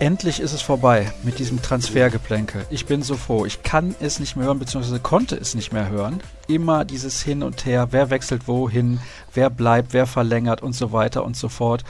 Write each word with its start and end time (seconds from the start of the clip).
Endlich 0.00 0.38
ist 0.38 0.52
es 0.52 0.62
vorbei 0.62 1.10
mit 1.24 1.40
diesem 1.40 1.60
Transfergeplänkel. 1.60 2.64
Ich 2.70 2.86
bin 2.86 3.02
so 3.02 3.16
froh. 3.16 3.46
Ich 3.46 3.64
kann 3.64 3.96
es 3.98 4.20
nicht 4.20 4.36
mehr 4.36 4.46
hören, 4.46 4.60
beziehungsweise 4.60 5.00
konnte 5.00 5.34
es 5.34 5.56
nicht 5.56 5.72
mehr 5.72 5.88
hören. 5.88 6.20
Immer 6.46 6.84
dieses 6.84 7.20
Hin 7.20 7.42
und 7.42 7.66
Her, 7.66 7.88
wer 7.90 8.08
wechselt 8.08 8.46
wohin, 8.46 9.00
wer 9.34 9.50
bleibt, 9.50 9.92
wer 9.94 10.06
verlängert 10.06 10.62
und 10.62 10.72
so 10.72 10.92
weiter 10.92 11.24
und 11.24 11.36
so 11.36 11.48
fort. 11.48 11.82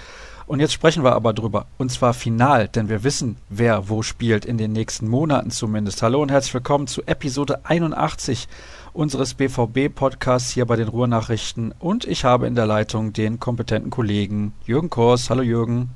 Und 0.47 0.61
jetzt 0.61 0.73
sprechen 0.73 1.05
wir 1.05 1.13
aber 1.13 1.35
drüber. 1.35 1.67
Und 1.77 1.93
zwar 1.93 2.15
final, 2.15 2.69
denn 2.69 2.89
wir 2.89 3.05
wissen, 3.05 3.37
wer 3.51 3.91
wo 3.91 4.01
spielt, 4.01 4.47
in 4.47 4.57
den 4.57 4.73
nächsten 4.73 5.07
Monaten 5.07 5.51
zumindest. 5.51 6.01
Hallo 6.01 6.23
und 6.23 6.31
herzlich 6.31 6.55
willkommen 6.55 6.87
zu 6.87 7.03
Episode 7.03 7.67
81 7.67 8.49
unseres 8.95 9.35
BVB-Podcasts 9.35 10.51
hier 10.51 10.65
bei 10.65 10.77
den 10.77 10.89
Ruhrnachrichten. 10.89 11.75
Und 11.79 12.07
ich 12.07 12.25
habe 12.25 12.47
in 12.47 12.55
der 12.55 12.65
Leitung 12.65 13.13
den 13.13 13.39
kompetenten 13.39 13.91
Kollegen 13.91 14.55
Jürgen 14.65 14.89
Kors. 14.89 15.29
Hallo 15.29 15.43
Jürgen. 15.43 15.91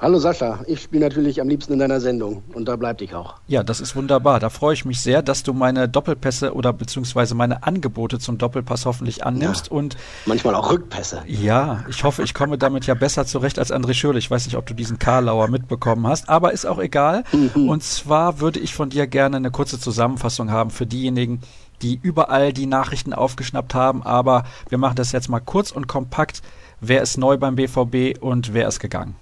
Hallo 0.00 0.20
Sascha, 0.20 0.60
ich 0.68 0.80
spiele 0.80 1.02
natürlich 1.06 1.40
am 1.40 1.48
liebsten 1.48 1.72
in 1.72 1.80
deiner 1.80 2.00
Sendung 2.00 2.44
und 2.54 2.68
da 2.68 2.76
bleib 2.76 3.00
ich 3.00 3.16
auch. 3.16 3.34
Ja, 3.48 3.64
das 3.64 3.80
ist 3.80 3.96
wunderbar. 3.96 4.38
Da 4.38 4.48
freue 4.48 4.72
ich 4.72 4.84
mich 4.84 5.00
sehr, 5.00 5.22
dass 5.22 5.42
du 5.42 5.52
meine 5.52 5.88
Doppelpässe 5.88 6.54
oder 6.54 6.72
beziehungsweise 6.72 7.34
meine 7.34 7.64
Angebote 7.64 8.20
zum 8.20 8.38
Doppelpass 8.38 8.86
hoffentlich 8.86 9.26
annimmst 9.26 9.66
ja, 9.66 9.72
und 9.72 9.96
manchmal 10.24 10.54
auch 10.54 10.70
Rückpässe. 10.70 11.24
Ja, 11.26 11.84
ich 11.88 12.04
hoffe, 12.04 12.22
ich 12.22 12.32
komme 12.32 12.58
damit 12.58 12.86
ja 12.86 12.94
besser 12.94 13.26
zurecht 13.26 13.58
als 13.58 13.72
André 13.72 13.92
Schürle. 13.92 14.20
Ich 14.20 14.30
weiß 14.30 14.46
nicht, 14.46 14.56
ob 14.56 14.66
du 14.66 14.74
diesen 14.74 15.00
Karlauer 15.00 15.48
mitbekommen 15.48 16.06
hast, 16.06 16.28
aber 16.28 16.52
ist 16.52 16.64
auch 16.64 16.78
egal. 16.78 17.24
Mhm. 17.32 17.68
Und 17.68 17.82
zwar 17.82 18.38
würde 18.38 18.60
ich 18.60 18.74
von 18.74 18.90
dir 18.90 19.08
gerne 19.08 19.38
eine 19.38 19.50
kurze 19.50 19.80
Zusammenfassung 19.80 20.52
haben 20.52 20.70
für 20.70 20.86
diejenigen, 20.86 21.40
die 21.82 21.98
überall 22.00 22.52
die 22.52 22.66
Nachrichten 22.66 23.12
aufgeschnappt 23.12 23.74
haben, 23.74 24.04
aber 24.04 24.44
wir 24.68 24.78
machen 24.78 24.94
das 24.94 25.10
jetzt 25.10 25.28
mal 25.28 25.40
kurz 25.40 25.72
und 25.72 25.88
kompakt. 25.88 26.40
Wer 26.80 27.02
ist 27.02 27.18
neu 27.18 27.36
beim 27.36 27.56
BVB 27.56 28.22
und 28.22 28.54
wer 28.54 28.68
ist 28.68 28.78
gegangen? 28.78 29.16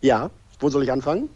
Ja, 0.00 0.30
wo 0.60 0.68
soll 0.68 0.82
ich 0.82 0.92
anfangen? 0.92 1.28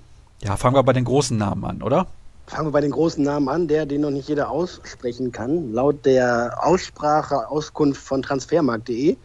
Ja, 0.43 0.57
fangen 0.57 0.75
wir 0.75 0.83
bei 0.83 0.93
den 0.93 1.05
großen 1.05 1.37
Namen 1.37 1.65
an, 1.65 1.83
oder? 1.83 2.07
Fangen 2.47 2.69
wir 2.69 2.73
bei 2.73 2.81
den 2.81 2.91
großen 2.91 3.23
Namen 3.23 3.49
an, 3.49 3.69
der, 3.69 3.87
den 3.87 4.01
noch 4.01 4.11
nicht 4.11 4.29
jeder 4.29 4.51
aussprechen 4.51 5.33
kann. 5.33 5.73
Laut 5.73 6.05
der 6.05 6.59
Aussprache, 6.63 7.49
Auskunft 7.49 8.03
von 8.03 8.23
transfermarkt.de 8.23 9.17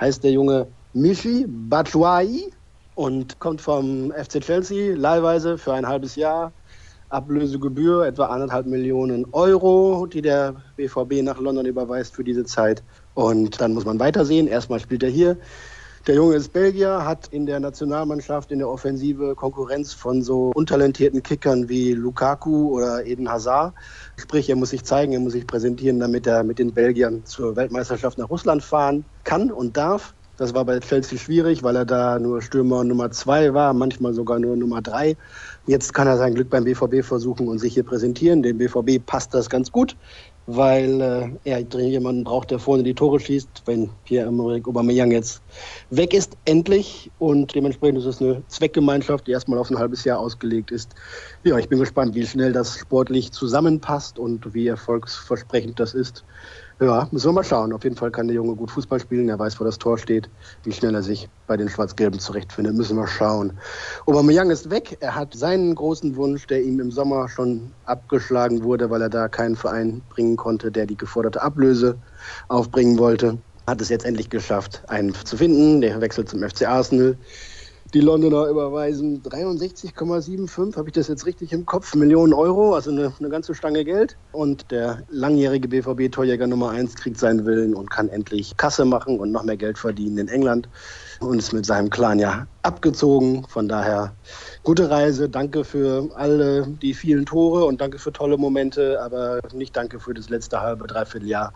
heißt 0.00 0.22
der 0.22 0.30
Junge 0.30 0.68
Michi 0.92 1.46
Batshuayi 1.48 2.52
und 2.94 3.38
kommt 3.40 3.60
vom 3.60 4.12
FC 4.12 4.40
Chelsea 4.40 4.96
leihweise 4.96 5.58
für 5.58 5.72
ein 5.72 5.86
halbes 5.86 6.16
Jahr. 6.16 6.52
Ablösegebühr 7.10 8.06
etwa 8.06 8.26
anderthalb 8.26 8.66
Millionen 8.66 9.24
Euro, 9.32 10.06
die 10.06 10.20
der 10.20 10.56
BVB 10.76 11.22
nach 11.22 11.38
London 11.40 11.64
überweist 11.64 12.14
für 12.14 12.22
diese 12.22 12.44
Zeit. 12.44 12.82
Und 13.14 13.60
dann 13.60 13.72
muss 13.72 13.86
man 13.86 13.98
weitersehen. 13.98 14.46
Erstmal 14.46 14.78
spielt 14.78 15.02
er 15.02 15.08
hier 15.08 15.38
der 16.06 16.14
Junge 16.14 16.36
ist 16.36 16.52
Belgier, 16.52 17.04
hat 17.04 17.28
in 17.28 17.46
der 17.46 17.60
Nationalmannschaft 17.60 18.52
in 18.52 18.58
der 18.58 18.68
Offensive 18.68 19.34
Konkurrenz 19.34 19.92
von 19.92 20.22
so 20.22 20.52
untalentierten 20.54 21.22
Kickern 21.22 21.68
wie 21.68 21.92
Lukaku 21.92 22.76
oder 22.76 23.04
Eden 23.04 23.30
Hazard. 23.30 23.74
Sprich, 24.16 24.48
er 24.48 24.56
muss 24.56 24.70
sich 24.70 24.84
zeigen, 24.84 25.12
er 25.12 25.20
muss 25.20 25.32
sich 25.32 25.46
präsentieren, 25.46 26.00
damit 26.00 26.26
er 26.26 26.44
mit 26.44 26.58
den 26.58 26.72
Belgiern 26.72 27.24
zur 27.24 27.56
Weltmeisterschaft 27.56 28.18
nach 28.18 28.30
Russland 28.30 28.62
fahren 28.62 29.04
kann 29.24 29.50
und 29.50 29.76
darf. 29.76 30.14
Das 30.38 30.54
war 30.54 30.64
bei 30.64 30.78
Chelsea 30.78 31.18
schwierig, 31.18 31.64
weil 31.64 31.74
er 31.74 31.84
da 31.84 32.20
nur 32.20 32.42
Stürmer 32.42 32.84
Nummer 32.84 33.10
zwei 33.10 33.54
war, 33.54 33.74
manchmal 33.74 34.14
sogar 34.14 34.38
nur 34.38 34.56
Nummer 34.56 34.80
drei. 34.80 35.16
Jetzt 35.66 35.92
kann 35.92 36.06
er 36.06 36.16
sein 36.16 36.34
Glück 36.34 36.48
beim 36.48 36.62
BVB 36.62 37.04
versuchen 37.04 37.48
und 37.48 37.58
sich 37.58 37.74
hier 37.74 37.82
präsentieren. 37.82 38.44
Dem 38.44 38.58
BVB 38.58 39.04
passt 39.04 39.34
das 39.34 39.50
ganz 39.50 39.72
gut 39.72 39.96
weil 40.50 41.38
äh, 41.44 41.50
er 41.50 41.60
jemanden 41.60 42.24
braucht, 42.24 42.50
der 42.50 42.58
vorne 42.58 42.82
die 42.82 42.94
Tore 42.94 43.20
schießt, 43.20 43.64
wenn 43.66 43.90
Pierre-Emerick 44.06 44.66
Aubameyang 44.66 45.10
jetzt 45.10 45.42
weg 45.90 46.14
ist, 46.14 46.38
endlich. 46.46 47.10
Und 47.18 47.54
dementsprechend 47.54 47.98
ist 47.98 48.06
es 48.06 48.22
eine 48.22 48.42
Zweckgemeinschaft, 48.48 49.26
die 49.26 49.32
erstmal 49.32 49.58
auf 49.58 49.70
ein 49.70 49.78
halbes 49.78 50.04
Jahr 50.04 50.18
ausgelegt 50.18 50.70
ist. 50.70 50.94
Ja, 51.44 51.58
ich 51.58 51.68
bin 51.68 51.78
gespannt, 51.78 52.14
wie 52.14 52.26
schnell 52.26 52.54
das 52.54 52.78
sportlich 52.78 53.30
zusammenpasst 53.30 54.18
und 54.18 54.54
wie 54.54 54.66
erfolgsversprechend 54.66 55.78
das 55.78 55.92
ist. 55.92 56.24
Ja, 56.80 57.08
müssen 57.10 57.30
wir 57.30 57.32
mal 57.32 57.42
schauen. 57.42 57.72
Auf 57.72 57.82
jeden 57.82 57.96
Fall 57.96 58.12
kann 58.12 58.28
der 58.28 58.36
Junge 58.36 58.54
gut 58.54 58.70
Fußball 58.70 59.00
spielen. 59.00 59.28
Er 59.28 59.38
weiß, 59.38 59.58
wo 59.58 59.64
das 59.64 59.78
Tor 59.78 59.98
steht. 59.98 60.30
Wie 60.62 60.70
schnell 60.70 60.94
er 60.94 61.02
sich 61.02 61.28
bei 61.48 61.56
den 61.56 61.68
Schwarz-Gelben 61.68 62.20
zurechtfindet, 62.20 62.76
müssen 62.76 62.96
wir 62.96 63.08
schauen. 63.08 63.58
Aubameyang 64.06 64.50
ist 64.50 64.70
weg. 64.70 64.96
Er 65.00 65.16
hat 65.16 65.34
seinen 65.34 65.74
großen 65.74 66.14
Wunsch, 66.14 66.46
der 66.46 66.62
ihm 66.62 66.78
im 66.78 66.92
Sommer 66.92 67.28
schon 67.28 67.72
abgeschlagen 67.84 68.62
wurde, 68.62 68.90
weil 68.90 69.02
er 69.02 69.08
da 69.08 69.26
keinen 69.26 69.56
Verein 69.56 70.02
bringen 70.08 70.36
konnte, 70.36 70.70
der 70.70 70.86
die 70.86 70.96
geforderte 70.96 71.42
Ablöse 71.42 71.98
aufbringen 72.46 72.96
wollte. 72.96 73.38
Hat 73.66 73.80
es 73.80 73.88
jetzt 73.88 74.04
endlich 74.04 74.30
geschafft, 74.30 74.82
einen 74.86 75.12
zu 75.14 75.36
finden. 75.36 75.80
Der 75.80 76.00
wechselt 76.00 76.28
zum 76.28 76.48
FC 76.48 76.68
Arsenal. 76.68 77.18
Die 77.94 78.00
Londoner 78.00 78.48
überweisen 78.48 79.22
63,75, 79.22 80.76
habe 80.76 80.90
ich 80.90 80.92
das 80.92 81.08
jetzt 81.08 81.24
richtig 81.24 81.54
im 81.54 81.64
Kopf, 81.64 81.94
Millionen 81.94 82.34
Euro, 82.34 82.74
also 82.74 82.90
eine, 82.90 83.14
eine 83.18 83.30
ganze 83.30 83.54
Stange 83.54 83.82
Geld. 83.82 84.18
Und 84.32 84.70
der 84.70 85.04
langjährige 85.08 85.68
BVB-Torjäger 85.68 86.46
Nummer 86.46 86.68
1 86.68 86.96
kriegt 86.96 87.18
seinen 87.18 87.46
Willen 87.46 87.74
und 87.74 87.90
kann 87.90 88.10
endlich 88.10 88.58
Kasse 88.58 88.84
machen 88.84 89.18
und 89.18 89.32
noch 89.32 89.42
mehr 89.42 89.56
Geld 89.56 89.78
verdienen 89.78 90.18
in 90.18 90.28
England 90.28 90.68
und 91.20 91.38
ist 91.38 91.54
mit 91.54 91.64
seinem 91.64 91.88
Clan 91.88 92.18
ja 92.18 92.46
abgezogen. 92.60 93.46
Von 93.48 93.68
daher 93.68 94.14
gute 94.64 94.90
Reise, 94.90 95.30
danke 95.30 95.64
für 95.64 96.10
alle 96.14 96.66
die 96.66 96.92
vielen 96.92 97.24
Tore 97.24 97.64
und 97.64 97.80
danke 97.80 97.98
für 97.98 98.12
tolle 98.12 98.36
Momente, 98.36 99.00
aber 99.00 99.40
nicht 99.54 99.74
danke 99.74 99.98
für 99.98 100.12
das 100.12 100.28
letzte 100.28 100.60
halbe, 100.60 100.86
dreiviertel 100.86 101.28
Jahr 101.28 101.54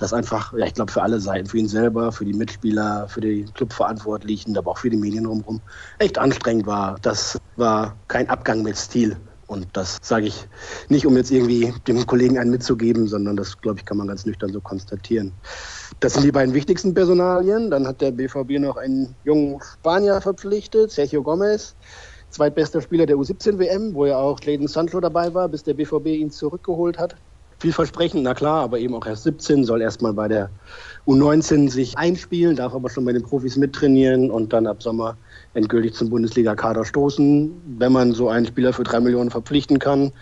das 0.00 0.14
einfach, 0.14 0.54
ja, 0.56 0.64
ich 0.64 0.74
glaube, 0.74 0.90
für 0.90 1.02
alle 1.02 1.20
Seiten, 1.20 1.46
für 1.46 1.58
ihn 1.58 1.68
selber, 1.68 2.10
für 2.10 2.24
die 2.24 2.32
Mitspieler, 2.32 3.06
für 3.08 3.20
die 3.20 3.44
Clubverantwortlichen, 3.54 4.56
aber 4.56 4.70
auch 4.70 4.78
für 4.78 4.88
die 4.88 4.96
Medien 4.96 5.24
drumherum, 5.24 5.60
echt 5.98 6.16
anstrengend 6.18 6.66
war. 6.66 6.96
Das 7.02 7.38
war 7.56 7.94
kein 8.08 8.28
Abgang 8.30 8.62
mit 8.62 8.76
Stil. 8.76 9.16
Und 9.46 9.66
das 9.74 9.98
sage 10.00 10.26
ich 10.26 10.46
nicht, 10.88 11.06
um 11.06 11.16
jetzt 11.16 11.30
irgendwie 11.30 11.74
dem 11.86 12.06
Kollegen 12.06 12.38
einen 12.38 12.50
mitzugeben, 12.50 13.08
sondern 13.08 13.36
das, 13.36 13.60
glaube 13.60 13.80
ich, 13.80 13.84
kann 13.84 13.98
man 13.98 14.06
ganz 14.06 14.24
nüchtern 14.24 14.52
so 14.52 14.60
konstatieren. 14.60 15.32
Das 15.98 16.14
sind 16.14 16.22
die 16.22 16.32
beiden 16.32 16.54
wichtigsten 16.54 16.94
Personalien. 16.94 17.70
Dann 17.70 17.86
hat 17.86 18.00
der 18.00 18.12
BVB 18.12 18.60
noch 18.60 18.76
einen 18.76 19.14
jungen 19.24 19.60
Spanier 19.60 20.20
verpflichtet, 20.20 20.92
Sergio 20.92 21.22
Gomez, 21.22 21.74
zweitbester 22.30 22.80
Spieler 22.80 23.06
der 23.06 23.16
U17-WM, 23.16 23.92
wo 23.92 24.06
ja 24.06 24.16
auch 24.16 24.40
Jadon 24.40 24.68
Sancho 24.68 25.00
dabei 25.00 25.34
war, 25.34 25.48
bis 25.48 25.64
der 25.64 25.74
BVB 25.74 26.06
ihn 26.06 26.30
zurückgeholt 26.30 26.96
hat 26.96 27.16
vielversprechend, 27.60 28.22
na 28.22 28.34
klar, 28.34 28.62
aber 28.62 28.78
eben 28.78 28.94
auch 28.94 29.06
erst 29.06 29.24
17, 29.24 29.64
soll 29.64 29.82
erstmal 29.82 30.12
bei 30.12 30.28
der 30.28 30.50
U19 31.06 31.70
sich 31.70 31.96
einspielen, 31.96 32.56
darf 32.56 32.74
aber 32.74 32.90
schon 32.90 33.04
bei 33.04 33.12
den 33.12 33.22
Profis 33.22 33.56
mittrainieren 33.56 34.30
und 34.30 34.52
dann 34.52 34.66
ab 34.66 34.82
Sommer 34.82 35.16
endgültig 35.54 35.94
zum 35.94 36.10
Bundesliga-Kader 36.10 36.84
stoßen. 36.84 37.52
Wenn 37.78 37.92
man 37.92 38.12
so 38.12 38.28
einen 38.28 38.46
Spieler 38.46 38.72
für 38.72 38.84
drei 38.84 39.00
Millionen 39.00 39.30
verpflichten 39.30 39.78
kann, 39.78 40.12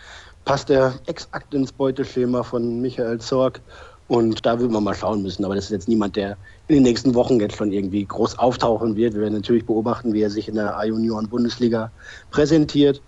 passt 0.44 0.70
er 0.70 0.94
exakt 1.06 1.54
ins 1.54 1.72
Beuteschema 1.72 2.42
von 2.42 2.80
Michael 2.80 3.18
Zorg. 3.18 3.60
Und 4.08 4.46
da 4.46 4.58
will 4.58 4.70
man 4.70 4.84
mal 4.84 4.94
schauen 4.94 5.22
müssen. 5.22 5.44
Aber 5.44 5.54
das 5.54 5.64
ist 5.64 5.70
jetzt 5.70 5.88
niemand, 5.88 6.16
der 6.16 6.38
in 6.66 6.76
den 6.76 6.82
nächsten 6.82 7.14
Wochen 7.14 7.38
jetzt 7.40 7.56
schon 7.56 7.72
irgendwie 7.72 8.06
groß 8.06 8.38
auftauchen 8.38 8.96
wird. 8.96 9.12
Wir 9.12 9.20
werden 9.20 9.34
natürlich 9.34 9.66
beobachten, 9.66 10.14
wie 10.14 10.22
er 10.22 10.30
sich 10.30 10.48
in 10.48 10.54
der 10.54 10.78
A-Junioren-Bundesliga 10.78 11.92
präsentiert. 12.30 13.02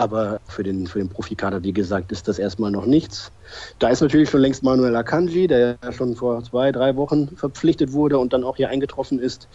Aber 0.00 0.40
für 0.46 0.62
den, 0.62 0.86
für 0.86 0.98
den 0.98 1.10
Profikader, 1.10 1.62
wie 1.62 1.74
gesagt, 1.74 2.10
ist 2.10 2.26
das 2.26 2.38
erstmal 2.38 2.70
noch 2.70 2.86
nichts. 2.86 3.30
Da 3.78 3.90
ist 3.90 4.00
natürlich 4.00 4.30
schon 4.30 4.40
längst 4.40 4.62
Manuel 4.62 4.96
Akanji, 4.96 5.46
der 5.46 5.76
ja 5.82 5.92
schon 5.92 6.16
vor 6.16 6.42
zwei, 6.42 6.72
drei 6.72 6.96
Wochen 6.96 7.36
verpflichtet 7.36 7.92
wurde 7.92 8.18
und 8.18 8.32
dann 8.32 8.42
auch 8.42 8.56
hier 8.56 8.70
eingetroffen 8.70 9.18
ist. 9.18 9.46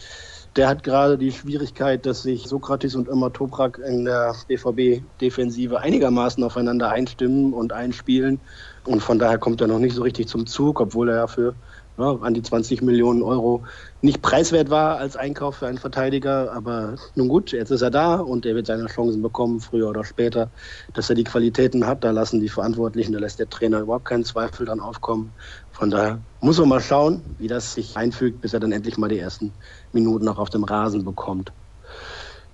Der 0.54 0.68
hat 0.68 0.84
gerade 0.84 1.18
die 1.18 1.32
Schwierigkeit, 1.32 2.06
dass 2.06 2.22
sich 2.22 2.46
Sokrates 2.46 2.94
und 2.94 3.08
Ömer 3.08 3.32
Toprak 3.32 3.80
in 3.80 4.04
der 4.04 4.36
BVB-Defensive 4.46 5.80
einigermaßen 5.80 6.44
aufeinander 6.44 6.90
einstimmen 6.90 7.52
und 7.52 7.72
einspielen. 7.72 8.38
Und 8.84 9.00
von 9.00 9.18
daher 9.18 9.38
kommt 9.38 9.60
er 9.60 9.66
noch 9.66 9.80
nicht 9.80 9.96
so 9.96 10.02
richtig 10.02 10.28
zum 10.28 10.46
Zug, 10.46 10.80
obwohl 10.80 11.08
er 11.08 11.16
ja 11.16 11.26
für 11.26 11.56
ja, 11.98 12.12
an 12.16 12.34
die 12.34 12.42
20 12.42 12.82
Millionen 12.82 13.22
Euro 13.22 13.64
nicht 14.02 14.22
preiswert 14.22 14.70
war 14.70 14.98
als 14.98 15.16
Einkauf 15.16 15.56
für 15.56 15.66
einen 15.66 15.78
Verteidiger. 15.78 16.52
Aber 16.52 16.96
nun 17.14 17.28
gut, 17.28 17.52
jetzt 17.52 17.70
ist 17.70 17.82
er 17.82 17.90
da 17.90 18.16
und 18.16 18.44
er 18.46 18.54
wird 18.54 18.66
seine 18.66 18.86
Chancen 18.86 19.22
bekommen, 19.22 19.60
früher 19.60 19.88
oder 19.88 20.04
später. 20.04 20.52
Dass 20.92 21.08
er 21.08 21.16
die 21.16 21.24
Qualitäten 21.24 21.86
hat, 21.86 22.04
da 22.04 22.10
lassen 22.10 22.40
die 22.40 22.48
Verantwortlichen, 22.48 23.12
da 23.12 23.18
lässt 23.18 23.38
der 23.38 23.48
Trainer 23.48 23.80
überhaupt 23.80 24.06
keinen 24.06 24.24
Zweifel 24.24 24.66
dran 24.66 24.80
aufkommen. 24.80 25.36
Von 25.70 25.90
daher 25.90 26.24
muss 26.40 26.58
man 26.58 26.68
mal 26.68 26.80
schauen, 26.80 27.34
wie 27.38 27.48
das 27.48 27.74
sich 27.74 27.96
einfügt, 27.96 28.40
bis 28.40 28.52
er 28.52 28.60
dann 28.60 28.72
endlich 28.72 28.98
mal 28.98 29.08
die 29.08 29.18
ersten 29.18 29.54
Minuten 29.92 30.28
auch 30.28 30.38
auf 30.38 30.50
dem 30.50 30.64
Rasen 30.64 31.04
bekommt. 31.04 31.52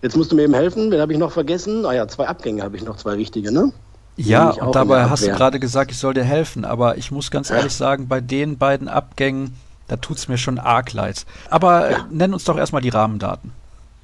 Jetzt 0.02 0.16
musst 0.16 0.32
du 0.32 0.36
mir 0.36 0.42
eben 0.42 0.54
helfen, 0.54 0.90
wen 0.90 1.00
habe 1.00 1.12
ich 1.12 1.18
noch 1.18 1.32
vergessen? 1.32 1.86
Ah 1.86 1.92
ja, 1.94 2.08
zwei 2.08 2.26
Abgänge 2.26 2.62
habe 2.62 2.76
ich 2.76 2.82
noch, 2.84 2.96
zwei 2.96 3.18
wichtige, 3.18 3.52
ne? 3.52 3.72
Ja, 4.16 4.50
und 4.50 4.74
dabei 4.74 5.08
hast 5.08 5.26
du 5.26 5.30
gerade 5.30 5.58
gesagt, 5.58 5.90
ich 5.90 5.98
soll 5.98 6.14
dir 6.14 6.24
helfen, 6.24 6.64
aber 6.64 6.98
ich 6.98 7.10
muss 7.10 7.30
ganz 7.30 7.48
ja. 7.48 7.56
ehrlich 7.56 7.72
sagen, 7.72 8.08
bei 8.08 8.20
den 8.20 8.58
beiden 8.58 8.88
Abgängen, 8.88 9.54
da 9.88 9.96
tut 9.96 10.18
es 10.18 10.28
mir 10.28 10.38
schon 10.38 10.58
arg 10.58 10.92
leid. 10.92 11.24
Aber 11.50 11.90
ja. 11.90 12.06
nenn 12.10 12.32
uns 12.34 12.44
doch 12.44 12.58
erstmal 12.58 12.82
die 12.82 12.90
Rahmendaten. 12.90 13.52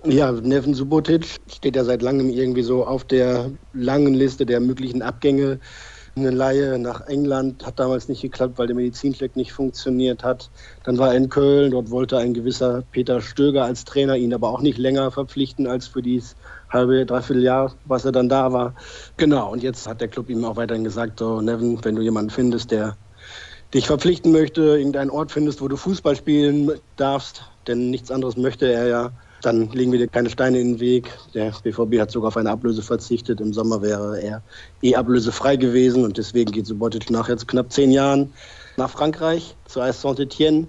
Ja, 0.05 0.31
Neven 0.33 0.75
Subotic 0.75 1.27
steht 1.53 1.77
ja 1.77 1.85
seit 1.85 2.03
langem 2.03 2.31
irgendwie 2.31 2.63
so 2.63 2.87
auf 2.87 3.05
der 3.05 3.51
langen 3.73 4.15
Liste 4.15 4.47
der 4.47 4.61
möglichen 4.61 5.03
Abgänge. 5.03 5.59
Eine 6.19 6.31
Laie 6.31 6.79
nach 6.79 7.06
England, 7.06 7.67
hat 7.67 7.79
damals 7.79 8.09
nicht 8.09 8.23
geklappt, 8.23 8.59
weil 8.59 8.67
der 8.67 8.76
Medizincheck 8.76 9.37
nicht 9.37 9.53
funktioniert 9.53 10.25
hat. 10.25 10.50
Dann 10.85 10.99
war 10.99 11.09
er 11.09 11.17
in 11.17 11.29
Köln, 11.29 11.70
dort 11.70 11.91
wollte 11.91 12.19
ein 12.19 12.35
gewisser 12.35 12.82
Peter 12.91 13.20
Stöger 13.20 13.65
als 13.65 13.85
Trainer 13.85 14.17
ihn 14.17 14.35
aber 14.35 14.50
auch 14.50 14.61
nicht 14.61 14.79
länger 14.79 15.11
verpflichten 15.11 15.67
als 15.67 15.87
für 15.87 16.03
dieses 16.03 16.37
halbe, 16.69 17.06
dreiviertel 17.06 17.43
Jahr, 17.43 17.75
was 17.85 18.05
er 18.05 18.12
dann 18.12 18.29
da 18.29 18.53
war. 18.53 18.75
Genau, 19.17 19.50
und 19.50 19.62
jetzt 19.62 19.88
hat 19.88 20.00
der 20.00 20.09
Club 20.09 20.29
ihm 20.31 20.44
auch 20.44 20.56
weiterhin 20.56 20.85
gesagt, 20.85 21.19
so 21.19 21.41
Nevin, 21.41 21.79
wenn 21.82 21.97
du 21.97 22.03
jemanden 22.03 22.31
findest, 22.31 22.71
der 22.71 22.97
dich 23.75 23.87
verpflichten 23.87 24.32
möchte, 24.32 24.79
irgendeinen 24.79 25.11
Ort 25.11 25.32
findest, 25.32 25.61
wo 25.61 25.69
du 25.69 25.76
Fußball 25.76 26.17
spielen 26.17 26.71
darfst, 26.97 27.43
denn 27.67 27.91
nichts 27.91 28.11
anderes 28.11 28.37
möchte 28.37 28.71
er 28.71 28.87
ja, 28.88 29.12
dann 29.43 29.70
legen 29.70 29.93
wir 29.93 29.99
dir 29.99 30.08
keine 30.08 30.31
Steine 30.31 30.58
in 30.61 30.75
den 30.75 30.81
Weg. 30.81 31.11
Der 31.35 31.52
BVB 31.62 32.00
hat 32.00 32.11
sogar 32.11 32.29
auf 32.29 32.37
eine 32.37 32.50
Ablöse 32.50 32.82
verzichtet. 32.82 33.40
Im 33.40 33.52
Sommer 33.52 33.82
wäre 33.82 34.20
er 34.20 34.43
eh 34.82 34.94
ablösefrei 34.94 35.56
gewesen 35.56 36.05
und 36.05 36.19
deswegen 36.19 36.50
geht 36.50 36.67
Subotic 36.67 37.11
nach 37.11 37.29
jetzt 37.29 37.46
knapp 37.46 37.73
zehn 37.73 37.90
Jahren 37.90 38.32
nach 38.76 38.90
Frankreich 38.90 39.55
zu 39.67 39.81
AS 39.81 40.00
Saint-Etienne. 40.00 40.67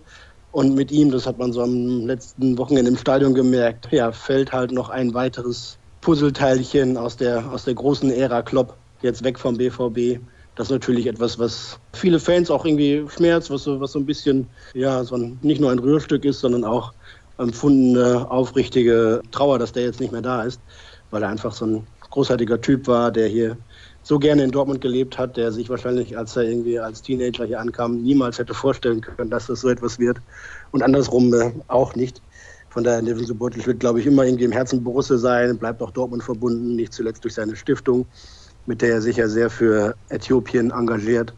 Und 0.52 0.76
mit 0.76 0.92
ihm, 0.92 1.12
das 1.12 1.28
hat 1.28 1.38
man 1.38 1.54
so 1.54 1.62
am 1.62 2.08
letzten 2.08 2.58
Wochenende 2.58 2.90
im 2.90 2.98
Stadion 2.98 3.36
gemerkt, 3.36 3.88
ja, 3.92 4.12
fällt 4.12 4.52
halt 4.52 4.72
noch 4.72 4.90
ein 4.90 5.14
weiteres 5.14 5.78
Puzzleteilchen 6.02 6.98
aus 6.98 7.18
der, 7.18 7.52
aus 7.52 7.66
der 7.66 7.76
großen 7.76 8.12
Ära 8.12 8.42
Klopp 8.42 8.76
jetzt 9.02 9.24
weg 9.24 9.38
vom 9.38 9.58
BVB. 9.58 10.20
Das 10.56 10.68
ist 10.68 10.72
natürlich 10.72 11.06
etwas, 11.06 11.40
was 11.40 11.80
viele 11.94 12.20
Fans 12.20 12.50
auch 12.50 12.66
irgendwie 12.66 13.06
schmerzt, 13.10 13.50
was 13.50 13.64
so, 13.64 13.80
was 13.80 13.92
so 13.92 14.00
ein 14.00 14.06
bisschen, 14.06 14.48
ja, 14.74 15.04
so 15.04 15.16
ein, 15.16 15.38
nicht 15.42 15.62
nur 15.62 15.72
ein 15.72 15.80
Rührstück 15.80 16.26
ist, 16.26 16.40
sondern 16.40 16.66
auch 16.66 16.94
empfundene, 17.40 18.30
aufrichtige 18.30 19.22
Trauer, 19.32 19.60
dass 19.60 19.72
der 19.72 19.84
jetzt 19.84 20.00
nicht 20.00 20.12
mehr 20.12 20.22
da 20.22 20.44
ist, 20.44 20.60
weil 21.10 21.24
er 21.24 21.30
einfach 21.30 21.54
so 21.54 21.66
ein 21.66 21.88
großartiger 22.10 22.62
Typ 22.62 22.88
war, 22.88 23.12
der 23.12 23.28
hier 23.28 23.58
so 24.04 24.20
gerne 24.20 24.44
in 24.44 24.52
Dortmund 24.52 24.82
gelebt 24.82 25.18
hat, 25.18 25.38
der 25.38 25.52
sich 25.52 25.70
wahrscheinlich, 25.70 26.18
als 26.18 26.36
er 26.36 26.44
irgendwie 26.44 26.80
als 26.80 27.02
Teenager 27.02 27.46
hier 27.46 27.60
ankam, 27.60 28.02
niemals 28.02 28.40
hätte 28.40 28.54
vorstellen 28.54 29.02
können, 29.02 29.30
dass 29.30 29.48
das 29.48 29.62
so 29.62 29.70
etwas 29.70 30.00
wird. 30.00 30.18
Und 30.72 30.84
andersrum 30.84 31.34
äh, 31.34 31.52
auch 31.68 31.96
nicht. 31.96 32.22
Von 32.70 32.84
daher, 32.84 33.02
Nevin 33.02 33.26
Subotic 33.26 33.66
wird, 33.66 33.80
glaube 33.80 34.00
ich, 34.00 34.06
immer 34.06 34.24
irgendwie 34.24 34.46
im 34.46 34.52
Herzen 34.52 34.84
Borussia 34.84 35.18
sein, 35.18 35.58
bleibt 35.58 35.82
auch 35.82 35.92
Dortmund 35.92 36.24
verbunden, 36.24 36.76
nicht 36.76 36.94
zuletzt 36.94 37.24
durch 37.24 37.34
seine 37.34 37.56
Stiftung, 37.56 38.06
mit 38.66 38.82
der 38.82 38.94
er 38.94 39.02
sich 39.02 39.18
ja 39.18 39.28
sehr 39.28 39.50
für 39.50 39.96
Äthiopien 40.10 40.72
engagiert. 40.72 41.34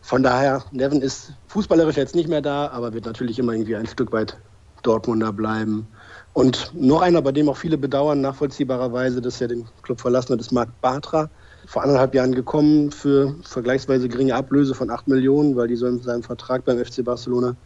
Von 0.00 0.22
daher, 0.22 0.64
Nevin 0.72 1.02
ist 1.02 1.32
fußballerisch 1.48 1.96
jetzt 1.96 2.14
nicht 2.14 2.28
mehr 2.28 2.40
da, 2.40 2.68
aber 2.68 2.94
wird 2.94 3.04
natürlich 3.04 3.38
immer 3.38 3.52
irgendwie 3.52 3.76
ein 3.76 3.86
Stück 3.86 4.12
weit 4.12 4.38
Dortmunder 4.82 5.32
bleiben. 5.32 5.86
Und 6.32 6.72
noch 6.74 7.00
einer, 7.00 7.20
bei 7.20 7.32
dem 7.32 7.48
auch 7.48 7.56
viele 7.56 7.78
bedauern, 7.78 8.20
nachvollziehbarerweise, 8.20 9.20
dass 9.20 9.40
er 9.40 9.48
den 9.48 9.66
Club 9.82 10.00
verlassen 10.00 10.32
hat, 10.32 10.40
ist 10.40 10.52
Marc 10.52 10.68
Bartra. 10.80 11.30
Vor 11.66 11.82
anderthalb 11.82 12.14
Jahren 12.14 12.34
gekommen 12.34 12.90
für 12.92 13.34
vergleichsweise 13.42 14.08
geringe 14.08 14.34
Ablöse 14.34 14.74
von 14.74 14.90
8 14.90 15.08
Millionen, 15.08 15.56
weil 15.56 15.68
die 15.68 15.76
so 15.76 15.86
in 15.86 16.00
seinem 16.00 16.22
Vertrag 16.22 16.64
beim 16.64 16.82
FC 16.82 17.04
Barcelona 17.04 17.56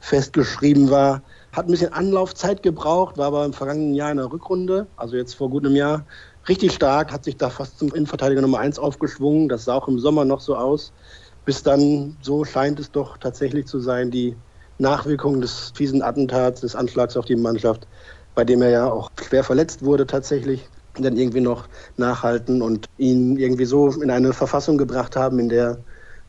festgeschrieben 0.00 0.90
war. 0.90 1.22
Hat 1.52 1.66
ein 1.66 1.70
bisschen 1.70 1.92
Anlaufzeit 1.92 2.62
gebraucht, 2.62 3.16
war 3.16 3.28
aber 3.28 3.44
im 3.44 3.52
vergangenen 3.52 3.94
Jahr 3.94 4.10
in 4.10 4.18
der 4.18 4.30
Rückrunde, 4.30 4.86
also 4.96 5.16
jetzt 5.16 5.34
vor 5.34 5.50
gut 5.50 5.64
einem 5.64 5.74
Jahr, 5.74 6.04
richtig 6.48 6.72
stark, 6.72 7.12
hat 7.12 7.24
sich 7.24 7.36
da 7.36 7.50
fast 7.50 7.78
zum 7.78 7.88
Innenverteidiger 7.94 8.42
Nummer 8.42 8.58
1 8.58 8.78
aufgeschwungen. 8.78 9.48
Das 9.48 9.64
sah 9.64 9.74
auch 9.74 9.88
im 9.88 9.98
Sommer 9.98 10.24
noch 10.24 10.40
so 10.40 10.56
aus. 10.56 10.92
Bis 11.44 11.62
dann, 11.62 12.16
so 12.20 12.44
scheint 12.44 12.78
es 12.78 12.90
doch 12.90 13.16
tatsächlich 13.16 13.66
zu 13.66 13.80
sein, 13.80 14.10
die 14.10 14.36
Nachwirkungen 14.78 15.40
des 15.40 15.72
fiesen 15.74 16.02
Attentats, 16.02 16.60
des 16.60 16.74
Anschlags 16.74 17.16
auf 17.16 17.24
die 17.24 17.36
Mannschaft, 17.36 17.86
bei 18.34 18.44
dem 18.44 18.62
er 18.62 18.70
ja 18.70 18.90
auch 18.90 19.10
schwer 19.20 19.44
verletzt 19.44 19.84
wurde 19.84 20.06
tatsächlich, 20.06 20.68
dann 20.94 21.16
irgendwie 21.16 21.40
noch 21.40 21.68
nachhalten 21.96 22.62
und 22.62 22.86
ihn 22.96 23.36
irgendwie 23.36 23.64
so 23.64 23.88
in 23.88 24.10
eine 24.10 24.32
Verfassung 24.32 24.78
gebracht 24.78 25.16
haben, 25.16 25.38
in 25.38 25.48
der 25.48 25.78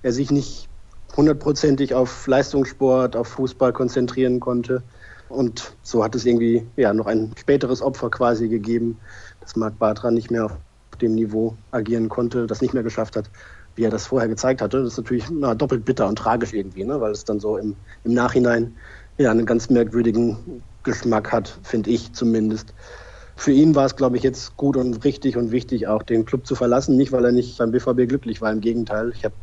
er 0.02 0.12
sich 0.12 0.32
nicht 0.32 0.68
hundertprozentig 1.16 1.94
auf 1.94 2.28
Leistungssport, 2.28 3.16
auf 3.16 3.28
Fußball 3.28 3.74
konzentrieren 3.74 4.40
konnte. 4.40 4.84
Und 5.28 5.76
so 5.84 6.04
hat 6.04 6.16
es 6.16 6.26
irgendwie 6.26 6.66
ja 6.76 6.94
noch 6.94 7.06
ein 7.06 7.32
späteres 7.38 7.82
Opfer 7.82 8.10
quasi 8.10 8.48
gegeben, 8.48 9.00
dass 9.42 9.56
Marc 9.56 9.78
Bartra 9.78 10.12
nicht 10.12 10.32
mehr 10.32 10.46
auf 10.46 10.54
dem 11.02 11.16
Niveau 11.16 11.56
agieren 11.72 12.10
konnte, 12.10 12.48
das 12.48 12.62
nicht 12.62 12.74
mehr 12.74 12.84
geschafft 12.84 13.16
hat, 13.16 13.30
wie 13.80 13.86
er 13.86 13.90
das 13.90 14.08
vorher 14.08 14.28
gezeigt 14.28 14.62
hatte. 14.62 14.84
Das 14.84 14.94
ist 14.94 14.98
natürlich 14.98 15.30
na, 15.32 15.56
doppelt 15.56 15.86
bitter 15.86 16.08
und 16.08 16.18
tragisch 16.18 16.54
irgendwie, 16.54 16.84
ne? 16.84 17.00
weil 17.00 17.12
es 17.12 17.24
dann 17.24 17.40
so 17.40 17.58
im, 17.58 17.78
im 18.04 18.14
Nachhinein 18.14 18.78
ja 19.18 19.32
einen 19.32 19.46
ganz 19.46 19.70
merkwürdigen 19.70 20.64
Geschmack 20.84 21.32
hat, 21.32 21.60
finde 21.64 21.90
ich 21.90 22.14
zumindest. 22.14 22.74
Für 23.38 23.54
ihn 23.54 23.76
war 23.76 23.86
es, 23.86 23.96
glaube 23.96 24.18
ich, 24.18 24.24
jetzt 24.24 24.58
gut 24.58 24.76
und 24.76 25.06
richtig 25.06 25.38
und 25.38 25.52
wichtig, 25.52 25.88
auch 25.88 26.04
den 26.04 26.26
Club 26.26 26.46
zu 26.46 26.56
verlassen. 26.56 26.98
Nicht, 26.98 27.14
weil 27.14 27.24
er 27.24 27.32
nicht 27.32 27.58
beim 27.58 27.72
BVB 27.72 28.10
glücklich 28.10 28.42
war, 28.42 28.52
im 28.52 28.60
Gegenteil. 28.60 29.14
Ich 29.16 29.24
habe 29.24 29.36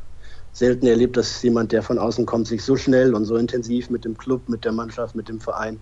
selten 0.52 0.86
erlebt, 0.86 1.16
dass 1.16 1.42
jemand, 1.42 1.72
der 1.72 1.82
von 1.82 1.98
außen 1.98 2.26
kommt, 2.26 2.46
sich 2.46 2.62
so 2.62 2.76
schnell 2.76 3.14
und 3.14 3.24
so 3.24 3.36
intensiv 3.36 3.88
mit 3.88 4.04
dem 4.04 4.18
Club, 4.18 4.50
mit 4.50 4.66
der 4.66 4.72
Mannschaft, 4.72 5.14
mit 5.14 5.30
dem 5.30 5.40
Verein 5.40 5.80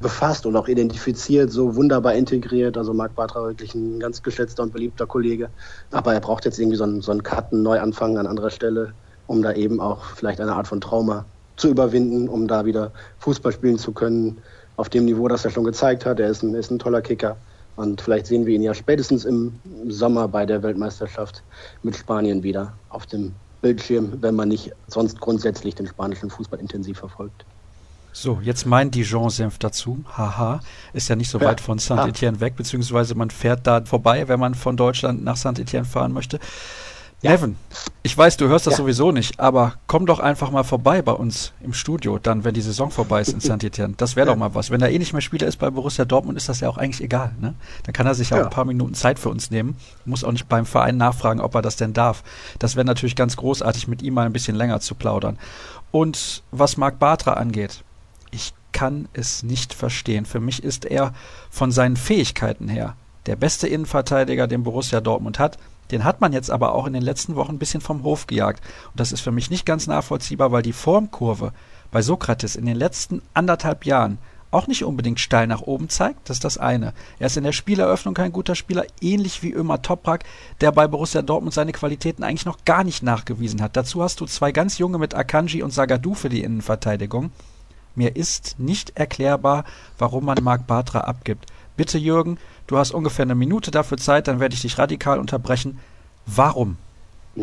befasst 0.00 0.46
und 0.46 0.56
auch 0.56 0.68
identifiziert, 0.68 1.50
so 1.50 1.76
wunderbar 1.76 2.14
integriert. 2.14 2.76
Also 2.76 2.92
Marc 2.94 3.14
Bartra 3.14 3.46
wirklich 3.46 3.74
ein 3.74 4.00
ganz 4.00 4.22
geschätzter 4.22 4.62
und 4.62 4.72
beliebter 4.72 5.06
Kollege. 5.06 5.50
Aber 5.90 6.14
er 6.14 6.20
braucht 6.20 6.44
jetzt 6.44 6.58
irgendwie 6.58 6.76
so 6.76 6.84
einen, 6.84 7.02
so 7.02 7.12
einen 7.12 7.22
Cut, 7.22 7.52
einen 7.52 7.62
Neuanfang 7.62 8.16
an 8.16 8.26
anderer 8.26 8.50
Stelle, 8.50 8.92
um 9.26 9.42
da 9.42 9.52
eben 9.52 9.80
auch 9.80 10.02
vielleicht 10.16 10.40
eine 10.40 10.54
Art 10.54 10.66
von 10.66 10.80
Trauma 10.80 11.24
zu 11.56 11.68
überwinden, 11.68 12.28
um 12.28 12.48
da 12.48 12.64
wieder 12.64 12.92
Fußball 13.18 13.52
spielen 13.52 13.78
zu 13.78 13.92
können 13.92 14.38
auf 14.76 14.88
dem 14.88 15.04
Niveau, 15.04 15.28
das 15.28 15.44
er 15.44 15.50
schon 15.50 15.64
gezeigt 15.64 16.06
hat. 16.06 16.18
Er 16.18 16.30
ist 16.30 16.42
ein, 16.42 16.54
ist 16.54 16.70
ein 16.70 16.78
toller 16.78 17.02
Kicker. 17.02 17.36
Und 17.76 18.00
vielleicht 18.00 18.26
sehen 18.26 18.46
wir 18.46 18.54
ihn 18.54 18.62
ja 18.62 18.74
spätestens 18.74 19.24
im 19.24 19.52
Sommer 19.86 20.28
bei 20.28 20.46
der 20.46 20.62
Weltmeisterschaft 20.62 21.42
mit 21.82 21.96
Spanien 21.96 22.42
wieder 22.42 22.72
auf 22.88 23.06
dem 23.06 23.32
Bildschirm, 23.62 24.18
wenn 24.20 24.34
man 24.34 24.48
nicht 24.48 24.72
sonst 24.86 25.20
grundsätzlich 25.20 25.74
den 25.74 25.86
spanischen 25.86 26.30
Fußball 26.30 26.60
intensiv 26.60 26.98
verfolgt. 26.98 27.44
So, 28.12 28.40
jetzt 28.42 28.66
mein 28.66 28.90
Dijon-Senf 28.90 29.58
dazu. 29.58 30.04
Haha, 30.16 30.60
ist 30.92 31.08
ja 31.08 31.16
nicht 31.16 31.30
so 31.30 31.40
weit 31.40 31.60
von 31.60 31.78
Saint-Etienne 31.78 32.38
ja. 32.38 32.40
weg, 32.40 32.56
beziehungsweise 32.56 33.14
man 33.14 33.30
fährt 33.30 33.66
da 33.66 33.84
vorbei, 33.84 34.28
wenn 34.28 34.40
man 34.40 34.54
von 34.54 34.76
Deutschland 34.76 35.22
nach 35.22 35.36
Saint-Etienne 35.36 35.84
fahren 35.84 36.12
möchte. 36.12 36.40
Ja. 37.22 37.32
Evan, 37.34 37.56
ich 38.02 38.16
weiß, 38.16 38.38
du 38.38 38.48
hörst 38.48 38.66
das 38.66 38.74
ja. 38.74 38.78
sowieso 38.78 39.12
nicht, 39.12 39.38
aber 39.38 39.74
komm 39.86 40.06
doch 40.06 40.20
einfach 40.20 40.50
mal 40.50 40.62
vorbei 40.62 41.02
bei 41.02 41.12
uns 41.12 41.52
im 41.60 41.74
Studio, 41.74 42.18
dann, 42.18 42.44
wenn 42.44 42.54
die 42.54 42.62
Saison 42.62 42.90
vorbei 42.90 43.20
ist 43.20 43.34
in 43.34 43.40
Saint-Etienne. 43.40 43.92
Das 43.98 44.16
wäre 44.16 44.28
doch 44.28 44.36
mal 44.36 44.54
was. 44.54 44.70
Wenn 44.70 44.80
er 44.80 44.90
eh 44.90 44.98
nicht 44.98 45.12
mehr 45.12 45.20
Spieler 45.20 45.46
ist 45.46 45.58
bei 45.58 45.68
Borussia 45.68 46.06
Dortmund, 46.06 46.38
ist 46.38 46.48
das 46.48 46.60
ja 46.60 46.70
auch 46.70 46.78
eigentlich 46.78 47.04
egal. 47.04 47.34
Ne? 47.38 47.54
Dann 47.82 47.92
kann 47.92 48.06
er 48.06 48.14
sich 48.14 48.30
ja, 48.30 48.38
ja. 48.38 48.42
auch 48.42 48.46
ein 48.46 48.52
paar 48.52 48.64
Minuten 48.64 48.94
Zeit 48.94 49.18
für 49.18 49.28
uns 49.28 49.50
nehmen. 49.50 49.76
Muss 50.06 50.24
auch 50.24 50.32
nicht 50.32 50.48
beim 50.48 50.64
Verein 50.64 50.96
nachfragen, 50.96 51.40
ob 51.40 51.54
er 51.54 51.60
das 51.60 51.76
denn 51.76 51.92
darf. 51.92 52.24
Das 52.58 52.74
wäre 52.74 52.86
natürlich 52.86 53.16
ganz 53.16 53.36
großartig, 53.36 53.86
mit 53.86 54.00
ihm 54.00 54.14
mal 54.14 54.24
ein 54.24 54.32
bisschen 54.32 54.56
länger 54.56 54.80
zu 54.80 54.94
plaudern. 54.94 55.38
Und 55.90 56.42
was 56.52 56.78
Marc 56.78 56.98
Bartra 56.98 57.34
angeht, 57.34 57.84
ich 58.30 58.54
kann 58.72 59.08
es 59.12 59.42
nicht 59.42 59.74
verstehen. 59.74 60.24
Für 60.24 60.40
mich 60.40 60.62
ist 60.62 60.84
er 60.84 61.12
von 61.50 61.72
seinen 61.72 61.96
Fähigkeiten 61.96 62.68
her 62.68 62.96
der 63.26 63.36
beste 63.36 63.68
Innenverteidiger, 63.68 64.46
den 64.46 64.62
Borussia 64.62 65.00
Dortmund 65.00 65.38
hat. 65.38 65.58
Den 65.90 66.04
hat 66.04 66.20
man 66.20 66.32
jetzt 66.32 66.50
aber 66.50 66.74
auch 66.74 66.86
in 66.86 66.92
den 66.92 67.02
letzten 67.02 67.36
Wochen 67.36 67.52
ein 67.52 67.58
bisschen 67.58 67.80
vom 67.80 68.02
Hof 68.04 68.26
gejagt. 68.26 68.62
Und 68.86 69.00
das 69.00 69.12
ist 69.12 69.20
für 69.20 69.32
mich 69.32 69.50
nicht 69.50 69.66
ganz 69.66 69.86
nachvollziehbar, 69.86 70.52
weil 70.52 70.62
die 70.62 70.72
Formkurve 70.72 71.52
bei 71.90 72.02
Sokrates 72.02 72.56
in 72.56 72.66
den 72.66 72.76
letzten 72.76 73.22
anderthalb 73.34 73.84
Jahren 73.84 74.18
auch 74.52 74.66
nicht 74.66 74.84
unbedingt 74.84 75.20
steil 75.20 75.46
nach 75.46 75.62
oben 75.62 75.88
zeigt. 75.88 76.28
Das 76.28 76.38
ist 76.38 76.44
das 76.44 76.58
eine. 76.58 76.92
Er 77.18 77.26
ist 77.26 77.36
in 77.36 77.44
der 77.44 77.52
Spieleröffnung 77.52 78.14
kein 78.14 78.32
guter 78.32 78.54
Spieler, 78.54 78.84
ähnlich 79.00 79.42
wie 79.42 79.52
Ömer 79.52 79.82
Toprak, 79.82 80.24
der 80.60 80.72
bei 80.72 80.88
Borussia 80.88 81.22
Dortmund 81.22 81.54
seine 81.54 81.72
Qualitäten 81.72 82.24
eigentlich 82.24 82.46
noch 82.46 82.64
gar 82.64 82.84
nicht 82.84 83.02
nachgewiesen 83.02 83.62
hat. 83.62 83.76
Dazu 83.76 84.02
hast 84.02 84.20
du 84.20 84.26
zwei 84.26 84.52
ganz 84.52 84.78
junge 84.78 84.98
mit 84.98 85.14
Akanji 85.14 85.62
und 85.62 85.72
Sagadou 85.72 86.14
für 86.14 86.28
die 86.28 86.42
Innenverteidigung. 86.42 87.30
Mir 87.94 88.16
ist 88.16 88.56
nicht 88.58 88.96
erklärbar, 88.96 89.64
warum 89.98 90.24
man 90.24 90.42
Marc 90.42 90.66
Bartra 90.66 91.00
abgibt. 91.00 91.46
Bitte, 91.76 91.98
Jürgen, 91.98 92.38
du 92.66 92.76
hast 92.76 92.92
ungefähr 92.92 93.24
eine 93.24 93.34
Minute 93.34 93.70
dafür 93.70 93.98
Zeit, 93.98 94.28
dann 94.28 94.40
werde 94.40 94.54
ich 94.54 94.62
dich 94.62 94.78
radikal 94.78 95.18
unterbrechen. 95.18 95.78
Warum? 96.26 96.76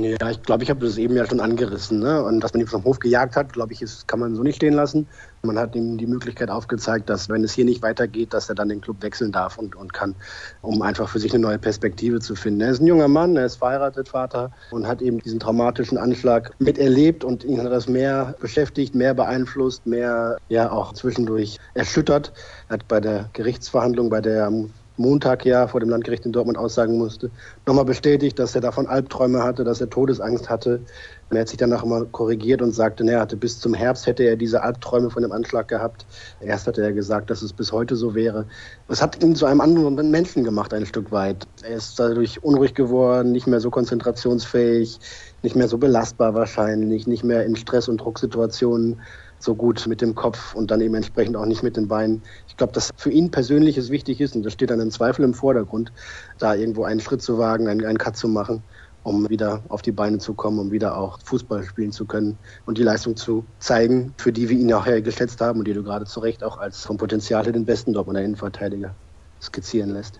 Ja, 0.03 0.29
ich 0.29 0.41
glaube, 0.43 0.63
ich 0.63 0.69
habe 0.69 0.85
das 0.85 0.97
eben 0.97 1.15
ja 1.15 1.25
schon 1.25 1.39
angerissen. 1.39 1.99
Ne? 1.99 2.23
Und 2.23 2.41
dass 2.41 2.53
man 2.53 2.61
ihn 2.61 2.67
vom 2.67 2.83
Hof 2.83 2.99
gejagt 2.99 3.35
hat, 3.35 3.53
glaube 3.53 3.73
ich, 3.73 3.81
ist, 3.81 4.07
kann 4.07 4.19
man 4.19 4.35
so 4.35 4.43
nicht 4.43 4.57
stehen 4.57 4.73
lassen. 4.73 5.07
Man 5.43 5.57
hat 5.57 5.75
ihm 5.75 5.97
die 5.97 6.07
Möglichkeit 6.07 6.49
aufgezeigt, 6.49 7.09
dass 7.09 7.29
wenn 7.29 7.43
es 7.43 7.53
hier 7.53 7.65
nicht 7.65 7.81
weitergeht, 7.81 8.33
dass 8.33 8.49
er 8.49 8.55
dann 8.55 8.69
den 8.69 8.81
Club 8.81 8.97
wechseln 9.01 9.31
darf 9.31 9.57
und, 9.57 9.75
und 9.75 9.93
kann, 9.93 10.15
um 10.61 10.81
einfach 10.81 11.09
für 11.09 11.19
sich 11.19 11.33
eine 11.33 11.41
neue 11.41 11.57
Perspektive 11.57 12.19
zu 12.19 12.35
finden. 12.35 12.61
Er 12.61 12.71
ist 12.71 12.81
ein 12.81 12.87
junger 12.87 13.07
Mann, 13.07 13.35
er 13.37 13.45
ist 13.45 13.55
verheiratet, 13.55 14.09
Vater 14.09 14.51
und 14.71 14.87
hat 14.87 15.01
eben 15.01 15.19
diesen 15.19 15.39
traumatischen 15.39 15.97
Anschlag 15.97 16.51
miterlebt 16.59 17.23
und 17.23 17.43
ihn 17.43 17.61
hat 17.61 17.71
das 17.71 17.87
mehr 17.87 18.35
beschäftigt, 18.39 18.95
mehr 18.95 19.13
beeinflusst, 19.13 19.85
mehr 19.85 20.37
ja 20.49 20.71
auch 20.71 20.93
zwischendurch 20.93 21.57
erschüttert. 21.73 22.33
Er 22.69 22.73
hat 22.73 22.87
bei 22.87 22.99
der 22.99 23.29
Gerichtsverhandlung, 23.33 24.09
bei 24.09 24.21
der 24.21 24.51
Montag 24.97 25.45
ja 25.45 25.67
vor 25.67 25.79
dem 25.79 25.89
Landgericht 25.89 26.25
in 26.25 26.31
Dortmund 26.31 26.57
aussagen 26.57 26.97
musste, 26.97 27.31
nochmal 27.65 27.85
bestätigt, 27.85 28.39
dass 28.39 28.55
er 28.55 28.61
davon 28.61 28.87
Albträume 28.87 29.43
hatte, 29.43 29.63
dass 29.63 29.79
er 29.79 29.89
Todesangst 29.89 30.49
hatte. 30.49 30.81
Und 31.29 31.35
er 31.35 31.41
hat 31.41 31.49
sich 31.49 31.57
danach 31.57 31.83
immer 31.83 32.05
korrigiert 32.05 32.61
und 32.61 32.73
sagte, 32.73 33.03
er 33.09 33.19
hatte 33.19 33.37
bis 33.37 33.59
zum 33.59 33.73
Herbst 33.73 34.07
hätte 34.07 34.23
er 34.23 34.37
diese 34.37 34.63
Albträume 34.63 35.09
von 35.09 35.21
dem 35.21 35.31
Anschlag 35.31 35.67
gehabt. 35.67 36.05
Erst 36.39 36.67
hatte 36.67 36.81
er 36.81 36.93
gesagt, 36.93 37.29
dass 37.29 37.41
es 37.41 37.53
bis 37.53 37.71
heute 37.71 37.95
so 37.95 38.15
wäre. 38.15 38.47
Es 38.87 39.01
hat 39.01 39.21
ihn 39.21 39.35
zu 39.35 39.45
einem 39.45 39.61
anderen 39.61 40.09
Menschen 40.09 40.43
gemacht, 40.43 40.73
ein 40.73 40.85
Stück 40.85 41.11
weit. 41.11 41.47
Er 41.63 41.75
ist 41.75 41.99
dadurch 41.99 42.43
unruhig 42.43 42.73
geworden, 42.73 43.31
nicht 43.31 43.47
mehr 43.47 43.59
so 43.59 43.69
konzentrationsfähig, 43.69 44.99
nicht 45.43 45.55
mehr 45.55 45.67
so 45.67 45.77
belastbar 45.77 46.33
wahrscheinlich, 46.33 47.07
nicht 47.07 47.23
mehr 47.23 47.45
in 47.45 47.55
Stress- 47.55 47.89
und 47.89 47.97
Drucksituationen 47.97 49.01
so 49.39 49.55
gut 49.55 49.85
mit 49.87 50.01
dem 50.01 50.15
Kopf 50.15 50.55
und 50.55 50.71
dann 50.71 50.81
eben 50.81 50.95
entsprechend 50.95 51.35
auch 51.35 51.45
nicht 51.45 51.63
mit 51.63 51.77
den 51.77 51.87
Beinen. 51.87 52.21
Ich 52.47 52.57
glaube, 52.57 52.73
dass 52.73 52.91
für 52.97 53.11
ihn 53.11 53.31
persönlich 53.31 53.77
es 53.77 53.89
wichtig 53.89 54.21
ist, 54.21 54.35
und 54.35 54.43
das 54.43 54.53
steht 54.53 54.69
dann 54.69 54.79
im 54.79 54.91
Zweifel 54.91 55.23
im 55.23 55.33
Vordergrund, 55.33 55.91
da 56.39 56.55
irgendwo 56.55 56.83
einen 56.83 56.99
Schritt 56.99 57.21
zu 57.21 57.37
wagen, 57.37 57.67
einen, 57.67 57.85
einen 57.85 57.97
Cut 57.97 58.17
zu 58.17 58.27
machen, 58.27 58.63
um 59.03 59.29
wieder 59.29 59.63
auf 59.69 59.81
die 59.81 59.91
Beine 59.91 60.17
zu 60.17 60.33
kommen, 60.33 60.59
um 60.59 60.71
wieder 60.71 60.97
auch 60.97 61.19
Fußball 61.23 61.63
spielen 61.63 61.91
zu 61.91 62.05
können 62.05 62.37
und 62.65 62.77
die 62.77 62.83
Leistung 62.83 63.15
zu 63.15 63.45
zeigen, 63.59 64.13
für 64.17 64.33
die 64.33 64.49
wir 64.49 64.57
ihn 64.57 64.73
auch 64.73 64.85
geschätzt 64.85 65.39
haben 65.39 65.59
und 65.59 65.65
die 65.65 65.73
du 65.73 65.83
gerade 65.83 66.05
zu 66.05 66.19
Recht 66.19 66.43
auch 66.43 66.57
als 66.57 66.85
vom 66.85 66.97
Potenzial 66.97 67.43
den 67.43 67.65
besten 67.65 67.93
Dortmunder 67.93 68.21
Innenverteidiger 68.21 68.95
skizzieren 69.41 69.91
lässt. 69.91 70.19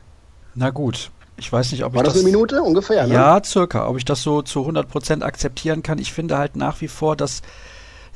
Na 0.55 0.69
gut, 0.69 1.12
ich 1.38 1.51
weiß 1.51 1.71
nicht, 1.71 1.83
ob 1.83 1.93
War 1.93 2.01
ich 2.01 2.05
das, 2.05 2.13
das 2.15 2.24
eine 2.24 2.31
Minute 2.31 2.63
ungefähr? 2.63 3.05
Ne? 3.05 3.13
Ja, 3.13 3.41
circa. 3.43 3.88
Ob 3.88 3.97
ich 3.97 4.05
das 4.05 4.24
so 4.24 4.41
zu 4.41 4.62
100 4.62 4.88
Prozent 4.88 5.24
akzeptieren 5.24 5.83
kann. 5.83 6.00
Ich 6.00 6.12
finde 6.12 6.38
halt 6.38 6.55
nach 6.55 6.81
wie 6.81 6.88
vor, 6.88 7.15
dass 7.15 7.41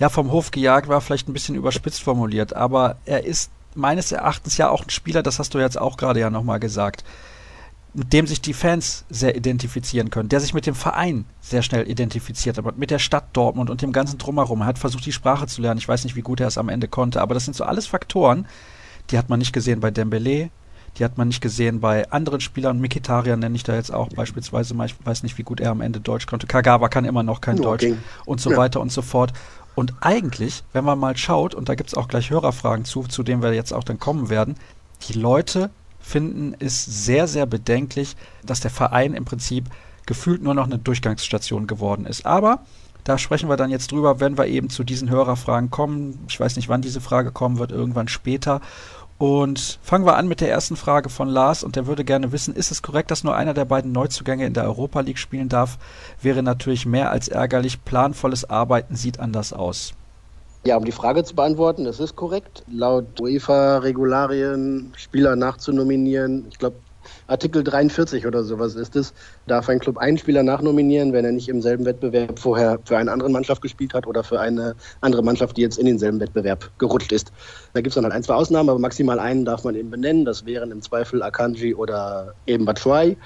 ja 0.01 0.09
vom 0.09 0.31
Hof 0.31 0.49
gejagt 0.49 0.87
war, 0.87 0.99
vielleicht 0.99 1.29
ein 1.29 1.33
bisschen 1.33 1.53
überspitzt 1.53 2.01
formuliert, 2.01 2.55
aber 2.55 2.95
er 3.05 3.23
ist 3.23 3.51
meines 3.75 4.11
Erachtens 4.11 4.57
ja 4.57 4.69
auch 4.69 4.83
ein 4.83 4.89
Spieler, 4.89 5.21
das 5.21 5.37
hast 5.37 5.53
du 5.53 5.59
jetzt 5.59 5.79
auch 5.79 5.95
gerade 5.95 6.19
ja 6.19 6.31
nochmal 6.31 6.59
gesagt, 6.59 7.03
mit 7.93 8.11
dem 8.11 8.25
sich 8.25 8.41
die 8.41 8.53
Fans 8.53 9.05
sehr 9.11 9.35
identifizieren 9.35 10.09
können, 10.09 10.27
der 10.27 10.39
sich 10.39 10.55
mit 10.55 10.65
dem 10.65 10.73
Verein 10.73 11.25
sehr 11.39 11.61
schnell 11.61 11.87
identifiziert 11.87 12.57
hat, 12.57 12.77
mit 12.79 12.89
der 12.89 12.97
Stadt 12.97 13.25
Dortmund 13.33 13.69
und 13.69 13.83
dem 13.83 13.91
ganzen 13.91 14.17
Drumherum. 14.17 14.61
Er 14.61 14.67
hat 14.67 14.79
versucht, 14.79 15.05
die 15.05 15.11
Sprache 15.11 15.45
zu 15.45 15.61
lernen. 15.61 15.77
Ich 15.77 15.87
weiß 15.87 16.03
nicht, 16.03 16.15
wie 16.15 16.21
gut 16.21 16.39
er 16.39 16.47
es 16.47 16.57
am 16.57 16.69
Ende 16.69 16.87
konnte, 16.87 17.21
aber 17.21 17.35
das 17.35 17.45
sind 17.45 17.55
so 17.55 17.63
alles 17.63 17.85
Faktoren, 17.85 18.47
die 19.11 19.19
hat 19.19 19.29
man 19.29 19.37
nicht 19.37 19.53
gesehen 19.53 19.81
bei 19.81 19.91
Dembele, 19.91 20.49
die 20.97 21.05
hat 21.05 21.17
man 21.17 21.27
nicht 21.27 21.41
gesehen 21.41 21.79
bei 21.79 22.09
anderen 22.11 22.41
Spielern. 22.41 22.79
Mikitarian 22.79 23.39
nenne 23.39 23.55
ich 23.55 23.63
da 23.63 23.75
jetzt 23.75 23.93
auch 23.93 24.09
beispielsweise 24.09 24.73
mal. 24.73 24.87
Ich 24.87 24.95
weiß 25.03 25.23
nicht, 25.23 25.37
wie 25.37 25.43
gut 25.43 25.61
er 25.61 25.71
am 25.71 25.81
Ende 25.81 26.01
Deutsch 26.01 26.25
konnte. 26.25 26.47
Kagawa 26.47 26.89
kann 26.89 27.05
immer 27.05 27.23
noch 27.23 27.39
kein 27.39 27.59
okay. 27.59 27.63
Deutsch 27.63 27.85
und 28.25 28.41
so 28.41 28.51
ja. 28.51 28.57
weiter 28.57 28.81
und 28.81 28.91
so 28.91 29.01
fort. 29.01 29.31
Und 29.75 29.93
eigentlich, 30.01 30.63
wenn 30.73 30.83
man 30.83 30.99
mal 30.99 31.15
schaut, 31.17 31.55
und 31.55 31.69
da 31.69 31.75
gibt 31.75 31.89
es 31.89 31.95
auch 31.95 32.07
gleich 32.07 32.29
Hörerfragen 32.29 32.85
zu, 32.85 33.03
zu 33.03 33.23
denen 33.23 33.41
wir 33.41 33.53
jetzt 33.53 33.73
auch 33.73 33.83
dann 33.83 33.99
kommen 33.99 34.29
werden, 34.29 34.55
die 35.07 35.13
Leute 35.13 35.69
finden 35.99 36.55
es 36.59 36.83
sehr, 36.83 37.27
sehr 37.27 37.45
bedenklich, 37.45 38.15
dass 38.43 38.59
der 38.59 38.71
Verein 38.71 39.13
im 39.13 39.25
Prinzip 39.25 39.65
gefühlt 40.05 40.41
nur 40.41 40.53
noch 40.53 40.65
eine 40.65 40.79
Durchgangsstation 40.79 41.67
geworden 41.67 42.05
ist. 42.05 42.25
Aber 42.25 42.65
da 43.03 43.17
sprechen 43.17 43.49
wir 43.49 43.57
dann 43.57 43.71
jetzt 43.71 43.91
drüber, 43.91 44.19
wenn 44.19 44.37
wir 44.37 44.47
eben 44.47 44.69
zu 44.69 44.83
diesen 44.83 45.09
Hörerfragen 45.09 45.71
kommen. 45.71 46.19
Ich 46.27 46.39
weiß 46.39 46.55
nicht, 46.55 46.69
wann 46.69 46.81
diese 46.81 47.01
Frage 47.01 47.31
kommen 47.31 47.57
wird, 47.57 47.71
irgendwann 47.71 48.07
später. 48.07 48.61
Und 49.21 49.77
fangen 49.83 50.07
wir 50.07 50.15
an 50.15 50.27
mit 50.27 50.41
der 50.41 50.49
ersten 50.49 50.75
Frage 50.75 51.09
von 51.09 51.29
Lars 51.29 51.63
und 51.63 51.75
der 51.75 51.85
würde 51.85 52.03
gerne 52.03 52.31
wissen, 52.31 52.55
ist 52.55 52.71
es 52.71 52.81
korrekt, 52.81 53.11
dass 53.11 53.23
nur 53.23 53.35
einer 53.35 53.53
der 53.53 53.65
beiden 53.65 53.91
Neuzugänge 53.91 54.47
in 54.47 54.55
der 54.55 54.63
Europa 54.63 55.01
League 55.01 55.19
spielen 55.19 55.47
darf? 55.47 55.77
Wäre 56.23 56.41
natürlich 56.41 56.87
mehr 56.87 57.11
als 57.11 57.27
ärgerlich. 57.27 57.85
Planvolles 57.85 58.49
Arbeiten 58.49 58.95
sieht 58.95 59.19
anders 59.19 59.53
aus. 59.53 59.93
Ja, 60.65 60.75
um 60.75 60.85
die 60.85 60.91
Frage 60.91 61.23
zu 61.23 61.35
beantworten, 61.35 61.83
das 61.83 61.99
ist 61.99 62.15
korrekt. 62.15 62.63
Laut 62.67 63.21
UEFA-Regularien 63.21 64.91
Spieler 64.97 65.35
nachzunominieren, 65.35 66.47
ich 66.49 66.57
glaube, 66.57 66.77
Artikel 67.27 67.63
43 67.63 68.25
oder 68.27 68.43
sowas 68.43 68.75
ist 68.75 68.95
es, 68.95 69.13
darf 69.47 69.69
ein 69.69 69.79
Club 69.79 69.97
einen 69.97 70.17
Spieler 70.17 70.43
nachnominieren, 70.43 71.13
wenn 71.13 71.25
er 71.25 71.31
nicht 71.31 71.49
im 71.49 71.61
selben 71.61 71.85
Wettbewerb 71.85 72.39
vorher 72.39 72.79
für 72.85 72.97
eine 72.97 73.11
andere 73.11 73.29
Mannschaft 73.29 73.61
gespielt 73.61 73.93
hat 73.93 74.07
oder 74.07 74.23
für 74.23 74.39
eine 74.39 74.75
andere 75.01 75.23
Mannschaft, 75.23 75.57
die 75.57 75.61
jetzt 75.61 75.77
in 75.77 75.85
denselben 75.85 76.19
Wettbewerb 76.19 76.71
gerutscht 76.77 77.11
ist. 77.11 77.31
Da 77.73 77.81
gibt 77.81 77.89
es 77.89 77.95
dann 77.95 78.03
halt 78.03 78.13
ein, 78.13 78.23
zwei 78.23 78.35
Ausnahmen, 78.35 78.69
aber 78.69 78.79
maximal 78.79 79.19
einen 79.19 79.45
darf 79.45 79.63
man 79.63 79.75
eben 79.75 79.89
benennen. 79.89 80.25
Das 80.25 80.45
wären 80.45 80.71
im 80.71 80.81
Zweifel 80.81 81.23
Akanji 81.23 81.73
oder 81.75 82.33
eben 82.45 82.65
Batshuayi 82.65 83.17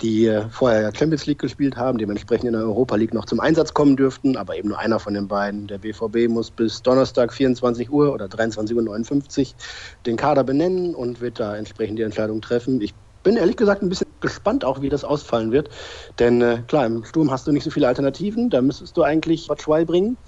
die 0.00 0.26
äh, 0.26 0.48
vorher 0.50 0.92
Champions 0.94 1.26
League 1.26 1.40
gespielt 1.40 1.76
haben, 1.76 1.98
dementsprechend 1.98 2.46
in 2.46 2.52
der 2.52 2.62
Europa 2.62 2.96
League 2.96 3.14
noch 3.14 3.24
zum 3.24 3.40
Einsatz 3.40 3.74
kommen 3.74 3.96
dürften, 3.96 4.36
aber 4.36 4.56
eben 4.56 4.68
nur 4.68 4.78
einer 4.78 5.00
von 5.00 5.14
den 5.14 5.28
beiden. 5.28 5.66
Der 5.66 5.78
BVB 5.78 6.28
muss 6.28 6.50
bis 6.50 6.82
Donnerstag 6.82 7.32
24 7.32 7.90
Uhr 7.90 8.12
oder 8.12 8.26
23.59 8.26 9.40
Uhr 9.40 9.46
den 10.06 10.16
Kader 10.16 10.44
benennen 10.44 10.94
und 10.94 11.20
wird 11.20 11.40
da 11.40 11.56
entsprechend 11.56 11.98
die 11.98 12.02
Entscheidung 12.02 12.40
treffen. 12.40 12.80
Ich 12.80 12.94
bin 13.22 13.36
ehrlich 13.36 13.56
gesagt 13.56 13.82
ein 13.82 13.88
bisschen 13.88 14.12
gespannt 14.20 14.64
auch, 14.64 14.80
wie 14.80 14.88
das 14.88 15.04
ausfallen 15.04 15.52
wird. 15.52 15.70
Denn 16.18 16.40
äh, 16.42 16.62
klar, 16.66 16.86
im 16.86 17.04
Sturm 17.04 17.30
hast 17.30 17.46
du 17.46 17.52
nicht 17.52 17.64
so 17.64 17.70
viele 17.70 17.88
Alternativen. 17.88 18.50
Da 18.50 18.62
müsstest 18.62 18.96
du 18.96 19.02
eigentlich 19.02 19.46
Batshuayi 19.46 19.84
bringen 19.84 20.18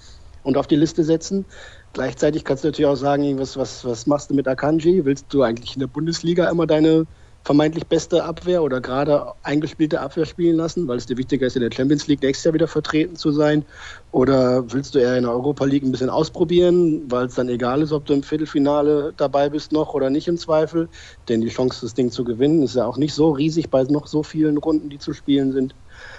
und 0.43 0.57
auf 0.57 0.67
die 0.67 0.75
Liste 0.75 1.03
setzen. 1.03 1.45
Gleichzeitig 1.93 2.45
kannst 2.45 2.63
du 2.63 2.69
natürlich 2.69 2.89
auch 2.89 2.95
sagen, 2.95 3.39
was, 3.39 3.57
was, 3.57 3.85
was 3.85 4.07
machst 4.07 4.29
du 4.29 4.33
mit 4.33 4.47
Akanji? 4.47 5.05
Willst 5.05 5.33
du 5.33 5.43
eigentlich 5.43 5.75
in 5.75 5.81
der 5.81 5.87
Bundesliga 5.87 6.49
immer 6.49 6.67
deine 6.67 7.07
vermeintlich 7.43 7.87
beste 7.87 8.23
Abwehr 8.23 8.63
oder 8.63 8.81
gerade 8.81 9.33
eingespielte 9.43 9.99
Abwehr 9.99 10.25
spielen 10.25 10.57
lassen, 10.57 10.87
weil 10.87 10.97
es 10.97 11.07
dir 11.07 11.17
wichtiger 11.17 11.47
ist, 11.47 11.55
in 11.55 11.61
der 11.61 11.71
Champions 11.75 12.07
League 12.07 12.21
nächstes 12.21 12.45
Jahr 12.45 12.53
wieder 12.53 12.67
vertreten 12.67 13.15
zu 13.15 13.31
sein? 13.31 13.65
Oder 14.11 14.71
willst 14.71 14.93
du 14.93 14.99
eher 14.99 15.17
in 15.17 15.23
der 15.23 15.31
Europa 15.31 15.65
League 15.65 15.83
ein 15.83 15.91
bisschen 15.91 16.09
ausprobieren, 16.09 17.11
weil 17.11 17.25
es 17.25 17.35
dann 17.35 17.49
egal 17.49 17.81
ist, 17.81 17.91
ob 17.91 18.05
du 18.05 18.13
im 18.13 18.23
Viertelfinale 18.23 19.13
dabei 19.17 19.49
bist 19.49 19.71
noch 19.71 19.93
oder 19.93 20.09
nicht 20.09 20.27
im 20.27 20.37
Zweifel? 20.37 20.89
Denn 21.29 21.41
die 21.41 21.49
Chance, 21.49 21.81
das 21.81 21.93
Ding 21.95 22.11
zu 22.11 22.23
gewinnen, 22.23 22.61
ist 22.61 22.75
ja 22.75 22.85
auch 22.85 22.97
nicht 22.97 23.13
so 23.13 23.31
riesig 23.31 23.69
bei 23.69 23.81
noch 23.83 24.07
so 24.07 24.21
vielen 24.21 24.57
Runden, 24.57 24.89
die 24.89 24.99
zu 24.99 25.13
spielen 25.13 25.51
sind. 25.51 25.75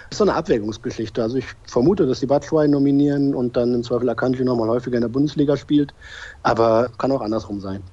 Das 0.09 0.11
ist 0.11 0.17
so 0.17 0.25
eine 0.25 0.35
Abwägungsgeschichte. 0.35 1.21
Also 1.21 1.37
ich 1.37 1.45
vermute, 1.67 2.05
dass 2.05 2.19
die 2.19 2.27
Batshuayi 2.27 2.67
nominieren 2.67 3.33
und 3.33 3.55
dann 3.55 3.73
im 3.73 3.83
Zweifel 3.83 4.09
Akanji 4.09 4.43
nochmal 4.43 4.69
häufiger 4.69 4.97
in 4.97 5.01
der 5.01 5.09
Bundesliga 5.09 5.55
spielt. 5.57 5.93
Aber 6.41 6.89
kann 6.97 7.11
auch 7.11 7.21
andersrum 7.21 7.61
sein. 7.61 7.83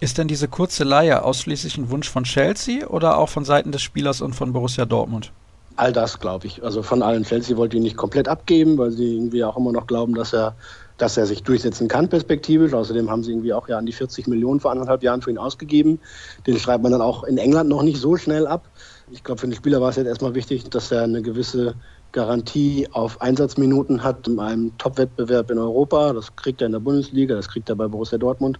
Ist 0.00 0.16
denn 0.16 0.28
diese 0.28 0.48
kurze 0.48 0.84
Leihe 0.84 1.22
ausschließlich 1.22 1.76
ein 1.76 1.90
Wunsch 1.90 2.08
von 2.08 2.24
Chelsea 2.24 2.86
oder 2.86 3.18
auch 3.18 3.28
von 3.28 3.44
Seiten 3.44 3.70
des 3.70 3.82
Spielers 3.82 4.22
und 4.22 4.34
von 4.34 4.54
Borussia 4.54 4.86
Dortmund? 4.86 5.30
All 5.76 5.92
das, 5.92 6.18
glaube 6.18 6.46
ich. 6.46 6.64
Also 6.64 6.82
von 6.82 7.02
allen. 7.02 7.22
Chelsea 7.22 7.54
wollte 7.58 7.76
ihn 7.76 7.82
nicht 7.82 7.98
komplett 7.98 8.26
abgeben, 8.26 8.78
weil 8.78 8.92
sie 8.92 9.14
irgendwie 9.16 9.44
auch 9.44 9.58
immer 9.58 9.72
noch 9.72 9.86
glauben, 9.86 10.14
dass 10.14 10.32
er, 10.32 10.54
dass 10.96 11.18
er 11.18 11.26
sich 11.26 11.42
durchsetzen 11.42 11.86
kann 11.86 12.08
perspektivisch. 12.08 12.72
Außerdem 12.72 13.10
haben 13.10 13.22
sie 13.22 13.32
irgendwie 13.32 13.52
auch 13.52 13.68
ja 13.68 13.76
an 13.76 13.84
die 13.84 13.92
40 13.92 14.26
Millionen 14.26 14.60
vor 14.60 14.70
anderthalb 14.70 15.02
Jahren 15.02 15.20
für 15.20 15.30
ihn 15.30 15.38
ausgegeben. 15.38 16.00
Den 16.46 16.58
schreibt 16.58 16.82
man 16.82 16.92
dann 16.92 17.02
auch 17.02 17.24
in 17.24 17.36
England 17.36 17.68
noch 17.68 17.82
nicht 17.82 18.00
so 18.00 18.16
schnell 18.16 18.46
ab. 18.46 18.64
Ich 19.10 19.22
glaube, 19.22 19.40
für 19.40 19.48
den 19.48 19.54
Spieler 19.54 19.82
war 19.82 19.90
es 19.90 19.96
jetzt 19.96 20.06
erstmal 20.06 20.34
wichtig, 20.34 20.64
dass 20.70 20.90
er 20.90 21.02
eine 21.02 21.20
gewisse 21.20 21.74
Garantie 22.12 22.88
auf 22.92 23.20
Einsatzminuten 23.20 24.02
hat 24.02 24.26
in 24.26 24.40
einem 24.40 24.76
Top-Wettbewerb 24.78 25.50
in 25.50 25.58
Europa. 25.58 26.12
Das 26.12 26.34
kriegt 26.36 26.60
er 26.62 26.66
in 26.66 26.72
der 26.72 26.80
Bundesliga, 26.80 27.34
das 27.34 27.48
kriegt 27.48 27.68
er 27.68 27.76
bei 27.76 27.86
Borussia 27.86 28.18
Dortmund. 28.18 28.58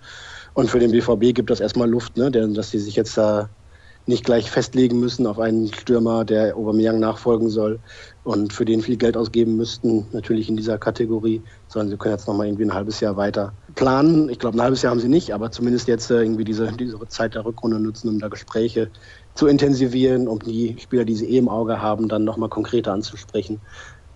Und 0.54 0.70
für 0.70 0.78
den 0.78 0.90
BVB 0.90 1.34
gibt 1.34 1.50
das 1.50 1.60
erstmal 1.60 1.88
Luft, 1.88 2.16
ne? 2.16 2.30
dass 2.30 2.70
sie 2.70 2.78
sich 2.78 2.96
jetzt 2.96 3.16
da 3.16 3.48
nicht 4.06 4.24
gleich 4.24 4.50
festlegen 4.50 4.98
müssen 4.98 5.26
auf 5.26 5.38
einen 5.38 5.72
Stürmer, 5.72 6.24
der 6.24 6.56
Aubameyang 6.56 6.98
nachfolgen 6.98 7.48
soll 7.48 7.78
und 8.24 8.52
für 8.52 8.64
den 8.64 8.80
viel 8.80 8.96
Geld 8.96 9.16
ausgeben 9.16 9.56
müssten, 9.56 10.06
natürlich 10.12 10.48
in 10.48 10.56
dieser 10.56 10.78
Kategorie, 10.78 11.42
sondern 11.68 11.90
sie 11.90 11.96
können 11.96 12.14
jetzt 12.14 12.26
nochmal 12.26 12.46
irgendwie 12.46 12.64
ein 12.64 12.74
halbes 12.74 13.00
Jahr 13.00 13.16
weiter 13.16 13.52
planen. 13.74 14.28
Ich 14.28 14.38
glaube, 14.38 14.56
ein 14.56 14.62
halbes 14.62 14.82
Jahr 14.82 14.90
haben 14.90 15.00
sie 15.00 15.08
nicht, 15.08 15.32
aber 15.32 15.50
zumindest 15.50 15.86
jetzt 15.86 16.10
äh, 16.10 16.22
irgendwie 16.22 16.44
diese, 16.44 16.72
diese 16.72 16.98
Zeit 17.08 17.34
der 17.34 17.44
Rückrunde 17.44 17.78
nutzen, 17.78 18.08
um 18.08 18.18
da 18.18 18.28
Gespräche 18.28 18.90
zu 19.34 19.46
intensivieren, 19.46 20.28
um 20.28 20.38
die 20.40 20.76
Spieler, 20.80 21.04
die 21.04 21.14
sie 21.14 21.26
eh 21.26 21.38
im 21.38 21.48
Auge 21.48 21.80
haben, 21.80 22.08
dann 22.08 22.24
nochmal 22.24 22.48
konkreter 22.48 22.92
anzusprechen 22.92 23.60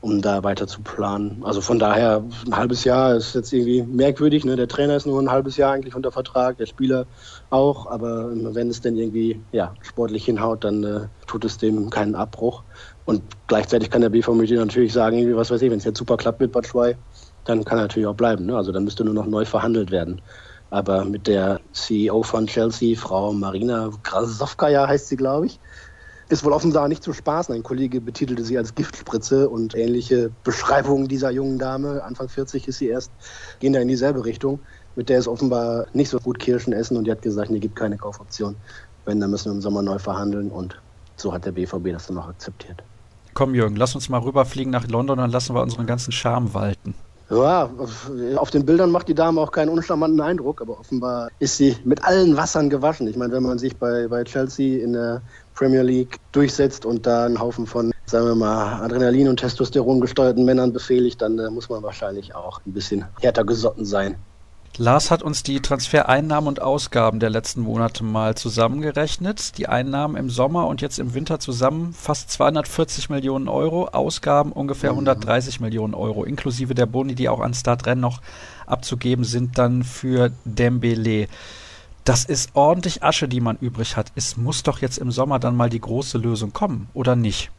um 0.04 0.20
da 0.20 0.44
weiter 0.44 0.66
zu 0.66 0.82
planen. 0.82 1.42
Also 1.44 1.62
von 1.62 1.78
daher, 1.78 2.22
ein 2.46 2.54
halbes 2.54 2.84
Jahr 2.84 3.14
ist 3.14 3.34
jetzt 3.34 3.54
irgendwie 3.54 3.82
merkwürdig. 3.82 4.44
Ne? 4.44 4.54
Der 4.54 4.68
Trainer 4.68 4.96
ist 4.96 5.06
nur 5.06 5.18
ein 5.20 5.30
halbes 5.30 5.56
Jahr 5.56 5.72
eigentlich 5.72 5.96
unter 5.96 6.12
Vertrag, 6.12 6.58
der 6.58 6.66
Spieler 6.66 7.06
auch. 7.48 7.86
Aber 7.86 8.30
wenn 8.54 8.68
es 8.68 8.82
denn 8.82 8.98
irgendwie 8.98 9.40
ja, 9.52 9.72
sportlich 9.80 10.26
hinhaut, 10.26 10.62
dann 10.62 10.84
äh, 10.84 11.00
tut 11.26 11.46
es 11.46 11.56
dem 11.56 11.88
keinen 11.88 12.14
Abbruch. 12.16 12.64
Und 13.06 13.22
gleichzeitig 13.46 13.88
kann 13.88 14.02
der 14.02 14.10
BVB 14.10 14.50
natürlich 14.50 14.92
sagen, 14.92 15.16
irgendwie, 15.16 15.36
was 15.36 15.50
weiß 15.50 15.62
ich, 15.62 15.70
wenn 15.70 15.78
es 15.78 15.84
jetzt 15.84 15.98
super 15.98 16.18
klappt 16.18 16.40
mit 16.40 16.52
Batschwei, 16.52 16.98
dann 17.46 17.64
kann 17.64 17.78
er 17.78 17.84
natürlich 17.84 18.06
auch 18.06 18.14
bleiben. 18.14 18.44
Ne? 18.44 18.56
Also 18.56 18.72
dann 18.72 18.84
müsste 18.84 19.04
nur 19.04 19.14
noch 19.14 19.26
neu 19.26 19.46
verhandelt 19.46 19.90
werden. 19.90 20.20
Aber 20.68 21.06
mit 21.06 21.26
der 21.26 21.60
CEO 21.72 22.22
von 22.22 22.46
Chelsea, 22.46 22.94
Frau 22.94 23.32
Marina 23.32 23.90
Krasowka, 24.02 24.66
heißt 24.86 25.08
sie, 25.08 25.16
glaube 25.16 25.46
ich, 25.46 25.60
ist 26.34 26.44
wohl 26.44 26.52
offenbar 26.52 26.88
nicht 26.88 27.02
zu 27.02 27.12
spaßen. 27.12 27.54
Ein 27.54 27.62
Kollege 27.62 28.00
betitelte 28.00 28.44
sie 28.44 28.58
als 28.58 28.74
Giftspritze 28.74 29.48
und 29.48 29.74
ähnliche 29.74 30.30
Beschreibungen 30.42 31.08
dieser 31.08 31.30
jungen 31.30 31.58
Dame, 31.58 32.02
Anfang 32.02 32.28
40 32.28 32.68
ist 32.68 32.78
sie 32.78 32.88
erst, 32.88 33.10
gehen 33.60 33.72
da 33.72 33.80
in 33.80 33.88
dieselbe 33.88 34.24
Richtung. 34.24 34.58
Mit 34.96 35.08
der 35.08 35.18
ist 35.18 35.28
offenbar 35.28 35.86
nicht 35.92 36.10
so 36.10 36.18
gut 36.18 36.38
Kirschen 36.38 36.72
essen 36.72 36.96
und 36.96 37.04
die 37.04 37.10
hat 37.10 37.22
gesagt, 37.22 37.50
nee, 37.50 37.60
gibt 37.60 37.76
keine 37.76 37.96
Kaufoption. 37.96 38.56
Wenn, 39.04 39.20
dann 39.20 39.30
müssen 39.30 39.46
wir 39.46 39.52
im 39.52 39.60
Sommer 39.60 39.82
neu 39.82 39.98
verhandeln 39.98 40.50
und 40.50 40.80
so 41.16 41.32
hat 41.32 41.44
der 41.44 41.52
BVB 41.52 41.92
das 41.92 42.06
dann 42.06 42.18
auch 42.18 42.28
akzeptiert. 42.28 42.82
Komm, 43.32 43.54
Jürgen, 43.54 43.76
lass 43.76 43.94
uns 43.94 44.08
mal 44.08 44.18
rüberfliegen 44.18 44.70
nach 44.70 44.86
London 44.88 45.18
und 45.18 45.22
dann 45.22 45.30
lassen 45.30 45.54
wir 45.54 45.62
unseren 45.62 45.86
ganzen 45.86 46.12
Charme 46.12 46.52
walten. 46.54 46.94
Ja, 47.30 47.70
auf 48.36 48.50
den 48.50 48.66
Bildern 48.66 48.90
macht 48.90 49.08
die 49.08 49.14
Dame 49.14 49.40
auch 49.40 49.50
keinen 49.50 49.70
uncharmanten 49.70 50.20
Eindruck, 50.20 50.60
aber 50.60 50.78
offenbar 50.78 51.30
ist 51.38 51.56
sie 51.56 51.76
mit 51.84 52.04
allen 52.04 52.36
Wassern 52.36 52.68
gewaschen. 52.68 53.08
Ich 53.08 53.16
meine, 53.16 53.32
wenn 53.32 53.42
man 53.42 53.58
sich 53.58 53.76
bei, 53.76 54.08
bei 54.08 54.24
Chelsea 54.24 54.84
in 54.84 54.92
der 54.92 55.22
Premier 55.54 55.82
League 55.82 56.18
durchsetzt 56.32 56.84
und 56.84 57.06
da 57.06 57.26
einen 57.26 57.40
Haufen 57.40 57.66
von, 57.66 57.92
sagen 58.06 58.26
wir 58.26 58.34
mal, 58.34 58.82
Adrenalin 58.82 59.28
und 59.28 59.38
Testosteron 59.38 60.00
gesteuerten 60.00 60.44
Männern 60.44 60.72
befehligt, 60.72 61.22
dann 61.22 61.38
äh, 61.38 61.50
muss 61.50 61.68
man 61.68 61.82
wahrscheinlich 61.82 62.34
auch 62.34 62.60
ein 62.66 62.72
bisschen 62.72 63.04
härter 63.20 63.44
gesotten 63.44 63.84
sein. 63.84 64.16
Lars 64.76 65.12
hat 65.12 65.22
uns 65.22 65.44
die 65.44 65.60
Transfereinnahmen 65.60 66.48
und 66.48 66.60
Ausgaben 66.60 67.20
der 67.20 67.30
letzten 67.30 67.60
Monate 67.60 68.02
mal 68.02 68.34
zusammengerechnet. 68.34 69.56
Die 69.56 69.68
Einnahmen 69.68 70.16
im 70.16 70.30
Sommer 70.30 70.66
und 70.66 70.80
jetzt 70.80 70.98
im 70.98 71.14
Winter 71.14 71.38
zusammen 71.38 71.92
fast 71.92 72.32
240 72.32 73.08
Millionen 73.08 73.46
Euro, 73.46 73.86
Ausgaben 73.86 74.50
ungefähr 74.50 74.90
130 74.90 75.60
mhm. 75.60 75.66
Millionen 75.66 75.94
Euro, 75.94 76.24
inklusive 76.24 76.74
der 76.74 76.86
Boni, 76.86 77.14
die 77.14 77.28
auch 77.28 77.38
an 77.38 77.54
Startrennen 77.54 78.00
noch 78.00 78.20
abzugeben 78.66 79.24
sind, 79.24 79.58
dann 79.58 79.84
für 79.84 80.32
Dembele. 80.44 81.28
Das 82.04 82.26
ist 82.26 82.50
ordentlich 82.54 83.02
Asche, 83.02 83.28
die 83.28 83.40
man 83.40 83.56
übrig 83.56 83.96
hat. 83.96 84.12
Es 84.14 84.36
muss 84.36 84.62
doch 84.62 84.80
jetzt 84.80 84.98
im 84.98 85.10
Sommer 85.10 85.38
dann 85.38 85.56
mal 85.56 85.70
die 85.70 85.80
große 85.80 86.18
Lösung 86.18 86.52
kommen, 86.52 86.88
oder 86.92 87.16
nicht? 87.16 87.50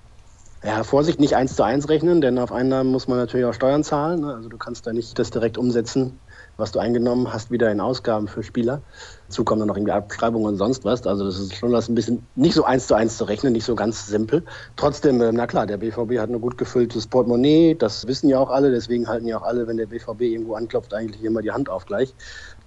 Ja, 0.64 0.84
Vorsicht, 0.84 1.20
nicht 1.20 1.36
eins 1.36 1.56
zu 1.56 1.64
eins 1.64 1.90
rechnen, 1.90 2.22
denn 2.22 2.38
auf 2.38 2.52
Einnahmen 2.52 2.92
muss 2.92 3.08
man 3.08 3.18
natürlich 3.18 3.46
auch 3.46 3.54
Steuern 3.54 3.84
zahlen. 3.84 4.22
Ne? 4.22 4.36
Also 4.36 4.50
du 4.50 4.58
kannst 4.58 4.86
da 4.86 4.94
nicht 4.94 5.18
das 5.18 5.32
direkt 5.32 5.58
umsetzen 5.58 6.20
was 6.58 6.72
du 6.72 6.80
eingenommen 6.80 7.32
hast, 7.32 7.52
wieder 7.52 7.72
in 7.72 7.82
Ausgaben 7.82 8.28
für 8.28 8.44
Spieler. 8.44 8.82
Dazu 9.28 9.44
kommen 9.44 9.60
dann 9.60 9.68
noch 9.68 9.76
irgendwie 9.76 9.92
Abschreibungen 9.92 10.48
und 10.48 10.58
sonst 10.58 10.86
was. 10.86 11.06
Also 11.06 11.26
das 11.26 11.40
ist 11.40 11.56
schon 11.56 11.72
was 11.72 11.90
ein 11.90 11.96
bisschen 11.96 12.26
nicht 12.36 12.54
so 12.54 12.64
eins 12.64 12.88
zu 12.88 12.96
eins 12.96 13.18
zu 13.18 13.26
rechnen, 13.26 13.54
nicht 13.54 13.66
so 13.66 13.76
ganz 13.76 14.08
simpel. 14.08 14.44
Trotzdem, 14.76 15.22
äh, 15.22 15.32
na 15.32 15.48
klar, 15.48 15.66
der 15.66 15.78
BVB 15.78 16.20
hat 16.20 16.30
ein 16.30 16.40
gut 16.40 16.58
gefülltes 16.58 17.08
Portemonnaie, 17.08 17.76
das 17.76 18.08
wissen 18.08 18.30
ja 18.30 18.40
auch 18.40 18.50
alle, 18.50 18.72
deswegen 18.72 19.08
halten 19.08 19.28
ja 19.28 19.38
auch 19.38 19.44
alle, 19.44 19.68
wenn 19.68 19.78
der 19.78 19.88
BVB 19.88 20.22
irgendwo 20.22 20.56
anklopft, 20.56 20.94
eigentlich 20.94 21.24
immer 21.24 21.42
die 21.42 21.52
Hand 21.52 21.70
auf 21.70 21.86
gleich. 21.86 22.14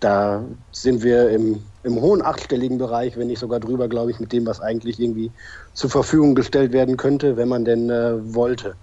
Da 0.01 0.49
sind 0.71 1.03
wir 1.03 1.31
im, 1.31 1.73
im 1.83 2.01
hohen 2.01 2.23
achtstelligen 2.23 2.79
Bereich, 2.79 3.17
wenn 3.17 3.27
nicht 3.27 3.41
sogar 3.41 3.59
drüber, 3.61 3.89
glaube 3.89 4.11
ich, 4.13 4.21
mit 4.21 4.33
dem, 4.33 4.47
was 4.47 4.61
eigentlich 4.61 5.01
irgendwie 5.01 5.33
zur 5.73 5.91
Verfügung 5.91 6.35
gestellt 6.37 6.73
werden 6.73 6.97
könnte, 6.97 7.37
wenn 7.37 7.49
man 7.49 7.65
denn 7.65 7.91
äh, 7.91 8.35
wollte. 8.35 8.77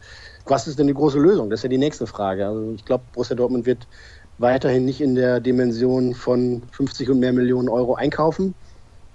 Was 0.46 0.68
ist 0.68 0.78
denn 0.78 0.88
die 0.88 0.94
große 0.94 1.18
Lösung? 1.20 1.50
Das 1.50 1.60
ist 1.60 1.64
ja 1.64 1.70
die 1.70 1.78
nächste 1.78 2.06
Frage. 2.08 2.48
Also 2.48 2.74
ich 2.74 2.86
glaube, 2.86 3.06
Borussia 3.14 3.36
Dortmund 3.36 3.66
wird 3.66 3.88
weiterhin 4.38 4.86
nicht 4.86 5.02
in 5.02 5.16
der 5.16 5.40
Dimension 5.40 6.14
von 6.14 6.68
50 6.72 7.10
und 7.10 7.20
mehr 7.20 7.34
Millionen 7.34 7.70
Euro 7.70 7.96
einkaufen. 7.96 8.56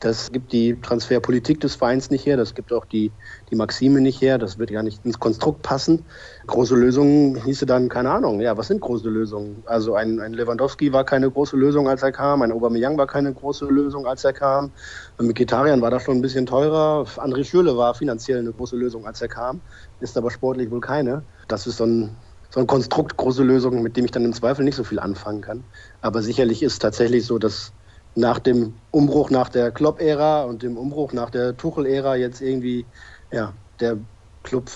Das 0.00 0.33
gibt 0.33 0.52
die 0.52 0.80
Transferpolitik 0.80 1.61
des 1.61 1.75
Vereins 1.75 2.09
nicht 2.09 2.25
her, 2.25 2.38
das 2.38 2.54
gibt 2.54 2.73
auch 2.73 2.87
die, 2.87 3.12
die 3.50 3.54
Maxime 3.54 4.00
nicht 4.00 4.23
her, 4.23 4.38
das 4.38 4.57
wird 4.57 4.71
ja 4.71 4.83
nicht 4.83 5.04
ins 5.04 5.19
Konstrukt 5.19 5.61
passen. 5.61 6.09
Große 6.47 6.75
Lösungen 6.75 7.37
hieße 7.37 7.66
dann, 7.66 7.90
keine 7.90 8.11
Ahnung, 8.11 8.40
ja, 8.40 8.57
was 8.57 8.69
sind 8.69 8.80
große 8.80 9.11
Lösungen? 9.11 9.62
Also 9.66 9.95
ein, 9.95 10.19
ein 10.21 10.33
Lewandowski 10.33 10.95
war 10.95 11.04
keine 11.04 11.30
große 11.30 11.54
Lösung, 11.54 11.87
als 11.87 12.02
er 12.02 12.12
kam, 12.12 12.40
ein 12.40 12.50
Aubameyang 12.50 12.97
war 12.97 13.07
keine 13.07 13.35
große 13.35 13.66
Lösung, 13.66 14.07
als 14.07 14.25
er 14.25 14.33
kam, 14.33 14.73
Mikitarian 15.21 15.83
war 15.83 15.90
da 15.90 16.00
schon 16.00 16.16
ein 16.16 16.23
bisschen 16.23 16.47
teurer, 16.47 17.04
André 17.16 17.45
Schürle 17.45 17.76
war 17.76 17.95
finanziell 17.95 18.38
eine 18.38 18.52
große 18.54 18.76
Lösung, 18.76 19.07
als 19.07 19.21
er 19.21 19.28
kam, 19.28 19.61
ist 19.99 20.16
aber 20.16 20.30
sportlich 20.30 20.71
wohl 20.71 20.80
keine. 20.80 21.26
Das 21.47 21.66
ist 21.66 21.76
so 21.76 21.85
ein 21.85 22.16
so 22.52 22.59
ein 22.59 22.66
Konstrukt, 22.66 23.16
große 23.16 23.45
Lösungen, 23.45 23.83
mit 23.83 23.97
dem 23.97 24.04
ich 24.04 24.11
dann 24.11 24.25
im 24.25 24.33
Zweifel 24.33 24.64
nicht 24.64 24.75
so 24.75 24.83
viel 24.83 24.99
anfangen 24.99 25.40
kann. 25.40 25.69
Aber 26.00 26.21
sicherlich 26.21 26.64
ist 26.64 26.80
tatsächlich 26.80 27.25
so, 27.25 27.38
dass 27.38 27.75
nach 28.14 28.38
dem 28.38 28.75
Umbruch 28.90 29.31
nach 29.31 29.49
der 29.49 29.71
Klopp-Ära 29.71 30.45
und 30.45 30.62
dem 30.62 30.76
Umbruch 30.76 31.12
nach 31.12 31.31
der 31.31 31.57
Tuchel-Ära 31.57 32.17
jetzt 32.17 32.40
irgendwie 32.40 32.85
ja, 33.31 33.52
der 33.79 33.97
Club, 34.43 34.71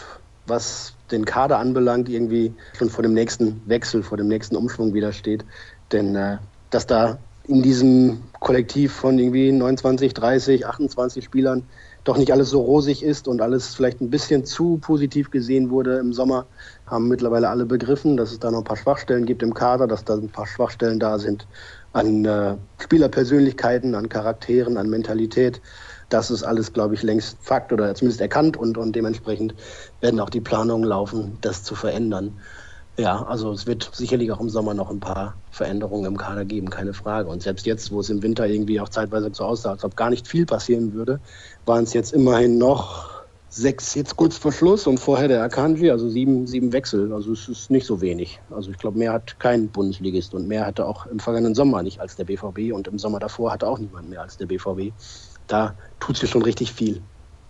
was 0.46 0.94
den 1.10 1.24
Kader 1.24 1.58
anbelangt, 1.58 2.08
irgendwie 2.08 2.54
schon 2.76 2.90
vor 2.90 3.02
dem 3.02 3.14
nächsten 3.14 3.62
Wechsel, 3.66 4.02
vor 4.02 4.16
dem 4.16 4.28
nächsten 4.28 4.56
Umschwung 4.56 4.94
wieder 4.94 5.12
steht. 5.12 5.44
Denn 5.92 6.14
äh, 6.14 6.38
dass 6.70 6.86
da 6.86 7.18
in 7.46 7.62
diesem 7.62 8.22
Kollektiv 8.40 8.92
von 8.92 9.18
irgendwie 9.18 9.52
29, 9.52 10.14
30, 10.14 10.66
28 10.66 11.24
Spielern 11.24 11.64
doch 12.04 12.16
nicht 12.16 12.32
alles 12.32 12.50
so 12.50 12.60
rosig 12.60 13.02
ist 13.02 13.28
und 13.28 13.40
alles 13.40 13.74
vielleicht 13.74 14.00
ein 14.00 14.10
bisschen 14.10 14.44
zu 14.44 14.78
positiv 14.78 15.30
gesehen 15.30 15.70
wurde 15.70 15.98
im 15.98 16.12
Sommer, 16.12 16.46
haben 16.86 17.08
mittlerweile 17.08 17.48
alle 17.48 17.66
begriffen, 17.66 18.16
dass 18.16 18.32
es 18.32 18.38
da 18.38 18.50
noch 18.50 18.58
ein 18.58 18.64
paar 18.64 18.76
Schwachstellen 18.76 19.26
gibt 19.26 19.42
im 19.42 19.54
Kader, 19.54 19.86
dass 19.86 20.04
da 20.04 20.14
ein 20.14 20.28
paar 20.28 20.46
Schwachstellen 20.46 20.98
da 20.98 21.18
sind 21.18 21.46
an 21.94 22.24
äh, 22.24 22.56
Spielerpersönlichkeiten, 22.82 23.94
an 23.94 24.08
Charakteren, 24.08 24.76
an 24.76 24.90
Mentalität. 24.90 25.62
Das 26.10 26.30
ist 26.30 26.42
alles, 26.42 26.72
glaube 26.72 26.94
ich, 26.94 27.02
längst 27.02 27.38
Fakt 27.40 27.72
oder 27.72 27.94
zumindest 27.94 28.20
erkannt 28.20 28.56
und, 28.56 28.76
und 28.76 28.94
dementsprechend 28.94 29.54
werden 30.00 30.20
auch 30.20 30.28
die 30.28 30.40
Planungen 30.40 30.86
laufen, 30.86 31.38
das 31.40 31.62
zu 31.62 31.74
verändern. 31.74 32.38
Ja, 32.96 33.24
also 33.24 33.50
es 33.50 33.66
wird 33.66 33.90
sicherlich 33.92 34.30
auch 34.30 34.40
im 34.40 34.48
Sommer 34.48 34.74
noch 34.74 34.90
ein 34.90 35.00
paar 35.00 35.34
Veränderungen 35.50 36.06
im 36.06 36.16
Kader 36.16 36.44
geben, 36.44 36.68
keine 36.70 36.94
Frage. 36.94 37.28
Und 37.28 37.42
selbst 37.42 37.66
jetzt, 37.66 37.90
wo 37.90 38.00
es 38.00 38.10
im 38.10 38.22
Winter 38.22 38.46
irgendwie 38.46 38.80
auch 38.80 38.88
zeitweise 38.88 39.30
so 39.32 39.44
aussah, 39.44 39.72
als 39.72 39.84
ob 39.84 39.96
gar 39.96 40.10
nicht 40.10 40.28
viel 40.28 40.46
passieren 40.46 40.92
würde, 40.94 41.20
waren 41.64 41.84
es 41.84 41.92
jetzt 41.92 42.12
immerhin 42.12 42.58
noch 42.58 43.13
sechs 43.54 43.94
jetzt 43.94 44.16
kurz 44.16 44.36
vor 44.36 44.52
Schluss 44.52 44.86
und 44.86 44.98
vorher 44.98 45.28
der 45.28 45.42
Akanji, 45.42 45.90
also 45.90 46.08
sieben, 46.08 46.46
sieben 46.46 46.72
Wechsel. 46.72 47.12
Also 47.12 47.32
es 47.32 47.48
ist 47.48 47.70
nicht 47.70 47.86
so 47.86 48.00
wenig. 48.00 48.40
Also 48.50 48.70
ich 48.70 48.78
glaube, 48.78 48.98
mehr 48.98 49.12
hat 49.12 49.38
kein 49.38 49.68
Bundesligist 49.68 50.34
und 50.34 50.48
mehr 50.48 50.66
hatte 50.66 50.86
auch 50.86 51.06
im 51.06 51.20
vergangenen 51.20 51.54
Sommer 51.54 51.82
nicht 51.82 52.00
als 52.00 52.16
der 52.16 52.24
BVB 52.24 52.72
und 52.72 52.88
im 52.88 52.98
Sommer 52.98 53.20
davor 53.20 53.52
hatte 53.52 53.68
auch 53.68 53.78
niemand 53.78 54.10
mehr 54.10 54.22
als 54.22 54.36
der 54.36 54.46
BVB. 54.46 54.92
Da 55.46 55.76
tut 56.00 56.16
sich 56.16 56.30
schon 56.30 56.42
richtig 56.42 56.72
viel. 56.72 57.02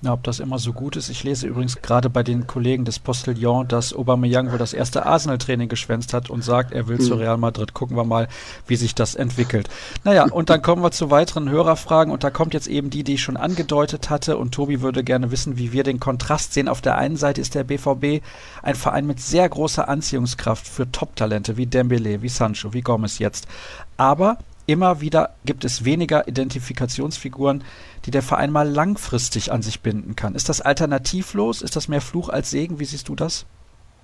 Ja, 0.04 0.12
ob 0.12 0.22
das 0.22 0.38
immer 0.38 0.58
so 0.58 0.74
gut 0.74 0.96
ist. 0.96 1.08
Ich 1.08 1.24
lese 1.24 1.46
übrigens 1.46 1.80
gerade 1.80 2.10
bei 2.10 2.22
den 2.22 2.46
Kollegen 2.46 2.84
des 2.84 2.98
Postillon, 2.98 3.66
dass 3.66 3.94
Aubameyang 3.94 4.52
wohl 4.52 4.58
das 4.58 4.74
erste 4.74 5.06
Arsenal-Training 5.06 5.70
geschwänzt 5.70 6.12
hat 6.12 6.28
und 6.28 6.44
sagt, 6.44 6.72
er 6.72 6.88
will 6.88 6.98
mhm. 6.98 7.00
zu 7.00 7.14
Real 7.14 7.38
Madrid. 7.38 7.72
Gucken 7.72 7.96
wir 7.96 8.04
mal, 8.04 8.28
wie 8.66 8.76
sich 8.76 8.94
das 8.94 9.14
entwickelt. 9.14 9.70
Naja, 10.04 10.26
und 10.30 10.50
dann 10.50 10.60
kommen 10.60 10.82
wir 10.82 10.90
zu 10.90 11.10
weiteren 11.10 11.48
Hörerfragen 11.48 12.12
und 12.12 12.22
da 12.22 12.28
kommt 12.28 12.52
jetzt 12.52 12.66
eben 12.66 12.90
die, 12.90 13.02
die 13.02 13.14
ich 13.14 13.22
schon 13.22 13.38
angedeutet 13.38 14.10
hatte 14.10 14.36
und 14.36 14.52
Tobi 14.52 14.82
würde 14.82 15.02
gerne 15.04 15.30
wissen, 15.30 15.56
wie 15.56 15.72
wir 15.72 15.84
den 15.84 16.00
Kontrast 16.00 16.52
sehen. 16.52 16.68
Auf 16.68 16.82
der 16.82 16.98
einen 16.98 17.16
Seite 17.16 17.40
ist 17.40 17.54
der 17.54 17.64
BVB 17.64 18.22
ein 18.62 18.74
Verein 18.74 19.06
mit 19.06 19.20
sehr 19.20 19.48
großer 19.48 19.88
Anziehungskraft 19.88 20.68
für 20.68 20.92
Top-Talente 20.92 21.56
wie 21.56 21.64
Dembele, 21.64 22.20
wie 22.20 22.28
Sancho, 22.28 22.74
wie 22.74 22.82
Gomez 22.82 23.18
jetzt. 23.18 23.48
Aber 23.96 24.36
immer 24.66 25.00
wieder 25.00 25.34
gibt 25.44 25.64
es 25.64 25.84
weniger 25.84 26.26
Identifikationsfiguren, 26.28 27.64
die 28.06 28.10
der 28.10 28.22
Verein 28.22 28.50
mal 28.50 28.68
langfristig 28.68 29.52
an 29.52 29.62
sich 29.62 29.80
binden 29.80 30.16
kann. 30.16 30.34
Ist 30.34 30.48
das 30.48 30.60
alternativlos? 30.60 31.62
Ist 31.62 31.76
das 31.76 31.88
mehr 31.88 32.00
Fluch 32.00 32.28
als 32.28 32.50
Segen? 32.50 32.78
Wie 32.78 32.84
siehst 32.84 33.08
du 33.08 33.14
das? 33.14 33.46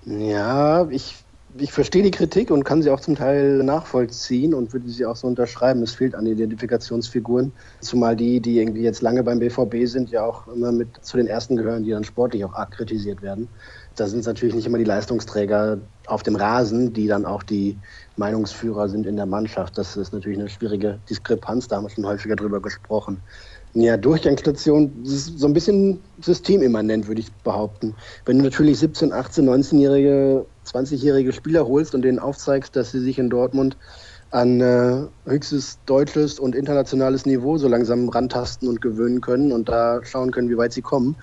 Ja, 0.05 0.87
ich, 0.89 1.15
ich 1.57 1.71
verstehe 1.71 2.03
die 2.03 2.11
Kritik 2.11 2.49
und 2.49 2.63
kann 2.63 2.81
sie 2.81 2.89
auch 2.89 2.99
zum 2.99 3.15
Teil 3.15 3.63
nachvollziehen 3.63 4.53
und 4.53 4.73
würde 4.73 4.89
sie 4.89 5.05
auch 5.05 5.15
so 5.15 5.27
unterschreiben. 5.27 5.83
Es 5.83 5.93
fehlt 5.93 6.15
an 6.15 6.25
Identifikationsfiguren, 6.25 7.51
zumal 7.81 8.15
die, 8.15 8.39
die 8.39 8.59
irgendwie 8.59 8.81
jetzt 8.81 9.01
lange 9.01 9.23
beim 9.23 9.39
BVB 9.39 9.85
sind, 9.85 10.09
ja 10.09 10.25
auch 10.25 10.47
immer 10.47 10.71
mit 10.71 10.89
zu 11.03 11.17
den 11.17 11.27
ersten 11.27 11.55
gehören, 11.55 11.83
die 11.83 11.91
dann 11.91 12.03
sportlich 12.03 12.43
auch 12.45 12.53
arg 12.53 12.71
kritisiert 12.71 13.21
werden. 13.21 13.47
Da 13.95 14.07
sind 14.07 14.21
es 14.21 14.25
natürlich 14.25 14.55
nicht 14.55 14.65
immer 14.65 14.77
die 14.77 14.85
Leistungsträger 14.85 15.79
auf 16.07 16.23
dem 16.23 16.35
Rasen, 16.35 16.93
die 16.93 17.07
dann 17.07 17.25
auch 17.25 17.43
die 17.43 17.77
Meinungsführer 18.21 18.87
sind 18.87 19.07
in 19.07 19.15
der 19.15 19.25
Mannschaft. 19.25 19.77
Das 19.77 19.97
ist 19.97 20.13
natürlich 20.13 20.39
eine 20.39 20.47
schwierige 20.47 20.99
Diskrepanz, 21.09 21.67
da 21.67 21.77
haben 21.77 21.85
wir 21.85 21.89
schon 21.89 22.05
häufiger 22.05 22.35
drüber 22.35 22.61
gesprochen. 22.61 23.19
Ja, 23.73 23.97
Durchgangsstation, 23.97 24.91
das 25.03 25.13
ist 25.13 25.39
so 25.39 25.47
ein 25.47 25.53
bisschen 25.53 25.99
systemimmanent, 26.21 27.07
würde 27.07 27.21
ich 27.21 27.31
behaupten. 27.43 27.95
Wenn 28.25 28.37
du 28.37 28.43
natürlich 28.43 28.79
17, 28.79 29.11
18, 29.11 29.49
19-jährige, 29.49 30.45
20-jährige 30.67 31.33
Spieler 31.33 31.65
holst 31.65 31.95
und 31.95 32.03
denen 32.03 32.19
aufzeigst, 32.19 32.75
dass 32.75 32.91
sie 32.91 32.99
sich 32.99 33.17
in 33.17 33.29
Dortmund 33.29 33.77
an 34.31 34.61
äh, 34.61 35.03
höchstes 35.25 35.79
deutsches 35.85 36.39
und 36.39 36.55
internationales 36.55 37.25
Niveau 37.25 37.57
so 37.57 37.67
langsam 37.67 38.07
rantasten 38.09 38.67
und 38.67 38.81
gewöhnen 38.81 39.21
können 39.21 39.51
und 39.51 39.67
da 39.67 40.01
schauen 40.03 40.31
können, 40.31 40.49
wie 40.49 40.57
weit 40.57 40.73
sie 40.73 40.81
kommen, 40.81 41.15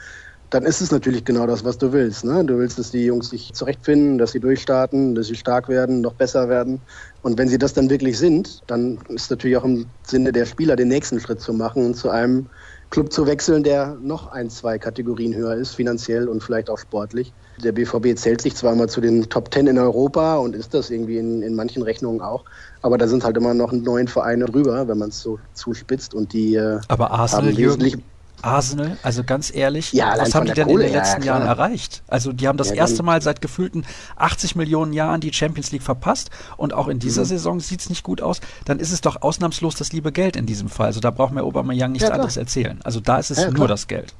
dann 0.50 0.64
ist 0.64 0.80
es 0.80 0.90
natürlich 0.90 1.24
genau 1.24 1.46
das, 1.46 1.64
was 1.64 1.78
du 1.78 1.92
willst. 1.92 2.24
Ne? 2.24 2.44
Du 2.44 2.58
willst, 2.58 2.78
dass 2.78 2.90
die 2.90 3.04
Jungs 3.04 3.30
sich 3.30 3.52
zurechtfinden, 3.52 4.18
dass 4.18 4.32
sie 4.32 4.40
durchstarten, 4.40 5.14
dass 5.14 5.26
sie 5.26 5.34
stark 5.34 5.68
werden, 5.68 6.00
noch 6.00 6.14
besser 6.14 6.48
werden. 6.48 6.80
Und 7.22 7.38
wenn 7.38 7.48
sie 7.48 7.58
das 7.58 7.74
dann 7.74 7.90
wirklich 7.90 8.18
sind, 8.18 8.62
dann 8.66 8.98
ist 9.08 9.30
natürlich 9.30 9.56
auch 9.56 9.64
im 9.64 9.87
Sinne 10.04 10.32
der 10.32 10.46
Spieler, 10.46 10.76
den 10.76 10.88
nächsten 10.88 11.20
Schritt 11.20 11.40
zu 11.40 11.52
machen 11.52 11.84
und 11.84 11.94
zu 11.94 12.08
einem 12.08 12.46
Club 12.90 13.12
zu 13.12 13.26
wechseln, 13.26 13.62
der 13.62 13.98
noch 14.00 14.32
ein, 14.32 14.48
zwei 14.48 14.78
Kategorien 14.78 15.34
höher 15.34 15.54
ist, 15.54 15.74
finanziell 15.74 16.26
und 16.26 16.42
vielleicht 16.42 16.70
auch 16.70 16.78
sportlich. 16.78 17.34
Der 17.62 17.72
BVB 17.72 18.16
zählt 18.16 18.40
sich 18.40 18.54
zwar 18.54 18.74
mal 18.74 18.88
zu 18.88 19.02
den 19.02 19.28
Top 19.28 19.50
Ten 19.50 19.66
in 19.66 19.78
Europa 19.78 20.37
und 20.37 20.56
ist 20.56 20.72
das 20.72 20.88
irgendwie 20.88 21.18
in, 21.18 21.42
in 21.42 21.54
manchen 21.54 21.82
Rechnungen 21.82 22.22
auch, 22.22 22.44
aber 22.80 22.96
da 22.96 23.06
sind 23.06 23.24
halt 23.24 23.37
immer 23.37 23.52
noch 23.52 23.72
neun 23.72 24.08
Vereine 24.08 24.46
drüber, 24.46 24.88
wenn 24.88 24.96
man 24.96 25.11
es 25.11 25.20
so 25.20 25.38
zuspitzt 25.52 26.14
und 26.14 26.32
die 26.32 26.54
äh, 26.54 26.80
aber 26.88 27.11
Arsenal, 27.11 27.48
haben 27.48 27.58
wesentlich, 27.58 27.92
Jürgen 27.94 28.04
Arsenal, 28.42 28.96
also 29.03 29.24
ganz 29.24 29.55
ehrlich, 29.55 29.92
ja, 29.92 30.14
was 30.18 30.35
haben 30.35 30.46
die 30.46 30.53
denn 30.53 30.68
Kohle, 30.68 30.85
in 30.85 30.92
den 30.92 30.98
letzten 30.98 31.22
ja, 31.22 31.35
Jahren 31.35 31.46
erreicht? 31.46 32.03
Also 32.07 32.33
die 32.33 32.46
haben 32.46 32.57
das 32.57 32.70
ja, 32.70 32.77
erste 32.77 33.03
Mal 33.03 33.20
seit 33.22 33.40
gefühlten 33.40 33.85
80 34.16 34.57
Millionen 34.57 34.92
Jahren 34.92 35.20
die 35.20 35.33
Champions 35.33 35.72
League 35.72 35.83
verpasst 35.83 36.31
und 36.57 36.72
auch 36.72 36.88
in 36.88 36.98
dieser 36.98 37.22
mhm. 37.22 37.27
Saison 37.27 37.61
sieht 37.61 37.81
es 37.81 37.90
nicht 37.90 38.05
gut 38.05 38.22
aus. 38.22 38.40
Dann 38.64 38.79
ist 38.79 38.92
es 38.92 39.01
doch 39.01 39.22
ausnahmslos 39.22 39.74
das 39.74 39.92
liebe 39.92 40.12
Geld 40.12 40.37
in 40.37 40.46
diesem 40.46 40.68
Fall. 40.68 40.87
Also 40.87 41.01
da 41.01 41.11
braucht 41.11 41.33
mir 41.33 41.42
Aubameyang 41.42 41.92
nichts 41.92 42.11
anderes 42.11 42.37
erzählen. 42.37 42.81
Also 42.85 43.01
da 43.01 43.18
ist 43.18 43.31
es 43.31 43.51
nur 43.51 43.68
das 43.68 43.88
Geld. 43.88 44.14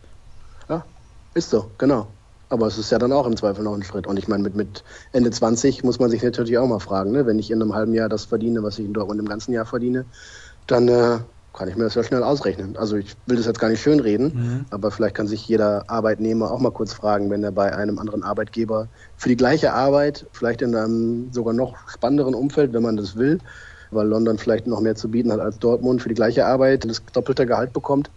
Ja, 0.69 0.85
ist 1.35 1.51
so, 1.51 1.71
genau. 1.79 2.09
Aber 2.51 2.67
es 2.67 2.79
ist 2.79 2.91
ja 2.91 2.99
dann 2.99 3.13
auch 3.13 3.27
im 3.27 3.37
Zweifel 3.37 3.63
noch 3.63 3.75
ein 3.75 3.83
Schritt. 3.83 4.07
Und 4.07 4.19
ich 4.19 4.27
meine, 4.27 4.43
mit, 4.43 4.55
mit 4.55 4.83
Ende 5.13 5.31
20 5.31 5.85
muss 5.85 5.99
man 5.99 6.11
sich 6.11 6.23
natürlich 6.23 6.57
auch 6.57 6.67
mal 6.67 6.79
fragen, 6.79 7.13
ne? 7.13 7.27
wenn 7.27 7.39
ich 7.39 7.51
in 7.51 7.61
einem 7.61 7.75
halben 7.75 7.93
Jahr 7.93 8.09
das 8.09 8.25
verdiene, 8.25 8.63
was 8.63 8.79
ich 8.79 8.87
in 8.87 8.95
Dortmund 8.95 9.21
im 9.21 9.29
ganzen 9.29 9.53
Jahr 9.53 9.67
verdiene, 9.67 10.07
dann 10.67 10.89
äh, 10.89 11.19
kann 11.53 11.69
ich 11.69 11.77
mir 11.77 11.85
das 11.85 11.95
ja 11.95 12.03
schnell 12.03 12.23
ausrechnen. 12.23 12.77
Also 12.77 12.97
ich 12.97 13.17
will 13.27 13.37
das 13.37 13.47
jetzt 13.47 13.59
gar 13.59 13.69
nicht 13.69 13.83
schönreden, 13.83 14.33
mhm. 14.35 14.65
aber 14.71 14.91
vielleicht 14.91 15.15
kann 15.15 15.27
sich 15.27 15.47
jeder 15.49 15.85
Arbeitnehmer 15.89 16.51
auch 16.51 16.61
mal 16.61 16.71
kurz 16.71 16.93
fragen, 16.93 17.31
wenn 17.31 17.43
er 17.43 17.53
bei 17.53 17.75
einem 17.75 17.99
anderen 17.99 18.23
Arbeitgeber 18.23 18.89
für 19.17 19.29
die 19.29 19.37
gleiche 19.37 19.73
Arbeit, 19.73 20.27
vielleicht 20.33 20.63
in 20.63 20.75
einem 20.75 21.33
sogar 21.33 21.55
noch 21.55 21.77
spannenderen 21.89 22.35
Umfeld, 22.35 22.73
wenn 22.73 22.83
man 22.83 22.97
das 22.97 23.17
will, 23.17 23.39
weil 23.91 24.07
London 24.07 24.39
vielleicht 24.39 24.67
noch 24.67 24.81
mehr 24.81 24.95
zu 24.95 25.09
bieten 25.09 25.33
hat 25.33 25.41
als 25.41 25.59
Dortmund 25.59 26.03
für 26.03 26.09
die 26.09 26.15
gleiche 26.15 26.47
Arbeit, 26.47 26.85
das 26.85 27.03
doppelte 27.13 27.47
Gehalt 27.47 27.73
bekommt, 27.73 28.11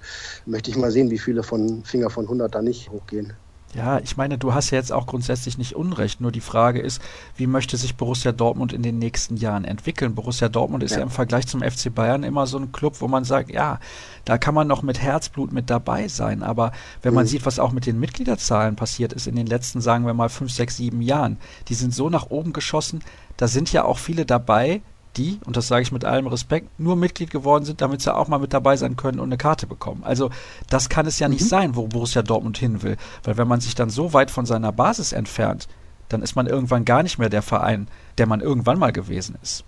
möchte 0.45 0.69
ich 0.69 0.77
mal 0.77 0.91
sehen, 0.91 1.09
wie 1.09 1.17
viele 1.17 1.43
von 1.43 1.83
Finger 1.83 2.09
von 2.09 2.25
100 2.25 2.53
da 2.53 2.61
nicht 2.61 2.89
hochgehen. 2.91 3.33
Ja, 3.73 3.99
ich 3.99 4.17
meine, 4.17 4.37
du 4.37 4.53
hast 4.53 4.71
ja 4.71 4.77
jetzt 4.77 4.91
auch 4.91 5.05
grundsätzlich 5.05 5.57
nicht 5.57 5.75
Unrecht. 5.75 6.19
Nur 6.19 6.33
die 6.33 6.41
Frage 6.41 6.81
ist, 6.81 7.01
wie 7.37 7.47
möchte 7.47 7.77
sich 7.77 7.95
Borussia 7.95 8.33
Dortmund 8.33 8.73
in 8.73 8.83
den 8.83 8.99
nächsten 8.99 9.37
Jahren 9.37 9.63
entwickeln? 9.63 10.13
Borussia 10.13 10.49
Dortmund 10.49 10.83
ist 10.83 10.91
ja, 10.91 10.97
ja 10.97 11.03
im 11.03 11.09
Vergleich 11.09 11.47
zum 11.47 11.61
FC 11.61 11.93
Bayern 11.93 12.23
immer 12.23 12.47
so 12.47 12.57
ein 12.57 12.73
Club, 12.73 12.99
wo 12.99 13.07
man 13.07 13.23
sagt, 13.23 13.49
ja, 13.49 13.79
da 14.25 14.37
kann 14.37 14.53
man 14.53 14.67
noch 14.67 14.81
mit 14.81 15.01
Herzblut 15.01 15.53
mit 15.53 15.69
dabei 15.69 16.09
sein. 16.09 16.43
Aber 16.43 16.73
wenn 17.01 17.13
man 17.13 17.23
mhm. 17.23 17.29
sieht, 17.29 17.45
was 17.45 17.59
auch 17.59 17.71
mit 17.71 17.85
den 17.85 17.99
Mitgliederzahlen 17.99 18.75
passiert 18.75 19.13
ist 19.13 19.27
in 19.27 19.37
den 19.37 19.47
letzten, 19.47 19.79
sagen 19.79 20.05
wir 20.05 20.13
mal, 20.13 20.29
fünf, 20.29 20.51
sechs, 20.51 20.75
sieben 20.75 21.01
Jahren, 21.01 21.37
die 21.69 21.75
sind 21.75 21.93
so 21.93 22.09
nach 22.09 22.29
oben 22.29 22.51
geschossen. 22.51 23.01
Da 23.37 23.47
sind 23.47 23.71
ja 23.71 23.85
auch 23.85 23.99
viele 23.99 24.25
dabei, 24.25 24.81
die, 25.17 25.39
und 25.45 25.57
das 25.57 25.67
sage 25.67 25.81
ich 25.81 25.91
mit 25.91 26.05
allem 26.05 26.27
Respekt, 26.27 26.79
nur 26.79 26.95
Mitglied 26.95 27.31
geworden 27.31 27.65
sind, 27.65 27.81
damit 27.81 28.01
sie 28.01 28.13
auch 28.15 28.27
mal 28.27 28.39
mit 28.39 28.53
dabei 28.53 28.77
sein 28.77 28.95
können 28.95 29.19
und 29.19 29.29
eine 29.29 29.37
Karte 29.37 29.67
bekommen. 29.67 30.03
Also 30.03 30.29
das 30.69 30.89
kann 30.89 31.05
es 31.05 31.19
ja 31.19 31.27
nicht 31.27 31.43
mhm. 31.43 31.47
sein, 31.47 31.75
wo 31.75 31.87
Borussia 31.87 32.21
Dortmund 32.21 32.57
hin 32.57 32.81
will. 32.81 32.97
Weil 33.23 33.37
wenn 33.37 33.47
man 33.47 33.61
sich 33.61 33.75
dann 33.75 33.89
so 33.89 34.13
weit 34.13 34.31
von 34.31 34.45
seiner 34.45 34.71
Basis 34.71 35.11
entfernt, 35.11 35.67
dann 36.09 36.21
ist 36.21 36.35
man 36.35 36.47
irgendwann 36.47 36.85
gar 36.85 37.03
nicht 37.03 37.19
mehr 37.19 37.29
der 37.29 37.41
Verein, 37.41 37.87
der 38.17 38.27
man 38.27 38.41
irgendwann 38.41 38.79
mal 38.79 38.91
gewesen 38.91 39.37
ist. 39.41 39.63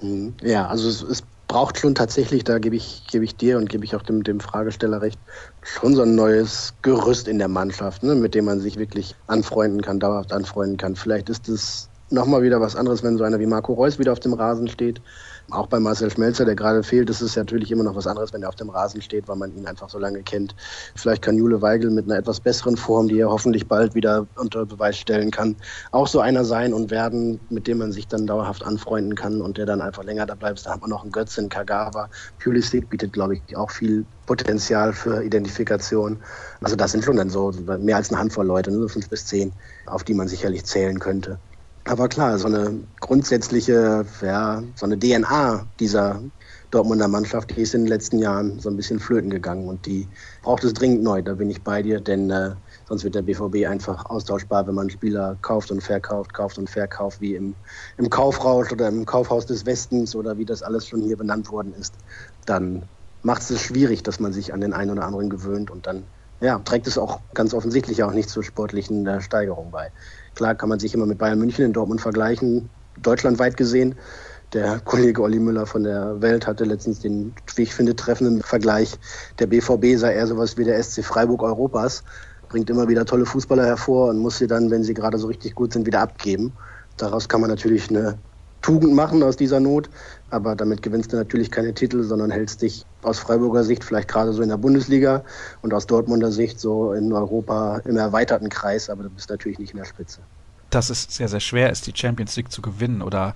Mhm. 0.00 0.34
Ja, 0.42 0.66
also 0.68 0.88
es, 0.88 1.02
es 1.02 1.22
braucht 1.48 1.78
schon 1.78 1.94
tatsächlich, 1.94 2.44
da 2.44 2.58
gebe 2.58 2.76
ich, 2.76 3.04
gebe 3.10 3.24
ich 3.24 3.36
dir 3.36 3.58
und 3.58 3.68
gebe 3.68 3.84
ich 3.84 3.94
auch 3.94 4.02
dem, 4.02 4.22
dem 4.22 4.40
Fragesteller 4.40 5.02
recht, 5.02 5.18
schon 5.62 5.94
so 5.94 6.02
ein 6.02 6.14
neues 6.14 6.74
Gerüst 6.82 7.28
in 7.28 7.38
der 7.38 7.48
Mannschaft, 7.48 8.02
ne, 8.02 8.14
mit 8.14 8.34
dem 8.34 8.46
man 8.46 8.60
sich 8.60 8.78
wirklich 8.78 9.14
anfreunden 9.26 9.82
kann, 9.82 10.00
dauerhaft 10.00 10.32
anfreunden 10.32 10.76
kann. 10.76 10.96
Vielleicht 10.96 11.28
ist 11.28 11.48
es 11.48 11.88
nochmal 12.14 12.42
wieder 12.42 12.60
was 12.60 12.76
anderes, 12.76 13.02
wenn 13.02 13.18
so 13.18 13.24
einer 13.24 13.38
wie 13.40 13.46
Marco 13.46 13.74
Reus 13.74 13.98
wieder 13.98 14.12
auf 14.12 14.20
dem 14.20 14.32
Rasen 14.32 14.68
steht. 14.68 15.02
Auch 15.50 15.66
bei 15.66 15.78
Marcel 15.78 16.10
Schmelzer, 16.10 16.46
der 16.46 16.54
gerade 16.54 16.82
fehlt, 16.82 17.10
ist 17.10 17.20
es 17.20 17.36
natürlich 17.36 17.70
immer 17.70 17.84
noch 17.84 17.94
was 17.94 18.06
anderes, 18.06 18.32
wenn 18.32 18.42
er 18.42 18.48
auf 18.48 18.54
dem 18.54 18.70
Rasen 18.70 19.02
steht, 19.02 19.28
weil 19.28 19.36
man 19.36 19.54
ihn 19.54 19.66
einfach 19.66 19.90
so 19.90 19.98
lange 19.98 20.22
kennt. 20.22 20.56
Vielleicht 20.94 21.20
kann 21.20 21.36
Jule 21.36 21.60
Weigel 21.60 21.90
mit 21.90 22.06
einer 22.06 22.16
etwas 22.16 22.40
besseren 22.40 22.78
Form, 22.78 23.08
die 23.08 23.20
er 23.20 23.28
hoffentlich 23.28 23.68
bald 23.68 23.94
wieder 23.94 24.26
unter 24.36 24.64
Beweis 24.64 24.96
stellen 24.96 25.30
kann, 25.30 25.56
auch 25.92 26.06
so 26.06 26.20
einer 26.20 26.46
sein 26.46 26.72
und 26.72 26.90
werden, 26.90 27.40
mit 27.50 27.66
dem 27.66 27.78
man 27.78 27.92
sich 27.92 28.08
dann 28.08 28.26
dauerhaft 28.26 28.64
anfreunden 28.64 29.14
kann 29.16 29.42
und 29.42 29.58
der 29.58 29.66
dann 29.66 29.82
einfach 29.82 30.02
länger 30.02 30.24
da 30.24 30.34
bleibt. 30.34 30.64
Da 30.64 30.72
hat 30.72 30.80
man 30.80 30.88
noch 30.88 31.02
einen 31.02 31.12
Götzin, 31.12 31.50
Kagawa. 31.50 32.08
Pulisic 32.42 32.88
bietet, 32.88 33.12
glaube 33.12 33.34
ich, 33.34 33.56
auch 33.56 33.70
viel 33.70 34.06
Potenzial 34.24 34.94
für 34.94 35.22
Identifikation. 35.22 36.18
Also 36.62 36.74
das 36.74 36.92
sind 36.92 37.04
schon 37.04 37.16
dann 37.16 37.28
so 37.28 37.52
mehr 37.78 37.96
als 37.96 38.10
eine 38.10 38.18
Handvoll 38.18 38.46
Leute, 38.46 38.70
nur 38.70 38.88
fünf 38.88 39.10
bis 39.10 39.26
zehn, 39.26 39.52
auf 39.84 40.04
die 40.04 40.14
man 40.14 40.28
sicherlich 40.28 40.64
zählen 40.64 40.98
könnte. 40.98 41.38
Aber 41.86 42.08
klar, 42.08 42.38
so 42.38 42.46
eine 42.46 42.80
grundsätzliche, 43.00 44.06
ja, 44.22 44.62
so 44.74 44.86
eine 44.86 44.98
DNA 44.98 45.66
dieser 45.78 46.22
Dortmunder 46.70 47.08
Mannschaft, 47.08 47.54
die 47.54 47.60
ist 47.60 47.74
in 47.74 47.82
den 47.82 47.88
letzten 47.88 48.18
Jahren 48.18 48.58
so 48.58 48.70
ein 48.70 48.76
bisschen 48.76 48.98
flöten 48.98 49.28
gegangen 49.28 49.68
und 49.68 49.84
die 49.84 50.08
braucht 50.42 50.64
es 50.64 50.72
dringend 50.72 51.02
neu, 51.02 51.20
da 51.20 51.34
bin 51.34 51.50
ich 51.50 51.62
bei 51.62 51.82
dir, 51.82 52.00
denn 52.00 52.30
äh, 52.30 52.52
sonst 52.88 53.04
wird 53.04 53.14
der 53.14 53.22
BVB 53.22 53.68
einfach 53.68 54.06
austauschbar, 54.06 54.66
wenn 54.66 54.74
man 54.74 54.88
Spieler 54.88 55.36
kauft 55.42 55.70
und 55.70 55.82
verkauft, 55.82 56.32
kauft 56.32 56.56
und 56.56 56.70
verkauft, 56.70 57.20
wie 57.20 57.34
im, 57.34 57.54
im 57.98 58.08
Kaufrausch 58.08 58.72
oder 58.72 58.88
im 58.88 59.04
Kaufhaus 59.04 59.44
des 59.44 59.66
Westens 59.66 60.16
oder 60.16 60.38
wie 60.38 60.46
das 60.46 60.62
alles 60.62 60.88
schon 60.88 61.02
hier 61.02 61.18
benannt 61.18 61.50
worden 61.50 61.74
ist. 61.74 61.94
Dann 62.46 62.88
macht 63.22 63.42
es 63.42 63.60
schwierig, 63.60 64.02
dass 64.02 64.20
man 64.20 64.32
sich 64.32 64.54
an 64.54 64.62
den 64.62 64.72
einen 64.72 64.90
oder 64.90 65.04
anderen 65.04 65.28
gewöhnt 65.28 65.70
und 65.70 65.86
dann 65.86 66.04
ja, 66.40 66.58
trägt 66.58 66.86
es 66.86 66.98
auch 66.98 67.20
ganz 67.34 67.54
offensichtlich 67.54 68.02
auch 68.02 68.12
nicht 68.12 68.28
zur 68.28 68.42
sportlichen 68.42 69.06
äh, 69.06 69.20
Steigerung 69.20 69.70
bei. 69.70 69.92
Klar 70.34 70.54
kann 70.54 70.68
man 70.68 70.78
sich 70.78 70.94
immer 70.94 71.06
mit 71.06 71.18
Bayern 71.18 71.38
München 71.38 71.64
in 71.64 71.72
Dortmund 71.72 72.00
vergleichen, 72.00 72.68
deutschlandweit 73.00 73.56
gesehen. 73.56 73.94
Der 74.52 74.78
Kollege 74.80 75.22
Olli 75.22 75.38
Müller 75.38 75.66
von 75.66 75.82
der 75.82 76.20
Welt 76.22 76.46
hatte 76.46 76.64
letztens 76.64 77.00
den, 77.00 77.34
wie 77.56 77.62
ich 77.62 77.74
finde, 77.74 77.96
treffenden 77.96 78.42
Vergleich. 78.42 78.94
Der 79.38 79.46
BVB 79.46 79.96
sei 79.96 80.14
eher 80.14 80.26
sowas 80.26 80.56
wie 80.56 80.64
der 80.64 80.80
SC 80.82 81.04
Freiburg 81.04 81.42
Europas, 81.42 82.04
bringt 82.48 82.70
immer 82.70 82.88
wieder 82.88 83.04
tolle 83.04 83.26
Fußballer 83.26 83.64
hervor 83.66 84.10
und 84.10 84.18
muss 84.18 84.38
sie 84.38 84.46
dann, 84.46 84.70
wenn 84.70 84.84
sie 84.84 84.94
gerade 84.94 85.18
so 85.18 85.26
richtig 85.26 85.54
gut 85.54 85.72
sind, 85.72 85.86
wieder 85.86 86.00
abgeben. 86.00 86.52
Daraus 86.96 87.28
kann 87.28 87.40
man 87.40 87.50
natürlich 87.50 87.90
eine 87.90 88.18
Tugend 88.64 88.94
machen 88.94 89.22
aus 89.22 89.36
dieser 89.36 89.60
Not, 89.60 89.90
aber 90.30 90.56
damit 90.56 90.80
gewinnst 90.80 91.12
du 91.12 91.18
natürlich 91.18 91.50
keine 91.50 91.74
Titel, 91.74 92.02
sondern 92.02 92.30
hältst 92.30 92.62
dich 92.62 92.86
aus 93.02 93.18
Freiburger 93.18 93.62
Sicht 93.62 93.84
vielleicht 93.84 94.08
gerade 94.08 94.32
so 94.32 94.40
in 94.40 94.48
der 94.48 94.56
Bundesliga 94.56 95.22
und 95.60 95.74
aus 95.74 95.86
Dortmunder 95.86 96.32
Sicht 96.32 96.58
so 96.58 96.94
in 96.94 97.12
Europa 97.12 97.82
im 97.84 97.98
erweiterten 97.98 98.48
Kreis, 98.48 98.88
aber 98.88 99.02
du 99.02 99.10
bist 99.10 99.28
natürlich 99.28 99.58
nicht 99.58 99.72
in 99.72 99.76
der 99.76 99.84
Spitze. 99.84 100.20
Dass 100.70 100.88
es 100.88 101.06
sehr, 101.10 101.28
sehr 101.28 101.40
schwer 101.40 101.68
ist, 101.68 101.86
die 101.86 101.92
Champions 101.94 102.36
League 102.36 102.50
zu 102.50 102.62
gewinnen 102.62 103.02
oder 103.02 103.34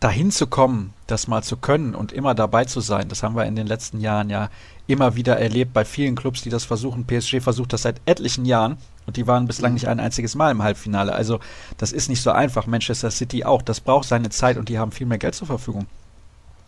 dahin 0.00 0.30
zu 0.30 0.46
kommen, 0.46 0.94
das 1.06 1.28
mal 1.28 1.42
zu 1.42 1.58
können 1.58 1.94
und 1.94 2.14
immer 2.14 2.34
dabei 2.34 2.64
zu 2.64 2.80
sein, 2.80 3.10
das 3.10 3.22
haben 3.22 3.36
wir 3.36 3.44
in 3.44 3.56
den 3.56 3.66
letzten 3.66 4.00
Jahren 4.00 4.30
ja 4.30 4.48
immer 4.86 5.16
wieder 5.16 5.38
erlebt 5.38 5.74
bei 5.74 5.84
vielen 5.84 6.14
Clubs, 6.14 6.40
die 6.40 6.48
das 6.48 6.64
versuchen. 6.64 7.06
PSG 7.06 7.42
versucht 7.42 7.74
das 7.74 7.82
seit 7.82 8.00
etlichen 8.06 8.46
Jahren 8.46 8.78
und 9.06 9.16
die 9.16 9.26
waren 9.26 9.46
bislang 9.46 9.74
nicht 9.74 9.88
ein 9.88 10.00
einziges 10.00 10.34
Mal 10.34 10.50
im 10.50 10.62
Halbfinale. 10.62 11.12
Also 11.12 11.40
das 11.76 11.92
ist 11.92 12.08
nicht 12.08 12.22
so 12.22 12.30
einfach. 12.30 12.66
Manchester 12.66 13.10
City 13.10 13.44
auch. 13.44 13.62
Das 13.62 13.80
braucht 13.80 14.08
seine 14.08 14.30
Zeit 14.30 14.56
und 14.56 14.68
die 14.68 14.78
haben 14.78 14.92
viel 14.92 15.06
mehr 15.06 15.18
Geld 15.18 15.34
zur 15.34 15.46
Verfügung. 15.46 15.86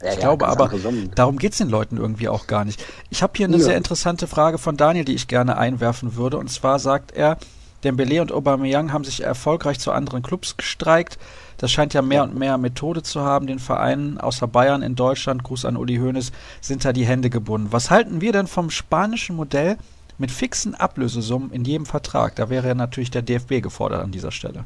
Ja, 0.02 0.08
ich 0.10 0.14
ja, 0.16 0.20
glaube 0.20 0.48
aber, 0.48 0.70
darum 1.14 1.38
geht 1.38 1.52
es 1.52 1.58
den 1.58 1.68
Leuten 1.68 1.96
irgendwie 1.96 2.28
auch 2.28 2.46
gar 2.46 2.64
nicht. 2.64 2.84
Ich 3.10 3.22
habe 3.22 3.32
hier 3.36 3.46
eine 3.46 3.56
ja. 3.56 3.64
sehr 3.64 3.76
interessante 3.76 4.26
Frage 4.26 4.58
von 4.58 4.76
Daniel, 4.76 5.04
die 5.04 5.14
ich 5.14 5.28
gerne 5.28 5.56
einwerfen 5.56 6.16
würde. 6.16 6.36
Und 6.36 6.50
zwar 6.50 6.78
sagt 6.78 7.12
er, 7.12 7.38
Dembele 7.84 8.20
und 8.20 8.32
Aubameyang 8.32 8.92
haben 8.92 9.04
sich 9.04 9.22
erfolgreich 9.22 9.78
zu 9.78 9.92
anderen 9.92 10.22
Clubs 10.22 10.56
gestreikt. 10.56 11.18
Das 11.58 11.70
scheint 11.70 11.94
ja 11.94 12.02
mehr 12.02 12.24
und 12.24 12.36
mehr 12.36 12.58
Methode 12.58 13.02
zu 13.02 13.22
haben. 13.22 13.46
Den 13.46 13.58
Vereinen 13.58 14.18
außer 14.18 14.48
Bayern 14.48 14.82
in 14.82 14.96
Deutschland, 14.96 15.44
Gruß 15.44 15.64
an 15.64 15.76
Uli 15.76 15.96
Hoeneß, 15.96 16.32
sind 16.60 16.84
da 16.84 16.92
die 16.92 17.06
Hände 17.06 17.30
gebunden. 17.30 17.68
Was 17.70 17.90
halten 17.90 18.20
wir 18.20 18.32
denn 18.32 18.46
vom 18.46 18.70
spanischen 18.70 19.36
Modell 19.36 19.78
mit 20.18 20.30
fixen 20.30 20.74
Ablösesummen 20.74 21.50
in 21.52 21.64
jedem 21.64 21.86
Vertrag. 21.86 22.34
Da 22.36 22.50
wäre 22.50 22.68
ja 22.68 22.74
natürlich 22.74 23.10
der 23.10 23.22
DFB 23.22 23.62
gefordert 23.62 24.02
an 24.02 24.10
dieser 24.10 24.30
Stelle. 24.30 24.64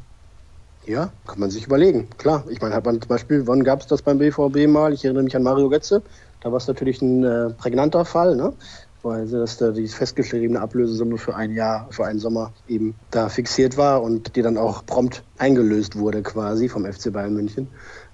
Ja, 0.85 1.11
kann 1.27 1.39
man 1.39 1.51
sich 1.51 1.65
überlegen. 1.65 2.07
Klar, 2.17 2.43
ich 2.49 2.61
meine, 2.61 2.73
hat 2.73 2.85
man 2.85 2.99
zum 2.99 3.09
Beispiel, 3.09 3.45
wann 3.45 3.63
gab 3.63 3.81
es 3.81 3.87
das 3.87 4.01
beim 4.01 4.17
BVB 4.17 4.67
mal? 4.67 4.93
Ich 4.93 5.05
erinnere 5.05 5.23
mich 5.23 5.35
an 5.35 5.43
Mario 5.43 5.69
Götze. 5.69 6.01
Da 6.41 6.51
war 6.51 6.57
es 6.57 6.67
natürlich 6.67 7.01
ein 7.01 7.23
äh, 7.23 7.49
prägnanter 7.51 8.05
Fall, 8.05 8.35
ne? 8.35 8.53
weil 9.01 9.27
das 9.27 9.57
da 9.57 9.71
die 9.71 9.87
festgeschriebene 9.87 10.59
Ablösesumme 10.59 11.17
für 11.17 11.35
ein 11.35 11.53
Jahr, 11.53 11.87
für 11.89 12.05
einen 12.05 12.19
Sommer 12.19 12.51
eben 12.67 12.95
da 13.11 13.29
fixiert 13.29 13.77
war 13.77 14.01
und 14.01 14.35
die 14.35 14.41
dann 14.41 14.57
auch 14.57 14.85
prompt 14.85 15.23
eingelöst 15.37 15.97
wurde 15.97 16.21
quasi 16.21 16.67
vom 16.67 16.85
FC 16.85 17.11
Bayern 17.13 17.33
München. 17.33 17.67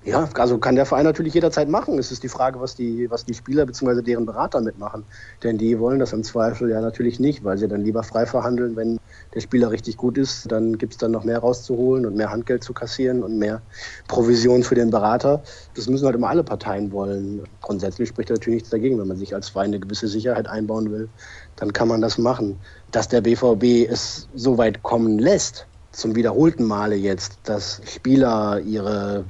Ja, 0.06 0.30
also 0.36 0.60
kann 0.60 0.76
der 0.76 0.86
Verein 0.86 1.04
natürlich 1.04 1.34
jederzeit 1.34 1.68
machen. 1.68 1.98
Es 1.98 2.12
ist 2.12 2.22
die 2.22 2.30
Frage, 2.30 2.60
was 2.62 2.76
die, 2.76 3.10
was 3.10 3.26
die 3.26 3.34
Spieler 3.34 3.66
bzw. 3.66 4.04
deren 4.04 4.28
Berater 4.28 4.62
mitmachen. 4.62 5.04
Denn 5.42 5.58
die 5.58 5.80
wollen 5.80 5.98
das 5.98 6.14
im 6.14 6.24
Zweifel 6.24 6.70
ja 6.70 6.80
natürlich 6.80 7.20
nicht, 7.20 7.44
weil 7.44 7.58
sie 7.58 7.68
dann 7.68 7.84
lieber 7.84 8.04
frei 8.04 8.28
verhandeln. 8.28 8.76
Wenn 8.76 9.00
der 9.34 9.40
Spieler 9.40 9.72
richtig 9.72 9.98
gut 9.98 10.20
ist, 10.20 10.52
dann 10.52 10.78
gibt 10.78 10.94
es 10.94 11.00
dann 11.00 11.10
noch 11.10 11.24
mehr 11.24 11.40
rauszuholen 11.40 12.06
und 12.06 12.16
mehr 12.16 12.30
Handgeld 12.30 12.64
zu 12.64 12.72
kassieren 12.72 13.24
und 13.24 13.40
mehr 13.40 13.64
Provision 14.08 14.62
für 14.62 14.76
den 14.76 14.92
Berater. 14.92 15.42
Das 15.74 15.88
müssen 15.90 16.06
halt 16.06 16.16
immer 16.16 16.30
alle 16.30 16.44
Parteien 16.44 16.92
wollen. 16.92 17.42
Grundsätzlich 17.62 18.10
spricht 18.10 18.30
natürlich 18.30 18.58
nichts 18.58 18.70
dagegen. 18.70 19.00
Wenn 19.00 19.08
man 19.08 19.18
sich 19.18 19.34
als 19.34 19.50
Verein 19.50 19.70
eine 19.70 19.80
gewisse 19.80 20.08
Sicherheit 20.08 20.48
einbauen 20.48 20.92
will, 20.92 21.10
dann 21.56 21.74
kann 21.74 21.88
man 21.88 22.02
das 22.02 22.20
machen. 22.20 22.60
Dass 22.92 23.08
der 23.08 23.22
BVB 23.22 23.90
es 23.90 24.30
so 24.36 24.60
weit 24.60 24.84
kommen 24.84 25.18
lässt, 25.18 25.66
zum 25.92 26.16
wiederholten 26.16 26.66
Male 26.66 26.96
jetzt, 26.96 27.40
dass 27.46 27.82
Spieler 27.86 28.60
ihre 28.60 29.26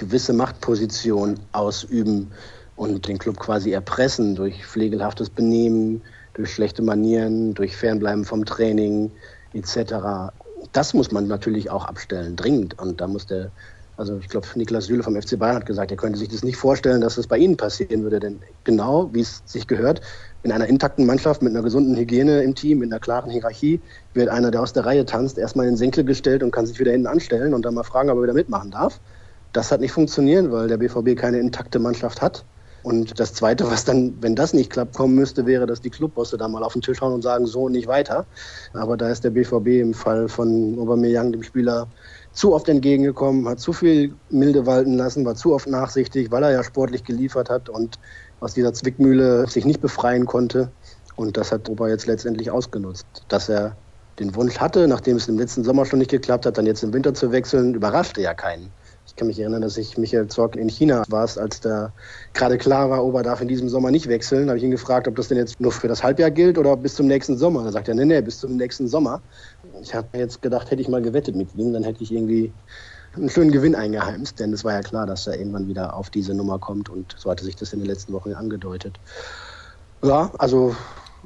gewisse 0.00 0.32
Machtposition 0.32 1.38
ausüben 1.52 2.32
und 2.74 3.06
den 3.06 3.18
Club 3.18 3.38
quasi 3.38 3.72
erpressen 3.72 4.34
durch 4.34 4.64
pflegelhaftes 4.66 5.30
Benehmen, 5.30 6.02
durch 6.34 6.52
schlechte 6.52 6.82
Manieren, 6.82 7.54
durch 7.54 7.76
Fernbleiben 7.76 8.24
vom 8.24 8.44
Training 8.44 9.12
etc. 9.52 10.32
Das 10.72 10.94
muss 10.94 11.12
man 11.12 11.28
natürlich 11.28 11.70
auch 11.70 11.84
abstellen, 11.84 12.36
dringend. 12.36 12.78
Und 12.80 13.02
da 13.02 13.06
muss 13.06 13.26
der, 13.26 13.50
also 13.98 14.16
ich 14.16 14.28
glaube, 14.28 14.46
Niklas 14.54 14.86
Süle 14.86 15.02
vom 15.02 15.20
FC 15.20 15.38
Bayern 15.38 15.56
hat 15.56 15.66
gesagt, 15.66 15.90
er 15.90 15.98
könnte 15.98 16.18
sich 16.18 16.28
das 16.28 16.42
nicht 16.42 16.56
vorstellen, 16.56 17.02
dass 17.02 17.16
das 17.16 17.26
bei 17.26 17.36
Ihnen 17.36 17.58
passieren 17.58 18.02
würde. 18.02 18.20
Denn 18.20 18.40
genau, 18.64 19.10
wie 19.12 19.20
es 19.20 19.42
sich 19.44 19.66
gehört, 19.66 20.00
in 20.42 20.50
einer 20.50 20.66
intakten 20.66 21.04
Mannschaft 21.04 21.42
mit 21.42 21.52
einer 21.52 21.62
gesunden 21.62 21.94
Hygiene 21.96 22.42
im 22.42 22.54
Team, 22.54 22.78
mit 22.78 22.90
einer 22.90 23.00
klaren 23.00 23.30
Hierarchie, 23.30 23.80
wird 24.14 24.30
einer, 24.30 24.50
der 24.50 24.62
aus 24.62 24.72
der 24.72 24.86
Reihe 24.86 25.04
tanzt, 25.04 25.36
erstmal 25.36 25.66
in 25.66 25.72
den 25.72 25.78
Senkel 25.78 26.04
gestellt 26.04 26.42
und 26.42 26.50
kann 26.50 26.64
sich 26.64 26.80
wieder 26.80 26.92
hinten 26.92 27.08
anstellen 27.08 27.52
und 27.52 27.66
dann 27.66 27.74
mal 27.74 27.84
fragen, 27.84 28.08
ob 28.08 28.16
er 28.16 28.22
wieder 28.22 28.32
mitmachen 28.32 28.70
darf. 28.70 29.00
Das 29.52 29.72
hat 29.72 29.80
nicht 29.80 29.92
funktioniert, 29.92 30.50
weil 30.50 30.68
der 30.68 30.76
BVB 30.76 31.18
keine 31.18 31.38
intakte 31.38 31.78
Mannschaft 31.78 32.22
hat. 32.22 32.44
Und 32.82 33.20
das 33.20 33.34
Zweite, 33.34 33.70
was 33.70 33.84
dann, 33.84 34.14
wenn 34.22 34.34
das 34.34 34.54
nicht 34.54 34.70
klappt, 34.70 34.96
kommen 34.96 35.14
müsste, 35.14 35.44
wäre, 35.44 35.66
dass 35.66 35.82
die 35.82 35.90
Clubbosse 35.90 36.38
da 36.38 36.48
mal 36.48 36.62
auf 36.62 36.72
den 36.72 36.82
Tisch 36.82 37.00
hauen 37.00 37.12
und 37.12 37.22
sagen, 37.22 37.46
so 37.46 37.68
nicht 37.68 37.86
weiter. 37.86 38.24
Aber 38.72 38.96
da 38.96 39.10
ist 39.10 39.22
der 39.22 39.30
BVB 39.30 39.80
im 39.80 39.92
Fall 39.92 40.28
von 40.28 40.78
Aubameyang, 40.78 41.32
dem 41.32 41.42
Spieler, 41.42 41.88
zu 42.32 42.54
oft 42.54 42.68
entgegengekommen, 42.68 43.48
hat 43.48 43.60
zu 43.60 43.72
viel 43.72 44.14
Milde 44.30 44.64
walten 44.64 44.96
lassen, 44.96 45.24
war 45.26 45.34
zu 45.34 45.52
oft 45.52 45.66
nachsichtig, 45.66 46.30
weil 46.30 46.42
er 46.42 46.52
ja 46.52 46.62
sportlich 46.62 47.04
geliefert 47.04 47.50
hat 47.50 47.68
und 47.68 47.98
aus 48.38 48.54
dieser 48.54 48.72
Zwickmühle 48.72 49.46
sich 49.46 49.64
nicht 49.64 49.80
befreien 49.80 50.26
konnte. 50.26 50.70
Und 51.16 51.36
das 51.36 51.52
hat 51.52 51.68
Ober 51.68 51.90
jetzt 51.90 52.06
letztendlich 52.06 52.50
ausgenutzt. 52.50 53.06
Dass 53.28 53.48
er 53.48 53.76
den 54.18 54.34
Wunsch 54.36 54.58
hatte, 54.58 54.88
nachdem 54.88 55.16
es 55.16 55.28
im 55.28 55.38
letzten 55.38 55.64
Sommer 55.64 55.84
schon 55.84 55.98
nicht 55.98 56.10
geklappt 56.10 56.46
hat, 56.46 56.56
dann 56.56 56.66
jetzt 56.66 56.82
im 56.82 56.94
Winter 56.94 57.12
zu 57.12 57.32
wechseln, 57.32 57.74
überraschte 57.74 58.22
ja 58.22 58.32
keinen. 58.32 58.70
Kann 59.20 59.26
mich 59.26 59.38
erinnern, 59.38 59.60
dass 59.60 59.76
ich 59.76 59.98
Michael 59.98 60.28
Zorc 60.28 60.56
in 60.56 60.70
China 60.70 61.02
war, 61.10 61.28
als 61.36 61.60
da 61.60 61.92
gerade 62.32 62.56
klar 62.56 62.88
war, 62.88 63.04
Ober 63.04 63.22
darf 63.22 63.42
in 63.42 63.48
diesem 63.48 63.68
Sommer 63.68 63.90
nicht 63.90 64.08
wechseln. 64.08 64.46
Da 64.46 64.52
habe 64.52 64.56
ich 64.56 64.64
ihn 64.64 64.70
gefragt, 64.70 65.06
ob 65.06 65.16
das 65.16 65.28
denn 65.28 65.36
jetzt 65.36 65.60
nur 65.60 65.72
für 65.72 65.88
das 65.88 66.02
Halbjahr 66.02 66.30
gilt 66.30 66.56
oder 66.56 66.74
bis 66.74 66.94
zum 66.94 67.06
nächsten 67.06 67.36
Sommer. 67.36 67.62
Da 67.64 67.70
sagt 67.70 67.88
er, 67.88 67.94
nee, 67.94 68.06
nee, 68.06 68.22
bis 68.22 68.38
zum 68.38 68.56
nächsten 68.56 68.88
Sommer. 68.88 69.20
Ich 69.82 69.94
habe 69.94 70.08
jetzt 70.16 70.40
gedacht, 70.40 70.70
hätte 70.70 70.80
ich 70.80 70.88
mal 70.88 71.02
gewettet 71.02 71.36
mit 71.36 71.54
ihm, 71.54 71.74
dann 71.74 71.84
hätte 71.84 72.02
ich 72.02 72.10
irgendwie 72.10 72.54
einen 73.14 73.28
schönen 73.28 73.50
Gewinn 73.50 73.74
eingeheimst, 73.74 74.40
denn 74.40 74.54
es 74.54 74.64
war 74.64 74.72
ja 74.72 74.80
klar, 74.80 75.04
dass 75.04 75.26
er 75.26 75.38
irgendwann 75.38 75.68
wieder 75.68 75.94
auf 75.94 76.08
diese 76.08 76.32
Nummer 76.32 76.58
kommt 76.58 76.88
und 76.88 77.14
so 77.18 77.30
hatte 77.30 77.44
sich 77.44 77.56
das 77.56 77.74
in 77.74 77.80
den 77.80 77.88
letzten 77.88 78.14
Wochen 78.14 78.32
angedeutet. 78.32 79.00
Ja, 80.02 80.32
also 80.38 80.74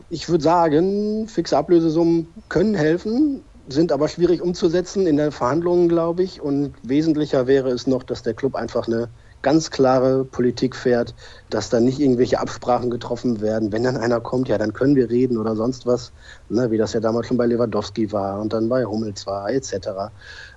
ich 0.09 0.29
würde 0.29 0.43
sagen, 0.43 1.29
fixe 1.29 1.57
Ablösesummen 1.57 2.27
können 2.49 2.75
helfen, 2.75 3.45
sind 3.69 3.93
aber 3.93 4.09
schwierig 4.09 4.43
umzusetzen 4.43 5.07
in 5.07 5.17
den 5.17 5.33
Verhandlungen, 5.33 5.89
glaube 5.89 6.23
ich. 6.23 6.41
Und 6.41 6.75
wesentlicher 6.83 7.47
wäre 7.47 7.71
es 7.71 7.87
noch, 7.87 8.03
dass 8.03 8.23
der 8.23 8.35
Club 8.35 8.55
einfach 8.55 8.87
eine 8.87 9.09
ganz 9.45 9.71
klare 9.71 10.25
Politik 10.25 10.75
fährt, 10.75 11.15
dass 11.51 11.71
da 11.71 11.79
nicht 11.79 12.01
irgendwelche 12.01 12.41
Absprachen 12.41 12.91
getroffen 12.91 13.41
werden. 13.41 13.71
Wenn 13.71 13.85
dann 13.85 13.97
einer 13.97 14.21
kommt, 14.21 14.49
ja, 14.49 14.59
dann 14.59 14.73
können 14.73 14.97
wir 14.97 15.09
reden 15.09 15.39
oder 15.39 15.55
sonst 15.55 15.87
was, 15.87 16.13
ne, 16.49 16.73
wie 16.73 16.79
das 16.79 16.95
ja 16.95 17.01
damals 17.01 17.29
schon 17.29 17.37
bei 17.37 17.47
Lewandowski 17.47 18.11
war 18.11 18.41
und 18.41 18.53
dann 18.53 18.69
bei 18.69 18.85
Hummels 18.85 19.27
war, 19.27 19.51
etc. 19.51 20.11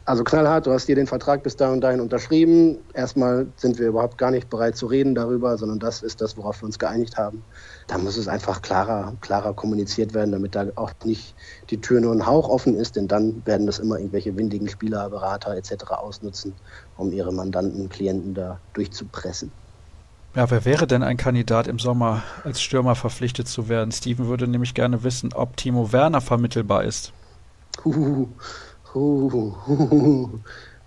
Also 0.06 0.24
knallhart, 0.24 0.66
du 0.66 0.72
hast 0.72 0.88
dir 0.88 0.96
den 0.96 1.06
Vertrag 1.06 1.44
bis 1.44 1.58
da 1.58 1.70
und 1.70 1.82
dahin 1.82 2.00
unterschrieben. 2.00 2.78
Erstmal 2.94 3.48
sind 3.58 3.78
wir 3.78 3.90
überhaupt 3.90 4.18
gar 4.18 4.32
nicht 4.32 4.50
bereit 4.50 4.78
zu 4.78 4.86
reden 4.86 5.16
darüber, 5.16 5.58
sondern 5.58 5.80
das 5.80 6.02
ist 6.02 6.22
das, 6.22 6.38
worauf 6.38 6.62
wir 6.62 6.66
uns 6.66 6.80
geeinigt 6.80 7.18
haben. 7.18 7.44
Da 7.88 7.98
muss 7.98 8.16
es 8.16 8.30
einfach 8.30 8.62
klarer, 8.62 9.14
klarer 9.20 9.54
kommuniziert 9.54 10.14
werden, 10.14 10.32
damit 10.32 10.56
da 10.56 10.68
auch 10.76 10.92
nicht 11.04 11.36
die 11.70 11.82
Tür 11.82 12.00
nur 12.00 12.14
ein 12.14 12.26
Hauch 12.26 12.48
offen 12.48 12.74
ist, 12.74 12.96
denn 12.96 13.10
dann 13.10 13.46
werden 13.46 13.68
das 13.68 13.80
immer 13.80 13.98
irgendwelche 13.98 14.38
windigen 14.38 14.70
Spieler, 14.70 15.10
Berater 15.10 15.58
etc. 15.58 15.92
ausnutzen, 15.92 16.54
um 16.98 17.12
ihre 17.12 17.32
Mandanten, 17.32 17.90
Klienten 17.90 18.34
da 18.34 18.60
durchzupressen. 18.74 19.52
Ja, 20.36 20.52
wer 20.52 20.66
wäre 20.66 20.86
denn 20.86 21.02
ein 21.02 21.18
Kandidat 21.18 21.68
im 21.68 21.80
Sommer 21.80 22.24
als 22.44 22.62
Stürmer 22.62 22.96
verpflichtet 22.96 23.48
zu 23.48 23.70
werden? 23.70 23.92
Steven 23.92 24.28
würde 24.28 24.48
nämlich 24.48 24.74
gerne 24.74 25.04
wissen, 25.04 25.34
ob 25.34 25.58
Timo 25.58 25.92
Werner 25.92 26.22
vermittelbar 26.22 26.84
ist. 26.84 27.12
Uh, 27.84 28.28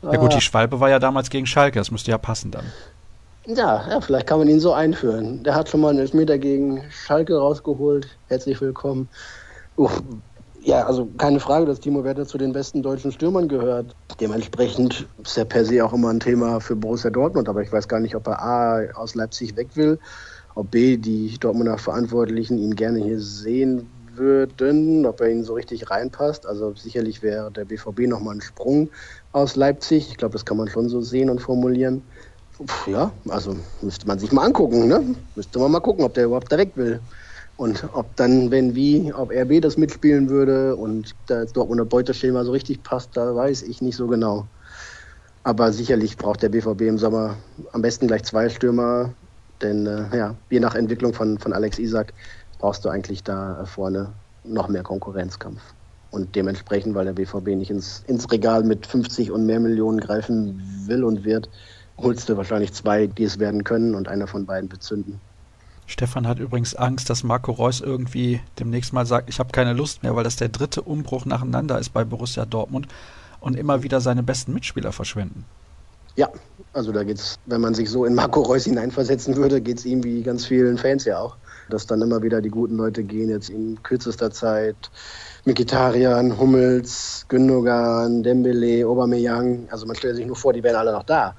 ja 0.02 0.16
gut, 0.16 0.34
die 0.34 0.40
Schwalbe 0.40 0.80
war 0.80 0.88
ja 0.88 0.98
damals 0.98 1.30
gegen 1.30 1.46
Schalke, 1.46 1.78
das 1.78 1.90
müsste 1.90 2.10
ja 2.10 2.18
passen 2.18 2.50
dann. 2.50 2.64
Ja, 3.46 3.88
ja, 3.88 4.00
vielleicht 4.00 4.26
kann 4.26 4.38
man 4.38 4.48
ihn 4.48 4.60
so 4.60 4.72
einführen. 4.72 5.42
Der 5.42 5.54
hat 5.54 5.68
schon 5.68 5.80
mal 5.80 5.88
einen 5.90 5.98
Elfmeter 5.98 6.38
gegen 6.38 6.84
Schalke 6.90 7.36
rausgeholt. 7.36 8.06
Herzlich 8.28 8.60
willkommen. 8.60 9.08
Ja, 10.62 10.86
also 10.86 11.06
keine 11.16 11.40
Frage, 11.40 11.64
dass 11.66 11.80
Timo 11.80 12.04
Werner 12.04 12.26
zu 12.26 12.36
den 12.36 12.52
besten 12.52 12.82
deutschen 12.82 13.12
Stürmern 13.12 13.48
gehört. 13.48 13.96
Dementsprechend 14.20 15.08
ist 15.22 15.38
er 15.38 15.46
per 15.46 15.64
se 15.64 15.84
auch 15.84 15.92
immer 15.92 16.10
ein 16.10 16.20
Thema 16.20 16.60
für 16.60 16.76
Borussia 16.76 17.10
Dortmund, 17.10 17.48
aber 17.48 17.62
ich 17.62 17.72
weiß 17.72 17.88
gar 17.88 18.00
nicht, 18.00 18.14
ob 18.14 18.26
er 18.28 18.42
A 18.42 18.80
aus 18.94 19.14
Leipzig 19.14 19.56
weg 19.56 19.74
will, 19.76 19.98
ob 20.54 20.70
B 20.70 20.98
die 20.98 21.38
Dortmunder 21.38 21.78
Verantwortlichen 21.78 22.58
ihn 22.58 22.74
gerne 22.74 22.98
hier 23.02 23.20
sehen 23.20 23.90
würden, 24.12 25.06
ob 25.06 25.20
er 25.20 25.30
ihnen 25.30 25.44
so 25.44 25.54
richtig 25.54 25.90
reinpasst. 25.90 26.46
Also 26.46 26.74
sicherlich 26.74 27.22
wäre 27.22 27.50
der 27.50 27.64
BVB 27.64 28.00
nochmal 28.00 28.36
ein 28.36 28.42
Sprung 28.42 28.90
aus 29.32 29.56
Leipzig. 29.56 30.10
Ich 30.10 30.16
glaube, 30.18 30.32
das 30.32 30.44
kann 30.44 30.58
man 30.58 30.68
schon 30.68 30.88
so 30.88 31.00
sehen 31.00 31.30
und 31.30 31.40
formulieren. 31.40 32.02
Ja, 32.86 33.10
also 33.28 33.56
müsste 33.80 34.06
man 34.06 34.18
sich 34.18 34.32
mal 34.32 34.44
angucken, 34.44 34.86
ne? 34.86 35.16
Müsste 35.34 35.58
man 35.58 35.70
mal 35.70 35.80
gucken, 35.80 36.04
ob 36.04 36.12
der 36.12 36.26
überhaupt 36.26 36.52
da 36.52 36.58
weg 36.58 36.72
will. 36.74 37.00
Und 37.60 37.84
ob 37.92 38.16
dann, 38.16 38.50
wenn 38.50 38.74
wie, 38.74 39.12
ob 39.12 39.30
RB 39.30 39.60
das 39.60 39.76
mitspielen 39.76 40.30
würde 40.30 40.76
und 40.76 41.14
das 41.26 41.52
Dortmunder 41.52 41.84
Beuteschema 41.84 42.42
so 42.42 42.52
richtig 42.52 42.82
passt, 42.82 43.14
da 43.18 43.36
weiß 43.36 43.64
ich 43.64 43.82
nicht 43.82 43.96
so 43.96 44.06
genau. 44.06 44.46
Aber 45.42 45.70
sicherlich 45.70 46.16
braucht 46.16 46.42
der 46.42 46.48
BVB 46.48 46.80
im 46.80 46.96
Sommer 46.96 47.36
am 47.72 47.82
besten 47.82 48.06
gleich 48.06 48.24
zwei 48.24 48.48
Stürmer, 48.48 49.12
denn 49.60 49.86
äh, 49.86 50.16
ja, 50.16 50.34
je 50.48 50.58
nach 50.58 50.74
Entwicklung 50.74 51.12
von, 51.12 51.36
von 51.36 51.52
Alex 51.52 51.78
Isak 51.78 52.14
brauchst 52.58 52.86
du 52.86 52.88
eigentlich 52.88 53.24
da 53.24 53.66
vorne 53.66 54.10
noch 54.42 54.68
mehr 54.68 54.82
Konkurrenzkampf. 54.82 55.60
Und 56.12 56.34
dementsprechend, 56.36 56.94
weil 56.94 57.04
der 57.04 57.12
BVB 57.12 57.48
nicht 57.48 57.70
ins, 57.70 58.04
ins 58.06 58.32
Regal 58.32 58.64
mit 58.64 58.86
50 58.86 59.30
und 59.30 59.44
mehr 59.44 59.60
Millionen 59.60 60.00
greifen 60.00 60.86
will 60.86 61.04
und 61.04 61.24
wird, 61.24 61.50
holst 61.98 62.26
du 62.30 62.38
wahrscheinlich 62.38 62.72
zwei, 62.72 63.06
die 63.06 63.24
es 63.24 63.38
werden 63.38 63.64
können 63.64 63.94
und 63.94 64.08
einer 64.08 64.26
von 64.26 64.46
beiden 64.46 64.70
bezünden. 64.70 65.20
Stefan 65.90 66.26
hat 66.26 66.38
übrigens 66.38 66.74
Angst, 66.74 67.10
dass 67.10 67.24
Marco 67.24 67.52
Reus 67.52 67.80
irgendwie 67.80 68.40
demnächst 68.58 68.92
mal 68.92 69.06
sagt, 69.06 69.28
ich 69.28 69.38
habe 69.38 69.50
keine 69.52 69.72
Lust 69.72 70.02
mehr, 70.02 70.14
weil 70.16 70.24
das 70.24 70.36
der 70.36 70.48
dritte 70.48 70.82
Umbruch 70.82 71.24
nacheinander 71.24 71.78
ist 71.78 71.90
bei 71.90 72.04
Borussia 72.04 72.44
Dortmund 72.44 72.86
und 73.40 73.56
immer 73.56 73.82
wieder 73.82 74.00
seine 74.00 74.22
besten 74.22 74.54
Mitspieler 74.54 74.92
verschwenden. 74.92 75.44
Ja, 76.16 76.28
also 76.72 76.92
da 76.92 77.04
geht's, 77.04 77.38
wenn 77.46 77.60
man 77.60 77.74
sich 77.74 77.90
so 77.90 78.04
in 78.04 78.14
Marco 78.14 78.40
Reus 78.40 78.64
hineinversetzen 78.64 79.36
würde, 79.36 79.60
geht 79.60 79.78
es 79.78 79.84
ihm 79.84 80.04
wie 80.04 80.22
ganz 80.22 80.46
vielen 80.46 80.78
Fans 80.78 81.04
ja 81.04 81.18
auch 81.18 81.36
dass 81.70 81.86
dann 81.86 82.02
immer 82.02 82.22
wieder 82.22 82.40
die 82.40 82.50
guten 82.50 82.76
Leute 82.76 83.02
gehen, 83.02 83.30
jetzt 83.30 83.48
in 83.48 83.82
kürzester 83.82 84.30
Zeit. 84.30 84.90
Mikitarian, 85.44 86.38
Hummels, 86.38 87.24
Gündogan, 87.28 88.22
Dembele, 88.22 88.86
Aubameyang. 88.86 89.68
Also 89.70 89.86
man 89.86 89.96
stellt 89.96 90.16
sich 90.16 90.26
nur 90.26 90.36
vor, 90.36 90.52
die 90.52 90.62
wären 90.62 90.76
alle 90.76 90.92
noch 90.92 91.04
da. 91.04 91.34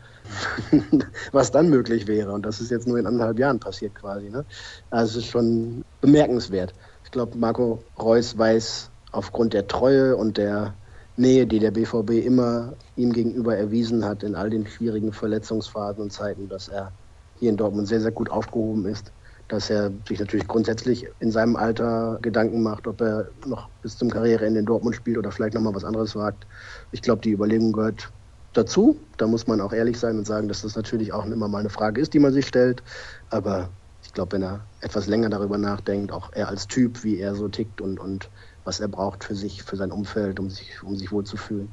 Was 1.32 1.52
dann 1.52 1.70
möglich 1.70 2.08
wäre. 2.08 2.32
Und 2.32 2.46
das 2.46 2.62
ist 2.62 2.72
jetzt 2.72 2.88
nur 2.88 2.98
in 2.98 3.08
anderthalb 3.08 3.40
Jahren 3.40 3.60
passiert 3.60 3.96
quasi. 3.96 4.30
Ne? 4.30 4.46
Also 4.90 5.20
es 5.20 5.26
ist 5.26 5.32
schon 5.32 5.84
bemerkenswert. 6.02 6.74
Ich 7.04 7.12
glaube, 7.12 7.38
Marco 7.38 7.84
Reus 8.00 8.38
weiß 8.38 8.90
aufgrund 9.12 9.54
der 9.54 9.68
Treue 9.68 10.16
und 10.16 10.38
der 10.38 10.74
Nähe, 11.18 11.46
die 11.46 11.60
der 11.60 11.72
BVB 11.72 12.26
immer 12.26 12.74
ihm 12.96 13.12
gegenüber 13.12 13.58
erwiesen 13.58 14.06
hat 14.06 14.24
in 14.24 14.36
all 14.36 14.50
den 14.50 14.66
schwierigen 14.66 15.12
Verletzungsphasen 15.12 16.02
und 16.02 16.14
Zeiten, 16.14 16.48
dass 16.48 16.70
er 16.70 16.92
hier 17.40 17.50
in 17.50 17.58
Dortmund 17.58 17.88
sehr, 17.88 18.02
sehr 18.02 18.12
gut 18.12 18.30
aufgehoben 18.30 18.86
ist 18.86 19.12
dass 19.52 19.70
er 19.70 19.92
sich 20.08 20.18
natürlich 20.20 20.48
grundsätzlich 20.48 21.08
in 21.20 21.30
seinem 21.30 21.58
Alter 21.58 22.20
Gedanken 22.22 22.64
macht, 22.64 22.88
ob 22.88 23.02
er 23.02 23.28
noch 23.46 23.68
bis 23.82 23.98
zum 23.98 24.10
Karriereende 24.10 24.62
in 24.62 24.66
Dortmund 24.66 24.96
spielt 24.96 25.18
oder 25.18 25.32
vielleicht 25.32 25.56
nochmal 25.56 25.76
was 25.76 25.84
anderes 25.84 26.16
wagt. 26.16 26.48
Ich 26.94 27.02
glaube, 27.02 27.22
die 27.22 27.32
Überlegung 27.32 27.74
gehört 27.74 28.12
dazu. 28.54 28.98
Da 29.18 29.28
muss 29.28 29.48
man 29.48 29.62
auch 29.62 29.74
ehrlich 29.74 30.00
sein 30.00 30.18
und 30.18 30.26
sagen, 30.26 30.48
dass 30.48 30.62
das 30.62 30.76
natürlich 30.76 31.14
auch 31.14 31.26
immer 31.26 31.48
mal 31.48 31.60
eine 31.60 31.70
Frage 31.70 32.02
ist, 32.02 32.14
die 32.14 32.20
man 32.20 32.34
sich 32.34 32.48
stellt. 32.48 32.84
Aber 33.30 33.70
ich 34.04 34.14
glaube, 34.14 34.34
wenn 34.34 34.44
er 34.44 34.62
etwas 34.82 35.08
länger 35.08 35.30
darüber 35.30 35.58
nachdenkt, 35.58 36.12
auch 36.12 36.32
er 36.34 36.50
als 36.50 36.68
Typ, 36.68 37.04
wie 37.04 37.18
er 37.18 37.36
so 37.36 37.48
tickt 37.48 37.82
und, 37.82 38.00
und 38.00 38.30
was 38.64 38.80
er 38.80 38.88
braucht 38.88 39.24
für 39.24 39.36
sich, 39.36 39.64
für 39.64 39.76
sein 39.76 39.92
Umfeld, 39.92 40.40
um 40.40 40.50
sich, 40.50 40.84
um 40.84 40.96
sich 40.96 41.12
wohlzufühlen, 41.12 41.70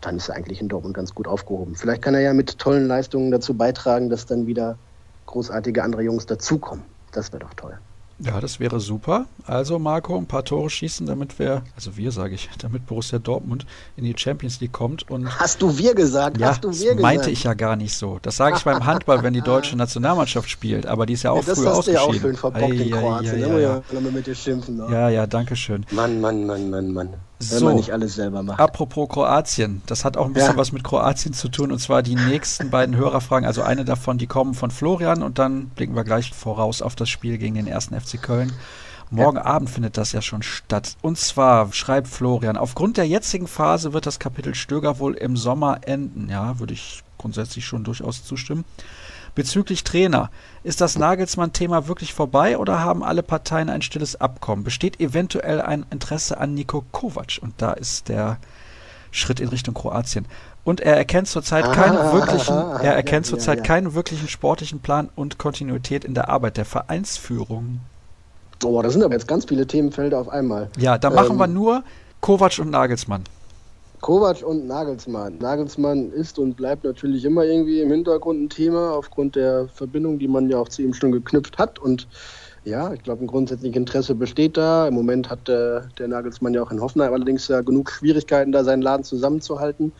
dann 0.00 0.16
ist 0.16 0.28
er 0.28 0.36
eigentlich 0.36 0.60
in 0.60 0.68
Dortmund 0.68 0.94
ganz 0.94 1.14
gut 1.14 1.26
aufgehoben. 1.26 1.74
Vielleicht 1.74 2.02
kann 2.02 2.14
er 2.14 2.20
ja 2.20 2.32
mit 2.32 2.58
tollen 2.58 2.86
Leistungen 2.86 3.30
dazu 3.30 3.54
beitragen, 3.54 4.10
dass 4.10 4.26
dann 4.26 4.46
wieder 4.46 4.78
großartige 5.26 5.82
andere 5.82 6.02
Jungs 6.02 6.26
dazukommen. 6.26 6.84
Das 7.12 7.32
wäre 7.32 7.40
doch 7.40 7.54
toll. 7.54 7.78
Ja, 8.20 8.40
das 8.40 8.58
wäre 8.58 8.80
super. 8.80 9.26
Also 9.46 9.78
Marco, 9.78 10.16
ein 10.16 10.26
paar 10.26 10.44
Tore 10.44 10.68
schießen, 10.68 11.06
damit 11.06 11.38
wir, 11.38 11.62
also 11.76 11.96
wir 11.96 12.10
sage 12.10 12.34
ich, 12.34 12.48
damit 12.58 12.86
Borussia 12.86 13.18
Dortmund 13.18 13.64
in 13.96 14.04
die 14.04 14.14
Champions 14.16 14.60
League 14.60 14.72
kommt. 14.72 15.08
Und 15.08 15.38
Hast 15.38 15.62
du 15.62 15.78
wir 15.78 15.94
gesagt? 15.94 16.38
Ja, 16.38 16.48
Hast 16.48 16.64
du 16.64 16.72
wir 16.72 16.94
das 16.94 17.02
meinte 17.02 17.30
ich 17.30 17.44
ja 17.44 17.54
gar 17.54 17.76
nicht 17.76 17.94
so. 17.94 18.18
Das 18.22 18.36
sage 18.36 18.56
ich 18.56 18.64
beim 18.64 18.84
Handball, 18.86 19.22
wenn 19.22 19.34
die 19.34 19.40
deutsche 19.40 19.76
Nationalmannschaft 19.76 20.50
spielt, 20.50 20.86
aber 20.86 21.06
die 21.06 21.12
ist 21.12 21.22
ja 21.22 21.30
auch 21.30 21.46
ja, 21.46 21.54
früher 21.54 21.76
ausgeschieden. 21.76 21.76
Das 21.76 21.78
hast 21.78 21.86
du 21.86 21.92
ja 21.92 22.00
auch 22.00 22.14
schön 22.14 22.36
verbockt 22.36 22.74
in 22.74 22.90
Kroatien. 22.90 23.40
Ja, 23.40 23.46
ja, 23.46 23.58
ja, 23.58 23.82
ja. 23.92 24.00
mit 24.00 24.26
dir 24.26 24.34
schimpfen. 24.34 24.76
Ne? 24.76 24.88
Ja, 24.90 25.08
ja, 25.08 25.26
danke 25.26 25.54
schön. 25.54 25.86
Mann, 25.92 26.20
Mann, 26.20 26.44
Mann, 26.44 26.70
Mann, 26.70 26.92
Mann. 26.92 27.14
Wenn 27.40 27.58
so, 27.58 27.64
man 27.66 27.76
nicht 27.76 27.92
alles 27.92 28.16
selber 28.16 28.42
macht. 28.42 28.58
Apropos 28.58 29.08
Kroatien, 29.08 29.82
das 29.86 30.04
hat 30.04 30.16
auch 30.16 30.26
ein 30.26 30.32
bisschen 30.32 30.52
ja. 30.52 30.56
was 30.56 30.72
mit 30.72 30.82
Kroatien 30.82 31.32
zu 31.32 31.48
tun 31.48 31.70
und 31.70 31.78
zwar 31.78 32.02
die 32.02 32.16
nächsten 32.16 32.70
beiden 32.72 32.96
Hörerfragen. 32.96 33.46
Also 33.46 33.62
eine 33.62 33.84
davon, 33.84 34.18
die 34.18 34.26
kommen 34.26 34.54
von 34.54 34.70
Florian 34.70 35.22
und 35.22 35.38
dann 35.38 35.68
blicken 35.68 35.94
wir 35.94 36.04
gleich 36.04 36.32
voraus 36.32 36.82
auf 36.82 36.96
das 36.96 37.08
Spiel 37.08 37.38
gegen 37.38 37.54
den 37.54 37.68
ersten 37.68 37.98
FC 37.98 38.20
Köln. 38.20 38.52
Morgen 39.10 39.38
ja. 39.38 39.44
Abend 39.44 39.70
findet 39.70 39.96
das 39.96 40.12
ja 40.12 40.20
schon 40.20 40.42
statt. 40.42 40.96
Und 41.00 41.16
zwar 41.16 41.72
schreibt 41.72 42.08
Florian, 42.08 42.56
aufgrund 42.56 42.96
der 42.96 43.06
jetzigen 43.06 43.46
Phase 43.46 43.92
wird 43.92 44.04
das 44.04 44.18
Kapitel 44.18 44.54
Stöger 44.54 44.98
wohl 44.98 45.14
im 45.14 45.36
Sommer 45.36 45.80
enden. 45.82 46.28
Ja, 46.28 46.58
würde 46.58 46.74
ich 46.74 47.02
grundsätzlich 47.16 47.64
schon 47.64 47.84
durchaus 47.84 48.24
zustimmen. 48.24 48.64
Bezüglich 49.38 49.84
Trainer, 49.84 50.32
ist 50.64 50.80
das 50.80 50.98
Nagelsmann-Thema 50.98 51.86
wirklich 51.86 52.12
vorbei 52.12 52.58
oder 52.58 52.80
haben 52.80 53.04
alle 53.04 53.22
Parteien 53.22 53.70
ein 53.70 53.82
stilles 53.82 54.20
Abkommen? 54.20 54.64
Besteht 54.64 54.98
eventuell 54.98 55.60
ein 55.60 55.86
Interesse 55.92 56.38
an 56.38 56.54
Nico 56.54 56.82
Kovac? 56.90 57.38
Und 57.40 57.54
da 57.58 57.70
ist 57.70 58.08
der 58.08 58.38
Schritt 59.12 59.38
in 59.38 59.46
Richtung 59.46 59.74
Kroatien. 59.74 60.26
Und 60.64 60.80
er 60.80 60.96
erkennt 60.96 61.28
zurzeit 61.28 61.66
ah, 61.66 61.72
keinen 61.72 62.12
wirklichen, 62.12 62.52
er 62.52 62.96
erkennt 62.96 63.26
ja, 63.26 63.30
zurzeit 63.30 63.58
ja, 63.58 63.62
ja. 63.62 63.68
keinen 63.68 63.94
wirklichen 63.94 64.26
sportlichen 64.26 64.80
Plan 64.80 65.08
und 65.14 65.38
Kontinuität 65.38 66.04
in 66.04 66.14
der 66.14 66.28
Arbeit 66.28 66.56
der 66.56 66.64
Vereinsführung. 66.64 67.78
Oh, 68.64 68.82
das 68.82 68.94
sind 68.94 69.04
aber 69.04 69.14
jetzt 69.14 69.28
ganz 69.28 69.44
viele 69.44 69.68
Themenfelder 69.68 70.18
auf 70.18 70.28
einmal. 70.28 70.68
Ja, 70.76 70.98
da 70.98 71.10
machen 71.10 71.34
ähm, 71.34 71.38
wir 71.38 71.46
nur 71.46 71.84
Kovac 72.20 72.58
und 72.58 72.70
Nagelsmann. 72.70 73.22
Kovac 74.00 74.42
und 74.44 74.66
Nagelsmann. 74.66 75.38
Nagelsmann 75.38 76.10
ist 76.12 76.38
und 76.38 76.56
bleibt 76.56 76.84
natürlich 76.84 77.24
immer 77.24 77.44
irgendwie 77.44 77.80
im 77.80 77.90
Hintergrund 77.90 78.40
ein 78.40 78.48
Thema 78.48 78.92
aufgrund 78.92 79.34
der 79.34 79.68
Verbindung, 79.68 80.18
die 80.18 80.28
man 80.28 80.48
ja 80.48 80.58
auch 80.58 80.68
zu 80.68 80.82
ihm 80.82 80.94
schon 80.94 81.12
geknüpft 81.12 81.58
hat. 81.58 81.78
Und 81.78 82.08
ja, 82.64 82.92
ich 82.92 83.02
glaube, 83.02 83.24
ein 83.24 83.26
grundsätzliches 83.26 83.76
Interesse 83.76 84.14
besteht 84.14 84.56
da. 84.56 84.86
Im 84.86 84.94
Moment 84.94 85.30
hat 85.30 85.48
der, 85.48 85.88
der 85.98 86.08
Nagelsmann 86.08 86.54
ja 86.54 86.62
auch 86.62 86.70
in 86.70 86.80
Hoffenheim 86.80 87.12
allerdings 87.12 87.48
ja 87.48 87.60
genug 87.60 87.90
Schwierigkeiten, 87.90 88.52
da 88.52 88.62
seinen 88.62 88.82
Laden 88.82 89.04
zusammenzuhalten. 89.04 89.92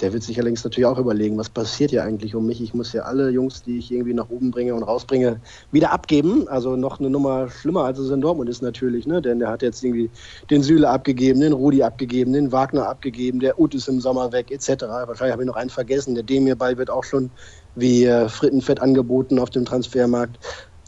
Der 0.00 0.12
wird 0.12 0.22
sich 0.22 0.38
allerdings 0.38 0.64
natürlich 0.64 0.86
auch 0.86 0.98
überlegen, 0.98 1.38
was 1.38 1.48
passiert 1.48 1.90
hier 1.90 2.02
eigentlich 2.02 2.34
um 2.34 2.46
mich. 2.46 2.60
Ich 2.60 2.74
muss 2.74 2.92
ja 2.92 3.02
alle 3.02 3.30
Jungs, 3.30 3.62
die 3.62 3.78
ich 3.78 3.92
irgendwie 3.92 4.14
nach 4.14 4.30
oben 4.30 4.50
bringe 4.50 4.74
und 4.74 4.82
rausbringe, 4.82 5.40
wieder 5.70 5.92
abgeben. 5.92 6.48
Also 6.48 6.74
noch 6.76 6.98
eine 6.98 7.10
Nummer 7.10 7.48
schlimmer, 7.48 7.84
als 7.84 7.98
es 7.98 8.10
in 8.10 8.20
Dortmund 8.20 8.50
ist 8.50 8.62
natürlich. 8.62 9.06
Ne? 9.06 9.22
Denn 9.22 9.38
der 9.38 9.48
hat 9.48 9.62
jetzt 9.62 9.84
irgendwie 9.84 10.10
den 10.50 10.62
Süle 10.62 10.88
abgegeben, 10.88 11.40
den 11.40 11.52
Rudi 11.52 11.82
abgegeben, 11.82 12.32
den 12.32 12.50
Wagner 12.50 12.88
abgegeben, 12.88 13.38
der 13.38 13.60
Ut 13.60 13.74
ist 13.74 13.88
im 13.88 14.00
Sommer 14.00 14.32
weg, 14.32 14.50
etc. 14.50 14.82
Wahrscheinlich 14.82 15.32
habe 15.32 15.42
ich 15.42 15.48
noch 15.48 15.56
einen 15.56 15.70
vergessen. 15.70 16.14
Der 16.14 16.24
Demirball 16.24 16.76
wird 16.78 16.90
auch 16.90 17.04
schon 17.04 17.30
wie 17.76 18.04
äh, 18.04 18.28
Frittenfett 18.28 18.80
angeboten 18.80 19.38
auf 19.38 19.50
dem 19.50 19.64
Transfermarkt. 19.64 20.38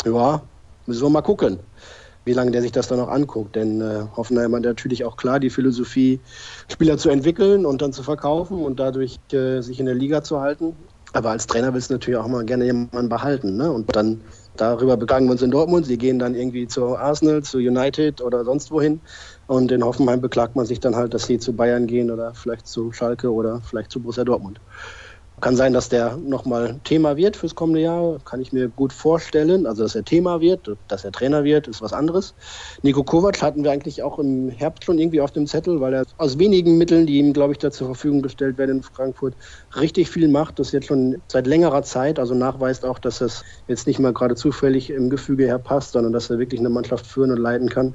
Ja, 0.04 0.42
müssen 0.86 1.02
wir 1.02 1.10
mal 1.10 1.22
gucken 1.22 1.60
wie 2.24 2.32
lange 2.32 2.50
der 2.50 2.62
sich 2.62 2.72
das 2.72 2.88
dann 2.88 2.98
noch 2.98 3.08
anguckt. 3.08 3.56
Denn 3.56 3.80
äh, 3.80 4.04
Hoffenheim 4.16 4.54
hat 4.54 4.62
natürlich 4.62 5.04
auch 5.04 5.16
klar 5.16 5.40
die 5.40 5.50
Philosophie, 5.50 6.20
Spieler 6.70 6.98
zu 6.98 7.10
entwickeln 7.10 7.66
und 7.66 7.82
dann 7.82 7.92
zu 7.92 8.02
verkaufen 8.02 8.64
und 8.64 8.80
dadurch 8.80 9.18
äh, 9.32 9.60
sich 9.60 9.80
in 9.80 9.86
der 9.86 9.94
Liga 9.94 10.22
zu 10.22 10.40
halten. 10.40 10.76
Aber 11.12 11.30
als 11.30 11.46
Trainer 11.46 11.72
willst 11.72 11.90
du 11.90 11.94
natürlich 11.94 12.18
auch 12.18 12.26
mal 12.26 12.44
gerne 12.44 12.64
jemanden 12.64 13.08
behalten. 13.08 13.56
Ne? 13.56 13.70
Und 13.70 13.94
dann 13.94 14.22
darüber 14.56 14.96
beklagen 14.96 15.26
wir 15.26 15.32
uns 15.32 15.42
in 15.42 15.52
Dortmund. 15.52 15.86
Sie 15.86 15.96
gehen 15.96 16.18
dann 16.18 16.34
irgendwie 16.34 16.66
zu 16.66 16.96
Arsenal, 16.96 17.42
zu 17.44 17.58
United 17.58 18.20
oder 18.20 18.44
sonst 18.44 18.72
wohin. 18.72 19.00
Und 19.46 19.70
in 19.70 19.84
Hoffenheim 19.84 20.20
beklagt 20.20 20.56
man 20.56 20.66
sich 20.66 20.80
dann 20.80 20.96
halt, 20.96 21.14
dass 21.14 21.26
sie 21.26 21.38
zu 21.38 21.52
Bayern 21.52 21.86
gehen 21.86 22.10
oder 22.10 22.34
vielleicht 22.34 22.66
zu 22.66 22.90
Schalke 22.90 23.32
oder 23.32 23.60
vielleicht 23.60 23.92
zu 23.92 24.00
Borussia 24.00 24.24
Dortmund. 24.24 24.60
Kann 25.44 25.56
sein, 25.56 25.74
dass 25.74 25.90
der 25.90 26.16
nochmal 26.16 26.80
Thema 26.84 27.18
wird 27.18 27.36
fürs 27.36 27.54
kommende 27.54 27.82
Jahr. 27.82 28.16
Kann 28.24 28.40
ich 28.40 28.54
mir 28.54 28.70
gut 28.70 28.94
vorstellen. 28.94 29.66
Also, 29.66 29.82
dass 29.82 29.94
er 29.94 30.02
Thema 30.02 30.40
wird, 30.40 30.74
dass 30.88 31.04
er 31.04 31.12
Trainer 31.12 31.44
wird, 31.44 31.68
ist 31.68 31.82
was 31.82 31.92
anderes. 31.92 32.34
Nico 32.80 33.04
Kovac 33.04 33.42
hatten 33.42 33.62
wir 33.62 33.70
eigentlich 33.70 34.02
auch 34.02 34.18
im 34.18 34.48
Herbst 34.48 34.84
schon 34.84 34.98
irgendwie 34.98 35.20
auf 35.20 35.32
dem 35.32 35.46
Zettel, 35.46 35.82
weil 35.82 35.92
er 35.92 36.06
aus 36.16 36.38
wenigen 36.38 36.78
Mitteln, 36.78 37.06
die 37.06 37.18
ihm, 37.18 37.34
glaube 37.34 37.52
ich, 37.52 37.58
da 37.58 37.70
zur 37.70 37.88
Verfügung 37.88 38.22
gestellt 38.22 38.56
werden 38.56 38.78
in 38.78 38.82
Frankfurt, 38.82 39.34
richtig 39.76 40.08
viel 40.08 40.28
macht. 40.28 40.58
Das 40.58 40.72
jetzt 40.72 40.86
schon 40.86 41.20
seit 41.28 41.46
längerer 41.46 41.82
Zeit. 41.82 42.18
Also 42.18 42.34
nachweist 42.34 42.86
auch, 42.86 42.98
dass 42.98 43.18
das 43.18 43.44
jetzt 43.68 43.86
nicht 43.86 43.98
mal 43.98 44.14
gerade 44.14 44.36
zufällig 44.36 44.88
im 44.88 45.10
Gefüge 45.10 45.44
her 45.44 45.58
passt, 45.58 45.92
sondern 45.92 46.14
dass 46.14 46.30
er 46.30 46.38
wirklich 46.38 46.60
eine 46.60 46.70
Mannschaft 46.70 47.06
führen 47.06 47.30
und 47.30 47.36
leiten 47.36 47.68
kann 47.68 47.92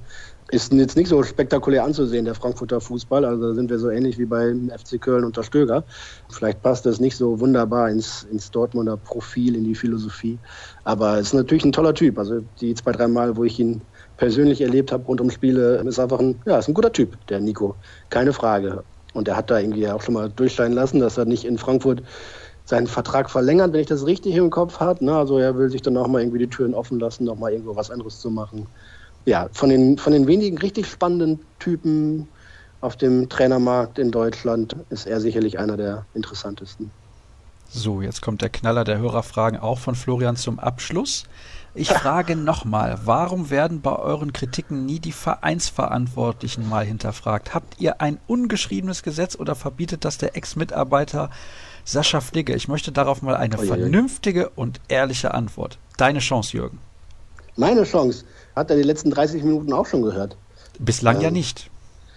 ist 0.52 0.74
jetzt 0.74 0.98
nicht 0.98 1.10
so 1.10 1.22
spektakulär 1.22 1.84
anzusehen, 1.84 2.26
der 2.26 2.34
Frankfurter 2.34 2.82
Fußball. 2.82 3.24
Also 3.24 3.50
da 3.50 3.54
sind 3.54 3.70
wir 3.70 3.78
so 3.78 3.90
ähnlich 3.90 4.18
wie 4.18 4.26
beim 4.26 4.70
FC 4.70 5.00
Köln 5.00 5.24
unter 5.24 5.44
Stöger. 5.44 5.84
Vielleicht 6.30 6.62
passt 6.62 6.86
das 6.86 7.00
nicht 7.00 7.16
so 7.16 7.40
wunderbar 7.40 7.90
ins, 7.90 8.26
ins 8.32 8.50
Dortmunder 8.50 8.98
Profil, 8.98 9.56
in 9.56 9.64
die 9.64 9.76
Philosophie. 9.76 10.40
Aber 10.84 11.20
es 11.20 11.28
ist 11.28 11.34
natürlich 11.34 11.66
ein 11.66 11.72
toller 11.72 11.94
Typ. 11.94 12.18
Also 12.18 12.42
die 12.62 12.74
zwei, 12.74 12.92
drei 12.92 13.08
Mal, 13.08 13.38
wo 13.38 13.44
ich 13.44 13.60
ihn 13.60 13.82
persönlich 14.18 14.62
erlebt 14.62 14.92
habe 14.92 15.06
rund 15.06 15.22
um 15.22 15.30
Spiele, 15.30 15.84
ist 15.86 16.00
einfach 16.00 16.20
ein, 16.20 16.40
ja, 16.46 16.58
ist 16.58 16.68
ein 16.68 16.74
guter 16.74 16.92
Typ, 16.92 17.16
der 17.28 17.40
Nico. 17.40 17.76
Keine 18.10 18.34
Frage. 18.34 18.84
Und 19.14 19.28
er 19.28 19.36
hat 19.36 19.52
da 19.52 19.60
irgendwie 19.60 19.88
auch 19.88 20.02
schon 20.02 20.16
mal 20.16 20.30
durchscheinen 20.30 20.74
lassen, 20.74 21.00
dass 21.00 21.18
er 21.18 21.26
nicht 21.26 21.46
in 21.46 21.58
Frankfurt 21.58 22.02
seinen 22.66 22.88
Vertrag 22.88 23.30
verlängert, 23.30 23.74
wenn 23.74 23.82
ich 23.82 23.88
das 23.88 24.06
richtig 24.06 24.36
im 24.36 24.50
Kopf 24.50 24.80
habe. 24.80 25.04
Ne? 25.04 25.16
Also 25.16 25.38
er 25.38 25.58
will 25.58 25.70
sich 25.70 25.82
dann 25.82 25.98
auch 25.98 26.08
mal 26.08 26.22
irgendwie 26.22 26.40
die 26.40 26.48
Türen 26.48 26.74
offen 26.74 27.00
lassen, 27.00 27.26
noch 27.26 27.38
mal 27.38 27.52
irgendwo 27.52 27.76
was 27.76 27.92
anderes 27.92 28.20
zu 28.20 28.30
machen 28.30 28.68
ja, 29.26 29.50
von 29.52 29.70
den, 29.70 29.98
von 29.98 30.14
den 30.14 30.28
wenigen 30.28 30.58
richtig 30.58 30.88
spannenden 30.88 31.40
Typen 31.60 32.28
auf 32.82 32.96
dem 32.96 33.30
Trainermarkt 33.30 34.00
in 34.00 34.12
Deutschland 34.12 34.76
ist 34.90 35.06
er 35.06 35.20
sicherlich 35.20 35.60
einer 35.60 35.78
der 35.78 36.06
interessantesten. 36.14 36.92
So, 37.72 38.02
jetzt 38.02 38.22
kommt 38.22 38.42
der 38.42 38.50
Knaller 38.50 38.84
der 38.84 38.98
Hörerfragen 38.98 39.60
auch 39.60 39.78
von 39.78 39.94
Florian 39.94 40.36
zum 40.36 40.60
Abschluss. 40.60 41.26
Ich 41.76 41.90
frage 41.90 42.36
nochmal, 42.36 43.00
warum 43.06 43.52
werden 43.52 43.82
bei 43.82 43.96
euren 43.96 44.34
Kritiken 44.34 44.86
nie 44.86 45.00
die 45.00 45.12
Vereinsverantwortlichen 45.12 46.68
mal 46.68 46.84
hinterfragt? 46.84 47.54
Habt 47.54 47.80
ihr 47.80 48.02
ein 48.02 48.18
ungeschriebenes 48.26 49.04
Gesetz 49.04 49.36
oder 49.36 49.54
verbietet 49.54 50.04
das 50.04 50.18
der 50.18 50.36
Ex-Mitarbeiter 50.36 51.30
Sascha 51.86 52.22
Fligge? 52.22 52.56
Ich 52.56 52.68
möchte 52.68 52.92
darauf 52.92 53.22
mal 53.22 53.36
eine 53.36 53.60
Oje. 53.60 53.68
vernünftige 53.68 54.50
und 54.50 54.82
ehrliche 54.88 55.36
Antwort. 55.36 55.78
Deine 55.98 56.20
Chance, 56.20 56.58
Jürgen. 56.58 56.80
Meine 57.60 57.84
Chance. 57.84 58.24
Hat 58.56 58.70
er 58.70 58.78
die 58.78 58.84
letzten 58.84 59.12
30 59.12 59.44
Minuten 59.44 59.74
auch 59.74 59.86
schon 59.86 60.02
gehört? 60.02 60.38
Bislang 60.80 61.18
ähm, 61.18 61.22
ja 61.22 61.32
nicht. 61.32 61.70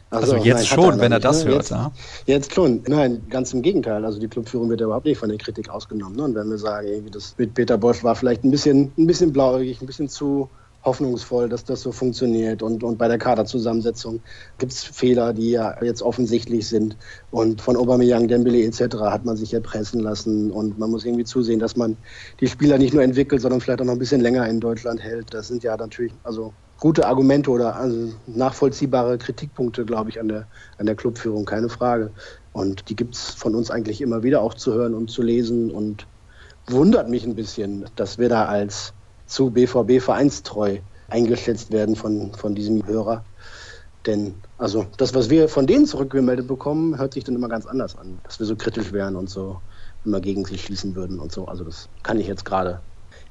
Also, 0.09 0.35
also 0.35 0.45
jetzt 0.45 0.59
nein, 0.59 0.67
schon, 0.67 0.95
er 0.95 1.01
wenn 1.01 1.13
er 1.13 1.21
das 1.21 1.45
ne? 1.45 1.51
hört. 1.51 1.63
Jetzt, 1.63 1.71
ja. 1.71 1.93
jetzt 2.27 2.55
schon. 2.55 2.83
Nein, 2.87 3.23
ganz 3.29 3.53
im 3.53 3.63
Gegenteil. 3.63 4.05
Also 4.05 4.21
die 4.21 4.29
Clubführung 4.29 4.71
wird 4.71 4.81
ja 4.81 4.87
überhaupt 4.87 5.07
nicht 5.07 5.19
von 5.19 5.29
der 5.29 5.39
Kritik 5.39 5.69
ausgenommen. 5.69 6.17
Ne? 6.17 6.25
Und 6.25 6.35
wenn 6.37 6.49
wir 6.49 6.59
sagen, 6.59 6.87
das 7.11 7.35
mit 7.39 7.55
Peter 7.55 7.77
Bosch 7.77 8.05
war 8.05 8.15
vielleicht 8.15 8.45
ein 8.45 8.51
bisschen, 8.53 8.93
ein 8.97 9.07
bisschen 9.07 9.33
blauäugig, 9.33 9.81
ein 9.81 9.87
bisschen 9.87 10.09
zu 10.09 10.49
hoffnungsvoll, 10.85 11.49
dass 11.49 11.65
das 11.65 11.83
so 11.83 11.93
funktioniert. 11.93 12.63
Und, 12.63 12.83
und 12.83 12.99
bei 12.99 13.09
der 13.09 13.19
Kaderzusammensetzung 13.19 14.21
gibt 14.59 14.73
es 14.73 14.83
Fehler, 14.83 15.33
die 15.33 15.53
ja 15.53 15.83
jetzt 15.83 16.03
offensichtlich 16.03 16.67
sind. 16.67 16.97
Und 17.31 17.61
von 17.61 17.77
Aubameyang, 17.77 18.29
Dembele 18.29 18.63
etc. 18.65 18.97
hat 19.01 19.25
man 19.25 19.37
sich 19.37 19.55
erpressen 19.55 20.01
lassen. 20.01 20.51
Und 20.51 20.79
man 20.79 20.91
muss 20.91 21.05
irgendwie 21.05 21.25
zusehen, 21.25 21.61
dass 21.61 21.77
man 21.77 21.97
die 22.41 22.49
Spieler 22.49 22.79
nicht 22.79 22.95
nur 22.95 23.03
entwickelt, 23.03 23.41
sondern 23.41 23.61
vielleicht 23.61 23.81
auch 23.81 23.87
noch 23.87 23.93
ein 23.93 23.99
bisschen 23.99 24.21
länger 24.21 24.49
in 24.49 24.61
Deutschland 24.61 25.01
hält. 25.01 25.33
Das 25.33 25.49
sind 25.49 25.63
ja 25.63 25.77
natürlich 25.77 26.13
also 26.25 26.53
gute 26.81 27.07
Argumente 27.07 27.49
oder 27.51 27.77
also 27.77 28.13
nachvollziehbare 28.27 29.17
Kritikpunkte, 29.17 29.85
glaube 29.85 30.11
ich, 30.11 30.19
an 30.19 30.27
der, 30.27 30.49
an 30.79 30.87
der 30.87 30.97
Clubführung, 30.97 31.45
keine 31.45 31.69
Frage. 31.69 32.11
Und 32.53 32.89
die 32.89 32.97
gibt 32.97 33.15
es 33.15 33.31
von 33.31 33.55
uns 33.55 33.71
eigentlich 33.71 34.01
immer 34.01 34.25
wieder 34.25 34.43
auch 34.43 34.55
zu 34.55 34.75
hören 34.75 34.95
und 34.95 35.09
zu 35.09 35.23
lesen. 35.23 35.71
Und 35.71 36.09
wundert 36.67 37.09
mich 37.09 37.25
ein 37.25 37.37
bisschen, 37.37 37.85
dass 37.95 38.19
wir 38.19 38.29
da 38.29 38.47
als 38.47 38.95
zu 39.33 39.51
BVB 39.51 40.03
vereinstreu 40.03 40.79
eingeschätzt 41.09 41.73
werden 41.73 41.97
von, 41.97 42.33
von 42.35 42.55
diesem 42.55 42.87
Hörer. 42.87 43.25
Denn 44.07 44.35
also 44.59 44.87
das, 44.97 45.15
was 45.15 45.31
wir 45.31 45.49
von 45.49 45.67
denen 45.67 45.87
zurückgemeldet 45.87 46.47
bekommen, 46.47 46.99
hört 46.99 47.15
sich 47.15 47.25
dann 47.25 47.35
immer 47.35 47.49
ganz 47.49 47.67
anders 47.67 47.97
an, 47.97 48.19
dass 48.25 48.39
wir 48.39 48.47
so 48.47 48.57
kritisch 48.57 48.93
wären 48.93 49.17
und 49.17 49.31
so 49.31 49.61
immer 50.05 50.21
gegen 50.21 50.45
sie 50.45 50.59
schließen 50.59 50.95
würden 50.95 51.19
und 51.19 51.33
so. 51.33 51.47
Also 51.47 51.65
das 51.65 51.89
kann 52.03 52.19
ich 52.19 52.27
jetzt 52.27 52.45
gerade 52.45 52.81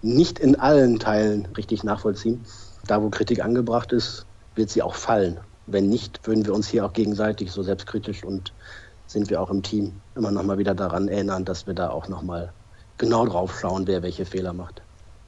nicht 0.01 0.39
in 0.39 0.55
allen 0.55 0.97
Teilen 0.99 1.47
richtig 1.57 1.83
nachvollziehen. 1.83 2.41
Da, 2.87 3.03
wo 3.03 3.09
Kritik 3.09 3.43
angebracht 3.43 3.91
ist, 3.91 4.25
wird 4.55 4.69
sie 4.69 4.81
auch 4.81 4.95
fallen. 4.95 5.39
Wenn 5.67 5.89
nicht, 5.89 6.25
würden 6.25 6.45
wir 6.45 6.53
uns 6.53 6.67
hier 6.67 6.85
auch 6.85 6.93
gegenseitig 6.93 7.51
so 7.51 7.61
selbstkritisch 7.61 8.23
und 8.23 8.53
sind 9.05 9.29
wir 9.29 9.41
auch 9.41 9.51
im 9.51 9.61
Team 9.61 9.93
immer 10.15 10.31
noch 10.31 10.43
mal 10.43 10.57
wieder 10.57 10.73
daran 10.73 11.09
erinnern, 11.09 11.45
dass 11.45 11.67
wir 11.67 11.73
da 11.73 11.89
auch 11.89 12.07
noch 12.07 12.23
mal 12.23 12.53
genau 12.97 13.25
drauf 13.25 13.59
schauen, 13.59 13.85
wer 13.85 14.01
welche 14.01 14.25
Fehler 14.25 14.53
macht. 14.53 14.81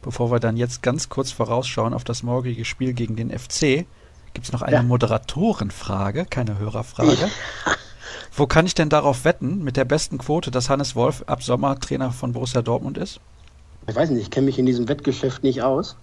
Bevor 0.04 0.32
wir 0.32 0.40
dann 0.40 0.58
jetzt 0.58 0.84
ganz 0.84 1.10
kurz 1.10 1.32
vorausschauen 1.32 1.94
auf 1.94 2.04
das 2.04 2.24
morgige 2.24 2.66
Spiel 2.66 2.94
gegen 2.94 3.16
den 3.16 3.32
FC, 3.32 3.86
gibt 4.34 4.46
es 4.46 4.52
noch 4.52 4.62
eine 4.62 4.76
ja. 4.78 4.84
Moderatorenfrage, 4.84 6.26
keine 6.30 6.60
Hörerfrage. 6.60 7.30
Wo 8.36 8.46
kann 8.46 8.66
ich 8.66 8.76
denn 8.76 8.90
darauf 8.90 9.26
wetten, 9.26 9.64
mit 9.64 9.78
der 9.78 9.86
besten 9.86 10.18
Quote, 10.18 10.52
dass 10.52 10.70
Hannes 10.70 10.96
Wolf 10.96 11.24
ab 11.28 11.42
Sommer 11.42 11.80
Trainer 11.80 12.12
von 12.12 12.34
Borussia 12.34 12.62
Dortmund 12.62 12.98
ist? 12.98 13.20
Ich 13.88 13.96
weiß 13.96 14.10
nicht, 14.10 14.24
ich 14.24 14.32
kenne 14.32 14.46
mich 14.46 14.60
in 14.60 14.66
diesem 14.66 14.90
Wettgeschäft 14.90 15.44
nicht 15.44 15.62
aus. 15.62 15.96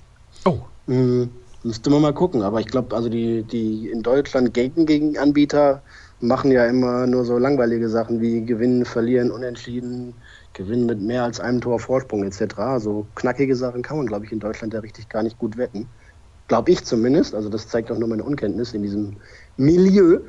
Oh. 0.45 0.61
Hm, 0.87 1.31
müsste 1.63 1.91
man 1.91 2.01
mal 2.01 2.15
gucken, 2.15 2.43
aber 2.43 2.61
ich 2.61 2.67
glaube, 2.67 2.97
also 2.97 3.09
die, 3.09 3.43
die 3.43 3.91
in 3.91 4.03
Deutschland 4.03 4.55
gegen 4.55 5.19
Anbieter 5.19 5.83
machen 6.21 6.51
ja 6.51 6.67
immer 6.67 7.07
nur 7.07 7.25
so 7.25 7.39
langweilige 7.39 7.89
Sachen 7.89 8.21
wie 8.21 8.45
gewinnen, 8.45 8.85
verlieren, 8.85 9.31
unentschieden, 9.31 10.15
gewinnen 10.61 10.85
mit 10.85 11.01
mehr 11.01 11.25
als 11.25 11.41
einem 11.41 11.63
Tor 11.63 11.81
Vorsprung 11.81 12.23
etc. 12.23 12.39
So 12.55 12.63
also 12.63 13.07
knackige 13.15 13.57
Sachen 13.57 13.81
kann 13.81 13.97
man, 13.97 14.07
glaube 14.07 14.27
ich, 14.27 14.33
in 14.33 14.41
Deutschland 14.41 14.75
ja 14.75 14.81
richtig 14.81 15.09
gar 15.09 15.23
nicht 15.23 15.39
gut 15.39 15.57
wetten. 15.57 15.89
Glaube 16.49 16.71
ich 16.71 16.85
zumindest. 16.85 17.35
Also 17.35 17.49
das 17.49 17.69
zeigt 17.69 17.91
auch 17.91 17.99
nur 17.99 18.09
meine 18.09 18.25
Unkenntnis 18.25 18.75
in 18.75 18.83
diesem 18.83 19.17
Milieu. 19.57 20.21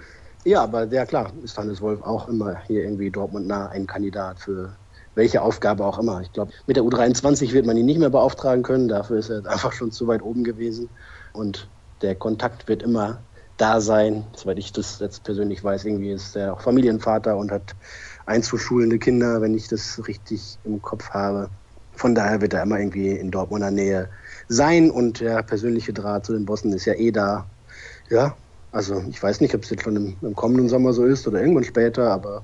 Ja, 0.45 0.63
aber 0.63 0.85
ja 0.85 1.05
klar, 1.05 1.33
ist 1.43 1.57
Hannes 1.57 1.81
Wolf 1.81 2.01
auch 2.01 2.29
immer 2.29 2.61
hier 2.65 2.83
irgendwie 2.83 3.11
Dortmund 3.11 3.45
nah 3.45 3.67
ein 3.67 3.87
Kandidat 3.87 4.39
für 4.39 4.73
welche 5.15 5.41
Aufgabe 5.41 5.85
auch 5.85 5.99
immer. 5.99 6.21
Ich 6.21 6.31
glaube, 6.31 6.53
mit 6.65 6.77
der 6.77 6.83
U23 6.83 7.51
wird 7.51 7.65
man 7.65 7.75
ihn 7.75 7.85
nicht 7.85 7.99
mehr 7.99 8.09
beauftragen 8.09 8.63
können. 8.63 8.87
Dafür 8.87 9.17
ist 9.17 9.29
er 9.29 9.45
einfach 9.45 9.73
schon 9.73 9.91
zu 9.91 10.07
weit 10.07 10.21
oben 10.21 10.45
gewesen. 10.45 10.87
Und 11.33 11.67
der 12.01 12.15
Kontakt 12.15 12.69
wird 12.69 12.83
immer 12.83 13.19
da 13.61 13.79
sein. 13.79 14.25
Soweit 14.35 14.57
ich 14.57 14.73
das 14.73 14.99
jetzt 14.99 15.23
persönlich 15.23 15.63
weiß, 15.63 15.85
irgendwie 15.85 16.11
ist 16.11 16.35
er 16.35 16.53
auch 16.53 16.61
Familienvater 16.61 17.37
und 17.37 17.51
hat 17.51 17.75
einzuschulende 18.25 18.97
Kinder, 18.97 19.41
wenn 19.41 19.53
ich 19.53 19.67
das 19.67 20.01
richtig 20.07 20.57
im 20.63 20.81
Kopf 20.81 21.11
habe. 21.11 21.49
Von 21.93 22.15
daher 22.15 22.41
wird 22.41 22.53
er 22.53 22.63
immer 22.63 22.79
irgendwie 22.79 23.11
in 23.11 23.29
Dortmunder 23.29 23.69
Nähe 23.69 24.09
sein 24.47 24.89
und 24.89 25.19
der 25.19 25.43
persönliche 25.43 25.93
Draht 25.93 26.25
zu 26.25 26.33
den 26.33 26.45
Bossen 26.45 26.73
ist 26.73 26.85
ja 26.85 26.93
eh 26.95 27.11
da. 27.11 27.45
Ja, 28.09 28.35
Also 28.71 29.03
ich 29.09 29.21
weiß 29.21 29.41
nicht, 29.41 29.53
ob 29.53 29.63
es 29.63 29.69
jetzt 29.69 29.83
schon 29.83 29.95
im, 29.95 30.17
im, 30.21 30.35
kommenden 30.35 30.67
Sommer 30.67 30.93
so 30.93 31.05
ist 31.05 31.27
oder 31.27 31.39
irgendwann 31.39 31.63
später, 31.63 32.11
aber 32.11 32.43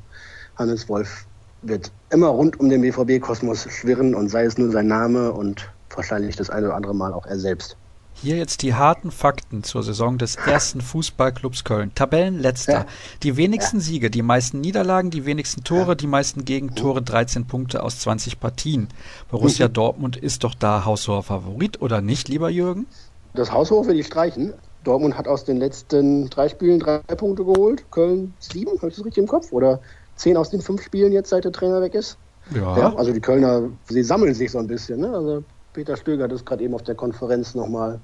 Hannes 0.56 0.88
Wolf 0.88 1.26
wird 1.64 1.92
immer 2.12 2.28
rund 2.28 2.60
um 2.60 2.70
den 2.70 2.82
BVB-Kosmos 2.82 3.68
schwirren 3.72 4.14
und 4.14 4.30
sei 4.30 4.46
es 4.46 4.58
nur 4.58 4.72
sein 4.72 4.88
Name 4.88 5.32
und 5.32 5.70
wahrscheinlich 5.90 6.36
das 6.36 6.50
eine 6.50 6.68
oder 6.68 6.76
andere 6.76 6.94
Mal 6.94 7.14
auch 7.14 7.26
er 7.26 7.40
selbst. 7.40 7.78
Hier 8.20 8.36
jetzt 8.38 8.64
die 8.64 8.74
harten 8.74 9.12
Fakten 9.12 9.64
zur 9.64 9.84
Saison 9.84 10.18
des 10.18 10.38
ersten 10.38 10.82
Fußballclubs 10.82 11.64
Köln. 11.64 11.92
Tabellenletzter. 11.94 12.74
Ja. 12.74 12.86
Die 13.22 13.38
wenigsten 13.38 13.78
ja. 13.78 13.84
Siege, 13.84 14.10
die 14.10 14.24
meisten 14.24 14.60
Niederlagen, 14.60 15.12
die 15.12 15.26
wenigsten 15.26 15.64
Tore, 15.64 15.90
ja. 15.90 15.96
die 15.96 16.08
meisten 16.08 16.44
Gegentore, 16.44 17.04
13 17.04 17.46
Punkte 17.46 17.84
aus 17.84 18.00
20 18.00 18.40
Partien. 18.40 18.88
Borussia 19.30 19.68
mhm. 19.68 19.74
Dortmund 19.74 20.18
ist 20.18 20.44
doch 20.44 20.56
da 20.56 20.84
haushoher 20.84 21.22
Favorit, 21.22 21.80
oder 21.80 22.02
nicht, 22.02 22.28
lieber 22.28 22.50
Jürgen? 22.50 22.88
Das 23.36 23.52
haushoch 23.52 23.86
will 23.86 24.00
ich 24.00 24.08
streichen. 24.08 24.54
Dortmund 24.84 25.16
hat 25.16 25.28
aus 25.28 25.44
den 25.44 25.58
letzten 25.58 26.30
drei 26.32 26.50
Spielen 26.50 26.80
drei 26.80 27.00
Punkte 27.00 27.46
geholt. 27.46 27.86
Köln 27.92 28.34
sieben, 28.40 28.78
habe 28.78 28.88
ich 28.88 28.96
das 28.96 29.06
richtig 29.06 29.22
im 29.22 29.28
Kopf? 29.28 29.52
Oder 29.52 29.80
zehn 30.16 30.38
aus 30.38 30.50
den 30.50 30.62
fünf 30.62 30.82
Spielen 30.82 31.12
jetzt, 31.12 31.30
seit 31.30 31.46
der 31.46 31.52
Trainer 31.52 31.82
weg 31.82 31.94
ist? 31.94 32.18
Ja. 32.56 32.96
also 32.96 33.12
die 33.12 33.20
Kölner, 33.20 33.70
sie 33.90 34.04
sammeln 34.04 34.34
sich 34.34 34.52
so 34.52 34.58
ein 34.58 34.68
bisschen. 34.68 35.02
Ne? 35.02 35.10
Also 35.10 35.44
Peter 35.78 35.96
Stöger 35.96 36.24
hat 36.24 36.32
es 36.32 36.44
gerade 36.44 36.64
eben 36.64 36.74
auf 36.74 36.82
der 36.82 36.96
Konferenz 36.96 37.54
nochmal 37.54 38.00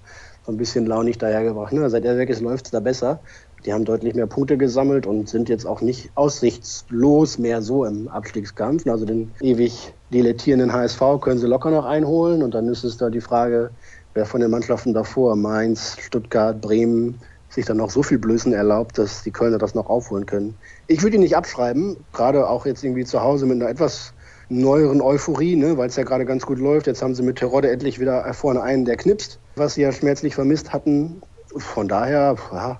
so 0.46 0.52
ein 0.52 0.58
bisschen 0.58 0.86
launig 0.86 1.18
dahergebracht. 1.18 1.74
Ne? 1.74 1.90
Seit 1.90 2.06
er 2.06 2.20
weg 2.20 2.30
ist, 2.30 2.40
läuft 2.40 2.66
es 2.66 2.72
da 2.72 2.80
besser. 2.80 3.20
Die 3.66 3.74
haben 3.74 3.84
deutlich 3.84 4.14
mehr 4.14 4.28
Punkte 4.28 4.60
gesammelt 4.60 5.08
und 5.08 5.28
sind 5.28 5.50
jetzt 5.50 5.66
auch 5.66 5.82
nicht 5.82 6.12
aussichtslos 6.14 7.40
mehr 7.40 7.64
so 7.64 7.84
im 7.84 8.10
Abstiegskampf. 8.10 8.86
Also 8.86 9.06
den 9.06 9.32
ewig 9.42 9.92
dilettierenden 10.12 10.72
HSV 10.72 11.02
können 11.20 11.40
sie 11.40 11.48
locker 11.48 11.72
noch 11.72 11.86
einholen. 11.86 12.44
Und 12.44 12.54
dann 12.54 12.68
ist 12.68 12.84
es 12.84 12.98
da 12.98 13.10
die 13.10 13.22
Frage, 13.22 13.72
wer 14.14 14.28
von 14.28 14.40
den 14.40 14.52
Mannschaften 14.52 14.94
davor, 14.94 15.36
Mainz, 15.36 15.98
Stuttgart, 16.00 16.62
Bremen, 16.62 17.20
sich 17.50 17.66
dann 17.66 17.78
noch 17.78 17.90
so 17.90 18.04
viel 18.04 18.20
Blößen 18.20 18.54
erlaubt, 18.54 19.00
dass 19.00 19.24
die 19.24 19.32
Kölner 19.32 19.58
das 19.58 19.74
noch 19.74 19.90
aufholen 19.90 20.28
können. 20.28 20.54
Ich 20.86 21.02
würde 21.02 21.16
ihn 21.16 21.24
nicht 21.24 21.36
abschreiben, 21.36 21.98
gerade 22.14 22.48
auch 22.48 22.68
jetzt 22.68 22.84
irgendwie 22.84 23.06
zu 23.06 23.24
Hause 23.24 23.48
mit 23.48 23.60
einer 23.60 23.72
etwas 23.72 24.14
neueren 24.60 25.02
Euphorie, 25.02 25.56
ne, 25.56 25.78
weil 25.78 25.90
es 25.90 25.96
ja 25.96 26.04
gerade 26.04 26.26
ganz 26.26 26.46
gut 26.46 26.60
läuft. 26.60 26.88
Jetzt 26.88 27.02
haben 27.02 27.16
sie 27.16 27.24
mit 27.24 27.38
Terodde 27.38 27.72
endlich 27.72 28.00
wieder 28.00 28.32
vorne 28.34 28.62
einen, 28.62 28.86
der 28.86 28.98
knipst, 28.98 29.40
was 29.56 29.76
sie 29.76 29.82
ja 29.82 29.92
schmerzlich 29.92 30.36
vermisst 30.36 30.74
hatten. 30.74 31.22
Von 31.58 31.88
daher, 31.88 32.36
ja, 32.52 32.80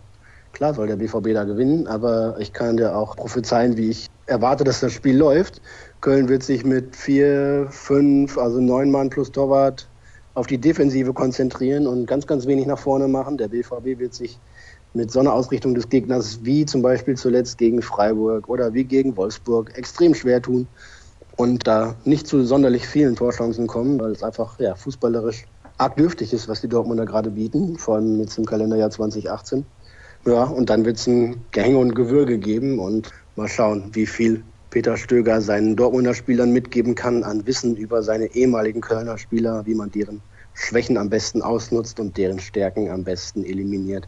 klar 0.52 0.74
soll 0.74 0.88
der 0.88 0.96
BVB 0.96 1.34
da 1.34 1.44
gewinnen, 1.44 1.88
aber 1.88 2.36
ich 2.40 2.54
kann 2.54 2.78
dir 2.78 2.96
auch 2.96 3.16
prophezeien, 3.16 3.78
wie 3.78 3.90
ich 3.90 4.08
erwarte, 4.26 4.64
dass 4.64 4.80
das 4.80 4.94
Spiel 4.94 5.18
läuft. 5.18 5.62
Köln 6.02 6.30
wird 6.30 6.44
sich 6.44 6.66
mit 6.66 6.96
vier, 6.96 7.68
fünf, 7.70 8.38
also 8.38 8.60
neun 8.60 8.92
Mann 8.92 9.10
plus 9.10 9.32
Torwart 9.32 9.90
auf 10.36 10.48
die 10.48 10.58
Defensive 10.58 11.14
konzentrieren 11.14 11.88
und 11.88 12.08
ganz, 12.08 12.26
ganz 12.26 12.48
wenig 12.48 12.66
nach 12.66 12.80
vorne 12.80 13.08
machen. 13.08 13.38
Der 13.38 13.48
BVB 13.48 14.00
wird 14.00 14.14
sich 14.14 14.40
mit 14.94 15.12
so 15.12 15.20
einer 15.20 15.34
Ausrichtung 15.34 15.74
des 15.76 15.90
Gegners 15.90 16.40
wie 16.44 16.66
zum 16.66 16.82
Beispiel 16.82 17.16
zuletzt 17.16 17.58
gegen 17.58 17.82
Freiburg 17.82 18.48
oder 18.48 18.74
wie 18.74 18.84
gegen 18.84 19.16
Wolfsburg 19.18 19.76
extrem 19.78 20.14
schwer 20.14 20.42
tun 20.42 20.68
und 21.36 21.68
da 21.68 21.96
nicht 22.06 22.28
zu 22.28 22.44
sonderlich 22.44 22.88
vielen 22.88 23.16
Torchancen 23.16 23.68
kommen, 23.68 24.00
weil 24.00 24.12
es 24.12 24.24
einfach 24.24 24.60
ja, 24.60 24.76
fußballerisch 24.76 25.46
arg 25.78 25.98
dürftig 25.98 26.34
ist, 26.34 26.48
was 26.48 26.62
die 26.62 26.68
Dortmunder 26.70 27.06
gerade 27.06 27.32
bieten, 27.32 27.78
vor 27.78 27.96
allem 27.96 28.20
jetzt 28.20 28.38
im 28.38 28.46
Kalenderjahr 28.46 28.92
2018. 28.92 29.66
Ja, 30.26 30.44
und 30.44 30.70
dann 30.70 30.86
wird 30.86 30.98
es 30.98 31.08
ein 31.08 31.46
Gehänge 31.52 31.80
und 31.80 31.96
Gewürge 31.96 32.38
geben 32.38 32.80
und 32.80 33.12
mal 33.36 33.48
schauen, 33.48 33.90
wie 33.94 34.06
viel 34.06 34.44
Peter 34.70 34.96
Stöger 34.96 35.42
seinen 35.42 35.76
Dortmunder 35.76 36.14
Spielern 36.14 36.52
mitgeben 36.52 36.96
kann 36.96 37.24
an 37.24 37.46
Wissen 37.46 37.76
über 37.76 38.04
seine 38.04 38.28
ehemaligen 38.34 38.82
Kölner 38.82 39.18
Spieler, 39.18 39.66
wie 39.66 39.76
man 39.76 39.92
deren 39.92 40.22
Schwächen 40.54 40.98
am 40.98 41.10
besten 41.10 41.42
ausnutzt 41.42 42.00
und 42.00 42.16
deren 42.18 42.40
Stärken 42.40 42.90
am 42.90 43.04
besten 43.04 43.44
eliminiert. 43.44 44.08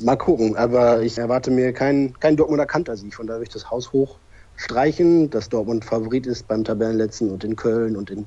Mal 0.00 0.16
gucken, 0.16 0.56
aber 0.56 1.02
ich 1.02 1.18
erwarte 1.18 1.50
mir 1.50 1.72
keinen 1.72 2.12
kein 2.20 2.36
Dortmunder 2.36 2.66
Kantersieg, 2.66 3.14
von 3.14 3.26
daher 3.26 3.42
ich 3.42 3.48
das 3.48 3.70
Haus 3.70 3.92
hoch 3.92 4.18
streichen, 4.58 5.30
dass 5.30 5.48
Dortmund 5.48 5.84
Favorit 5.84 6.26
ist 6.26 6.46
beim 6.46 6.64
Tabellenletzten 6.64 7.30
und 7.30 7.44
in 7.44 7.56
Köln 7.56 7.96
und 7.96 8.10
in 8.10 8.26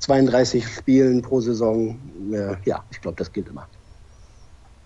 32 0.00 0.66
Spielen 0.66 1.22
pro 1.22 1.40
Saison. 1.40 1.98
Äh, 2.32 2.56
ja, 2.64 2.84
ich 2.90 3.00
glaube, 3.00 3.16
das 3.16 3.32
gilt 3.32 3.48
immer. 3.48 3.66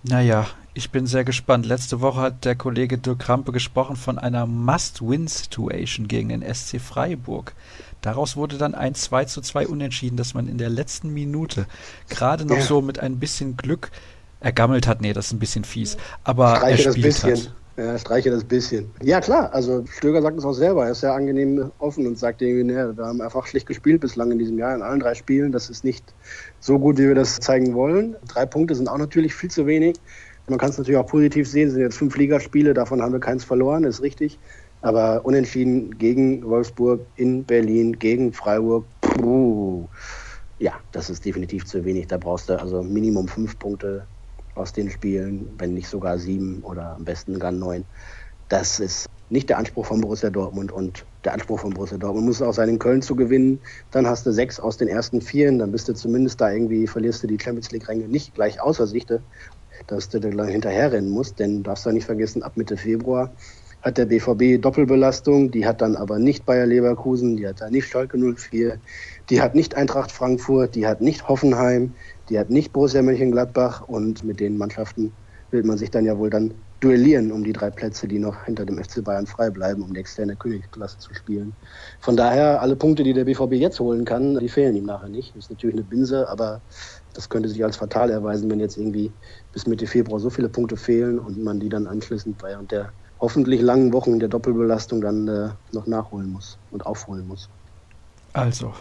Naja, 0.04 0.46
ich 0.74 0.90
bin 0.90 1.06
sehr 1.06 1.24
gespannt. 1.24 1.64
Letzte 1.64 2.00
Woche 2.00 2.20
hat 2.20 2.44
der 2.44 2.56
Kollege 2.56 2.98
Dirk 2.98 3.20
Krampe 3.20 3.52
gesprochen 3.52 3.96
von 3.96 4.18
einer 4.18 4.46
Must-Win-Situation 4.46 6.08
gegen 6.08 6.28
den 6.28 6.42
SC 6.42 6.80
Freiburg. 6.80 7.54
Daraus 8.02 8.36
wurde 8.36 8.58
dann 8.58 8.74
ein 8.74 8.94
2 8.94 9.26
zu 9.26 9.40
2 9.40 9.68
unentschieden, 9.68 10.16
dass 10.16 10.34
man 10.34 10.48
in 10.48 10.58
der 10.58 10.70
letzten 10.70 11.10
Minute 11.14 11.66
gerade 12.08 12.44
noch 12.44 12.56
ja. 12.56 12.62
so 12.62 12.82
mit 12.82 13.00
ein 13.00 13.18
bisschen 13.18 13.56
Glück 13.56 13.90
ergammelt 14.40 14.86
hat. 14.86 15.00
Nee, 15.00 15.12
das 15.12 15.26
ist 15.26 15.32
ein 15.32 15.38
bisschen 15.38 15.64
fies. 15.64 15.96
Aber 16.24 16.56
er 16.62 16.76
spielt 16.76 17.22
hat. 17.22 17.54
Ja, 17.78 17.98
streiche 17.98 18.30
das 18.30 18.44
bisschen. 18.44 18.92
Ja, 19.02 19.20
klar, 19.20 19.52
also 19.54 19.84
Stöger 19.86 20.20
sagt 20.20 20.38
es 20.38 20.44
auch 20.44 20.52
selber. 20.52 20.84
Er 20.84 20.92
ist 20.92 21.00
sehr 21.00 21.14
angenehm 21.14 21.72
offen 21.78 22.06
und 22.06 22.18
sagt 22.18 22.42
irgendwie, 22.42 22.64
ne, 22.64 22.94
wir 22.94 23.06
haben 23.06 23.22
einfach 23.22 23.46
schlecht 23.46 23.66
gespielt 23.66 24.02
bislang 24.02 24.30
in 24.30 24.38
diesem 24.38 24.58
Jahr, 24.58 24.74
in 24.74 24.82
allen 24.82 25.00
drei 25.00 25.14
Spielen. 25.14 25.52
Das 25.52 25.70
ist 25.70 25.82
nicht 25.82 26.14
so 26.60 26.78
gut, 26.78 26.98
wie 26.98 27.08
wir 27.08 27.14
das 27.14 27.40
zeigen 27.40 27.74
wollen. 27.74 28.16
Drei 28.28 28.44
Punkte 28.44 28.74
sind 28.74 28.88
auch 28.88 28.98
natürlich 28.98 29.34
viel 29.34 29.50
zu 29.50 29.66
wenig. 29.66 29.96
Man 30.48 30.58
kann 30.58 30.70
es 30.70 30.76
natürlich 30.76 30.98
auch 30.98 31.06
positiv 31.06 31.48
sehen, 31.48 31.68
es 31.68 31.74
sind 31.74 31.82
jetzt 31.82 31.96
fünf 31.96 32.16
Ligaspiele, 32.16 32.74
davon 32.74 33.00
haben 33.00 33.12
wir 33.12 33.20
keins 33.20 33.44
verloren, 33.44 33.84
ist 33.84 34.02
richtig. 34.02 34.38
Aber 34.82 35.24
unentschieden 35.24 35.96
gegen 35.96 36.44
Wolfsburg, 36.44 37.06
in 37.14 37.46
Berlin, 37.46 37.98
gegen 37.98 38.32
Freiburg, 38.32 38.86
puh, 39.00 39.88
ja, 40.58 40.74
das 40.90 41.08
ist 41.10 41.24
definitiv 41.24 41.64
zu 41.64 41.84
wenig. 41.84 42.08
Da 42.08 42.18
brauchst 42.18 42.48
du 42.48 42.60
also 42.60 42.82
Minimum 42.82 43.28
fünf 43.28 43.58
Punkte 43.58 44.08
aus 44.54 44.72
den 44.72 44.90
Spielen, 44.90 45.48
wenn 45.58 45.74
nicht 45.74 45.88
sogar 45.88 46.18
sieben 46.18 46.62
oder 46.62 46.96
am 46.96 47.04
besten 47.04 47.38
gar 47.38 47.52
neun. 47.52 47.84
Das 48.48 48.80
ist 48.80 49.06
nicht 49.30 49.48
der 49.48 49.56
Anspruch 49.56 49.86
von 49.86 50.02
Borussia 50.02 50.28
Dortmund 50.28 50.72
und 50.72 51.06
der 51.24 51.32
Anspruch 51.32 51.60
von 51.60 51.72
Borussia 51.72 51.96
Dortmund 51.96 52.26
muss 52.26 52.42
auch 52.42 52.52
sein, 52.52 52.68
in 52.68 52.78
Köln 52.78 53.00
zu 53.00 53.16
gewinnen. 53.16 53.60
Dann 53.90 54.06
hast 54.06 54.26
du 54.26 54.32
sechs 54.32 54.60
aus 54.60 54.76
den 54.76 54.88
ersten 54.88 55.22
vier, 55.22 55.50
dann 55.56 55.72
bist 55.72 55.88
du 55.88 55.94
zumindest 55.94 56.40
da 56.40 56.52
irgendwie, 56.52 56.86
verlierst 56.86 57.22
du 57.22 57.26
die 57.26 57.38
Champions 57.40 57.70
League-Ränge 57.70 58.08
nicht 58.08 58.34
gleich 58.34 58.60
außer 58.60 58.86
Sicht, 58.86 59.10
dass 59.86 60.08
du 60.10 60.20
da 60.20 60.44
hinterherrennen 60.44 61.10
musst, 61.10 61.38
denn 61.38 61.62
darfst 61.62 61.86
du 61.86 61.92
nicht 61.92 62.04
vergessen, 62.04 62.42
ab 62.42 62.56
Mitte 62.56 62.76
Februar 62.76 63.32
hat 63.82 63.98
der 63.98 64.06
BVB 64.06 64.62
Doppelbelastung, 64.62 65.50
die 65.50 65.66
hat 65.66 65.80
dann 65.80 65.96
aber 65.96 66.18
nicht 66.18 66.46
Bayer 66.46 66.66
Leverkusen, 66.66 67.36
die 67.36 67.48
hat 67.48 67.60
dann 67.60 67.72
nicht 67.72 67.88
Schalke 67.88 68.16
04, 68.16 68.78
die 69.28 69.42
hat 69.42 69.56
nicht 69.56 69.74
Eintracht 69.74 70.12
Frankfurt, 70.12 70.76
die 70.76 70.86
hat 70.86 71.00
nicht 71.00 71.28
Hoffenheim, 71.28 71.94
die 72.28 72.38
hat 72.38 72.50
nicht 72.50 72.72
Borussia 72.72 73.02
Mönchengladbach 73.02 73.82
und 73.82 74.24
mit 74.24 74.40
den 74.40 74.56
Mannschaften 74.56 75.12
will 75.50 75.64
man 75.64 75.78
sich 75.78 75.90
dann 75.90 76.04
ja 76.04 76.18
wohl 76.18 76.30
dann 76.30 76.54
duellieren 76.82 77.30
um 77.30 77.44
die 77.44 77.52
drei 77.52 77.70
Plätze, 77.70 78.08
die 78.08 78.18
noch 78.18 78.44
hinter 78.44 78.66
dem 78.66 78.82
FC 78.82 79.04
Bayern 79.04 79.26
frei 79.26 79.50
bleiben, 79.50 79.82
um 79.82 79.94
die 79.94 80.00
externe 80.00 80.34
Königsklasse 80.34 80.98
zu 80.98 81.14
spielen. 81.14 81.54
Von 82.00 82.16
daher, 82.16 82.60
alle 82.60 82.74
Punkte, 82.74 83.04
die 83.04 83.12
der 83.12 83.24
BVB 83.24 83.52
jetzt 83.52 83.78
holen 83.78 84.04
kann, 84.04 84.38
die 84.38 84.48
fehlen 84.48 84.74
ihm 84.74 84.84
nachher 84.84 85.08
nicht. 85.08 85.36
Ist 85.36 85.50
natürlich 85.50 85.76
eine 85.76 85.84
Binse, 85.84 86.28
aber 86.28 86.62
das 87.14 87.28
könnte 87.28 87.48
sich 87.48 87.62
als 87.62 87.76
fatal 87.76 88.10
erweisen, 88.10 88.50
wenn 88.50 88.58
jetzt 88.58 88.76
irgendwie 88.76 89.12
bis 89.52 89.66
Mitte 89.66 89.86
Februar 89.86 90.18
so 90.18 90.28
viele 90.28 90.48
Punkte 90.48 90.76
fehlen 90.76 91.20
und 91.20 91.38
man 91.38 91.60
die 91.60 91.68
dann 91.68 91.86
anschließend 91.86 92.42
während 92.42 92.72
der 92.72 92.92
hoffentlich 93.20 93.60
langen 93.60 93.92
Wochen 93.92 94.18
der 94.18 94.28
Doppelbelastung 94.28 95.00
dann 95.00 95.28
äh, 95.28 95.50
noch 95.72 95.86
nachholen 95.86 96.30
muss 96.30 96.58
und 96.70 96.84
aufholen 96.84 97.28
muss. 97.28 97.48
Also, 98.32 98.74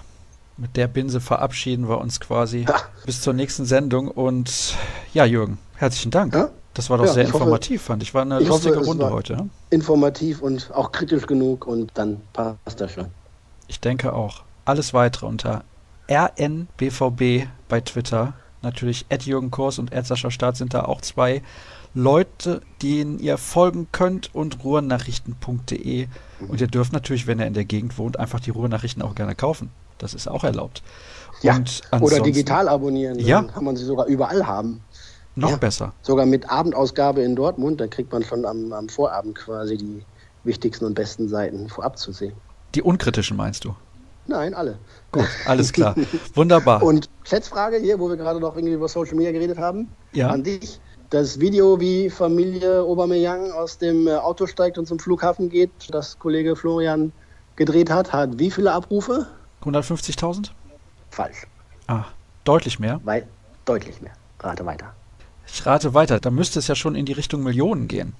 mit 0.58 0.78
der 0.78 0.88
Binse 0.88 1.22
verabschieden 1.22 1.90
wir 1.90 2.00
uns 2.00 2.20
quasi 2.20 2.66
ja. 2.68 2.76
bis 3.06 3.22
zur 3.22 3.34
nächsten 3.34 3.66
Sendung. 3.66 4.08
Und 4.08 4.76
ja, 5.14 5.26
Jürgen, 5.26 5.58
herzlichen 5.76 6.12
Dank. 6.12 6.34
Ja? 6.34 6.50
Das 6.74 6.90
war 6.90 6.98
doch 6.98 7.06
ja, 7.06 7.14
sehr 7.14 7.26
informativ, 7.26 7.82
hoffe, 7.82 7.88
fand 7.88 8.04
ich. 8.04 8.14
War 8.14 8.22
eine 8.22 8.40
lustige 8.40 8.78
hoffe, 8.78 8.86
Runde 8.86 9.10
heute. 9.10 9.50
Informativ 9.72 10.42
und 10.42 10.72
auch 10.74 10.92
kritisch 10.92 11.28
genug 11.28 11.68
und 11.68 11.92
dann 11.96 12.22
passt 12.34 12.80
das 12.80 12.94
schon. 12.94 13.08
Ich 13.68 13.80
denke 13.80 14.14
auch. 14.14 14.44
Alles 14.64 14.94
weitere 14.94 15.26
unter 15.26 15.64
RNBVB 16.10 17.48
bei 17.68 17.82
Twitter. 17.82 18.34
Natürlich 18.62 19.06
Ed 19.10 19.24
Jürgen 19.24 19.52
Kors 19.52 19.80
und 19.80 19.92
Ed 19.92 20.06
Sascha 20.06 20.30
Staat 20.30 20.56
sind 20.56 20.74
da 20.74 20.84
auch 20.84 21.02
zwei 21.02 21.42
Leute, 21.94 22.62
denen 22.82 23.20
ihr 23.20 23.38
folgen 23.38 23.88
könnt 23.92 24.34
und 24.34 24.64
ruhrnachrichten.de. 24.64 26.08
Und 26.48 26.62
ihr 26.62 26.68
dürft 26.68 26.94
natürlich, 26.94 27.28
wenn 27.28 27.40
ihr 27.40 27.48
in 27.48 27.54
der 27.54 27.66
Gegend 27.66 27.98
wohnt, 27.98 28.18
einfach 28.18 28.40
die 28.40 28.52
Ruhrnachrichten 28.52 29.02
auch 29.02 29.16
gerne 29.16 29.36
kaufen. 29.36 29.72
Das 30.02 30.14
ist 30.14 30.28
auch 30.28 30.44
erlaubt. 30.44 30.82
Ja, 31.42 31.60
oder 32.00 32.20
digital 32.20 32.68
abonnieren. 32.68 33.20
Ja. 33.20 33.44
kann 33.44 33.64
man 33.64 33.76
sie 33.76 33.86
sogar 33.86 34.08
überall 34.08 34.48
haben. 34.48 34.82
Noch 35.36 35.52
ja, 35.52 35.56
besser. 35.56 35.94
Sogar 36.02 36.26
mit 36.26 36.50
Abendausgabe 36.50 37.22
in 37.22 37.36
Dortmund, 37.36 37.80
da 37.80 37.88
kriegt 37.88 38.12
man 38.12 38.24
schon 38.24 38.46
am, 38.46 38.74
am 38.74 38.90
Vorabend 38.90 39.36
quasi 39.36 39.78
die 39.78 40.04
wichtigsten 40.44 40.86
und 40.86 40.96
besten 40.96 41.30
Seiten 41.30 41.70
vorab 41.70 41.98
zu 41.98 42.12
sehen. 42.12 42.34
Die 42.76 42.82
unkritischen 42.82 43.38
meinst 43.38 43.64
du? 43.64 43.76
Nein, 44.28 44.54
alle. 44.54 44.78
Gut, 45.12 45.28
alles 45.46 45.72
klar. 45.72 45.96
Wunderbar. 46.36 46.84
Und 46.84 47.10
Schätzfrage 47.24 47.78
hier, 47.78 48.00
wo 48.00 48.10
wir 48.10 48.18
gerade 48.18 48.40
noch 48.40 48.56
irgendwie 48.56 48.74
über 48.74 48.88
Social 48.88 49.16
Media 49.16 49.32
geredet 49.32 49.58
haben, 49.58 49.90
ja. 50.14 50.30
an 50.30 50.44
dich. 50.44 50.80
Das 51.10 51.40
Video, 51.40 51.80
wie 51.80 52.10
Familie 52.10 52.82
Aubameyang 52.82 53.52
aus 53.52 53.78
dem 53.78 54.08
äh, 54.08 54.16
Auto 54.16 54.48
steigt 54.48 54.78
und 54.78 54.88
zum 54.88 55.00
Flughafen 55.00 55.50
geht, 55.50 55.72
das 55.90 56.20
Kollege 56.20 56.56
Florian 56.56 57.12
gedreht 57.56 57.90
hat, 57.90 58.14
hat 58.14 58.40
wie 58.40 58.50
viele 58.50 58.72
Abrufe? 58.72 59.28
150.000? 59.64 60.52
Falsch. 61.10 61.48
Ah, 61.88 62.06
deutlich 62.44 62.80
mehr? 62.80 63.00
Weil, 63.04 63.28
deutlich 63.66 64.02
mehr. 64.02 64.14
Rate 64.40 64.66
weiter. 64.66 64.94
Ich 65.48 65.66
rate 65.66 65.94
weiter, 65.94 66.20
da 66.20 66.30
müsste 66.32 66.60
es 66.60 66.68
ja 66.68 66.76
schon 66.76 66.96
in 66.96 67.06
die 67.06 67.14
Richtung 67.14 67.44
Millionen 67.44 67.88
gehen. 67.88 68.14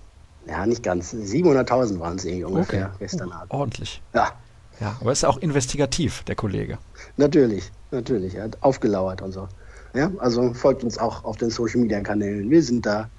Ja, 0.48 0.66
nicht 0.66 0.84
ganz. 0.84 1.14
700.000 1.14 2.00
waren 2.00 2.18
es 2.18 2.26
irgendwie 2.26 2.44
ungefähr 2.46 2.88
Okay. 2.88 2.96
gestern 3.00 3.32
Abend. 3.32 3.52
Ordentlich. 3.52 4.02
Ja, 4.14 4.32
Ja, 4.80 4.96
aber 5.00 5.12
ist 5.12 5.22
ja 5.24 5.30
auch 5.30 5.38
investigativ, 5.38 6.24
der 6.24 6.36
Kollege. 6.36 6.78
natürlich, 7.18 7.72
natürlich. 7.92 8.36
Er 8.36 8.46
hat 8.46 8.58
aufgelauert 8.62 9.22
und 9.22 9.32
so. 9.32 9.48
Ja, 9.94 10.10
also 10.20 10.54
folgt 10.54 10.84
uns 10.84 10.98
auch 10.98 11.24
auf 11.24 11.38
den 11.38 11.50
Social 11.52 11.82
Media 11.82 12.02
Kanälen. 12.02 12.50
Wir 12.50 12.64
sind 12.64 12.86
da 12.86 13.10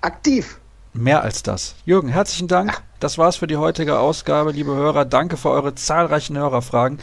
aktiv. 0.00 0.58
Mehr 0.94 1.22
als 1.22 1.42
das. 1.42 1.74
Jürgen, 1.86 2.08
herzlichen 2.08 2.48
Dank. 2.48 2.82
Das 3.00 3.16
war's 3.18 3.36
für 3.36 3.46
die 3.46 3.56
heutige 3.56 3.98
Ausgabe, 3.98 4.50
liebe 4.52 4.74
Hörer. 4.74 5.04
Danke 5.04 5.36
für 5.36 5.50
eure 5.50 5.74
zahlreichen 5.74 6.36
Hörerfragen. 6.36 6.98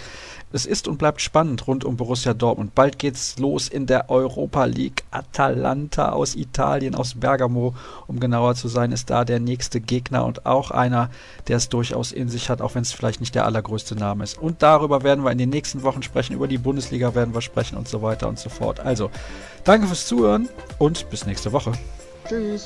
Es 0.51 0.65
ist 0.65 0.87
und 0.87 0.97
bleibt 0.97 1.21
spannend 1.21 1.67
rund 1.67 1.85
um 1.85 1.95
Borussia 1.95 2.33
Dortmund. 2.33 2.73
Bald 2.73 2.97
geht's 2.97 3.37
los 3.37 3.67
in 3.67 3.85
der 3.85 4.09
Europa 4.09 4.65
League. 4.65 5.03
Atalanta 5.11 6.11
aus 6.11 6.35
Italien, 6.35 6.95
aus 6.95 7.13
Bergamo, 7.13 7.75
um 8.07 8.19
genauer 8.19 8.55
zu 8.55 8.67
sein, 8.67 8.91
ist 8.91 9.11
da 9.11 9.25
der 9.25 9.39
nächste 9.39 9.79
Gegner 9.79 10.25
und 10.25 10.47
auch 10.47 10.71
einer, 10.71 11.11
der 11.47 11.57
es 11.57 11.69
durchaus 11.69 12.11
in 12.11 12.29
sich 12.29 12.49
hat, 12.49 12.61
auch 12.61 12.73
wenn 12.73 12.81
es 12.81 12.91
vielleicht 12.91 13.19
nicht 13.19 13.35
der 13.35 13.45
allergrößte 13.45 13.95
Name 13.95 14.23
ist. 14.23 14.39
Und 14.39 14.63
darüber 14.63 15.03
werden 15.03 15.23
wir 15.23 15.31
in 15.31 15.37
den 15.37 15.49
nächsten 15.49 15.83
Wochen 15.83 16.01
sprechen. 16.01 16.33
Über 16.33 16.47
die 16.47 16.57
Bundesliga 16.57 17.13
werden 17.13 17.33
wir 17.33 17.41
sprechen 17.41 17.77
und 17.77 17.87
so 17.87 18.01
weiter 18.01 18.27
und 18.27 18.39
so 18.39 18.49
fort. 18.49 18.79
Also, 18.79 19.11
danke 19.63 19.85
fürs 19.85 20.07
Zuhören 20.07 20.49
und 20.79 21.09
bis 21.11 21.27
nächste 21.27 21.51
Woche. 21.51 21.73
Tschüss. 22.27 22.65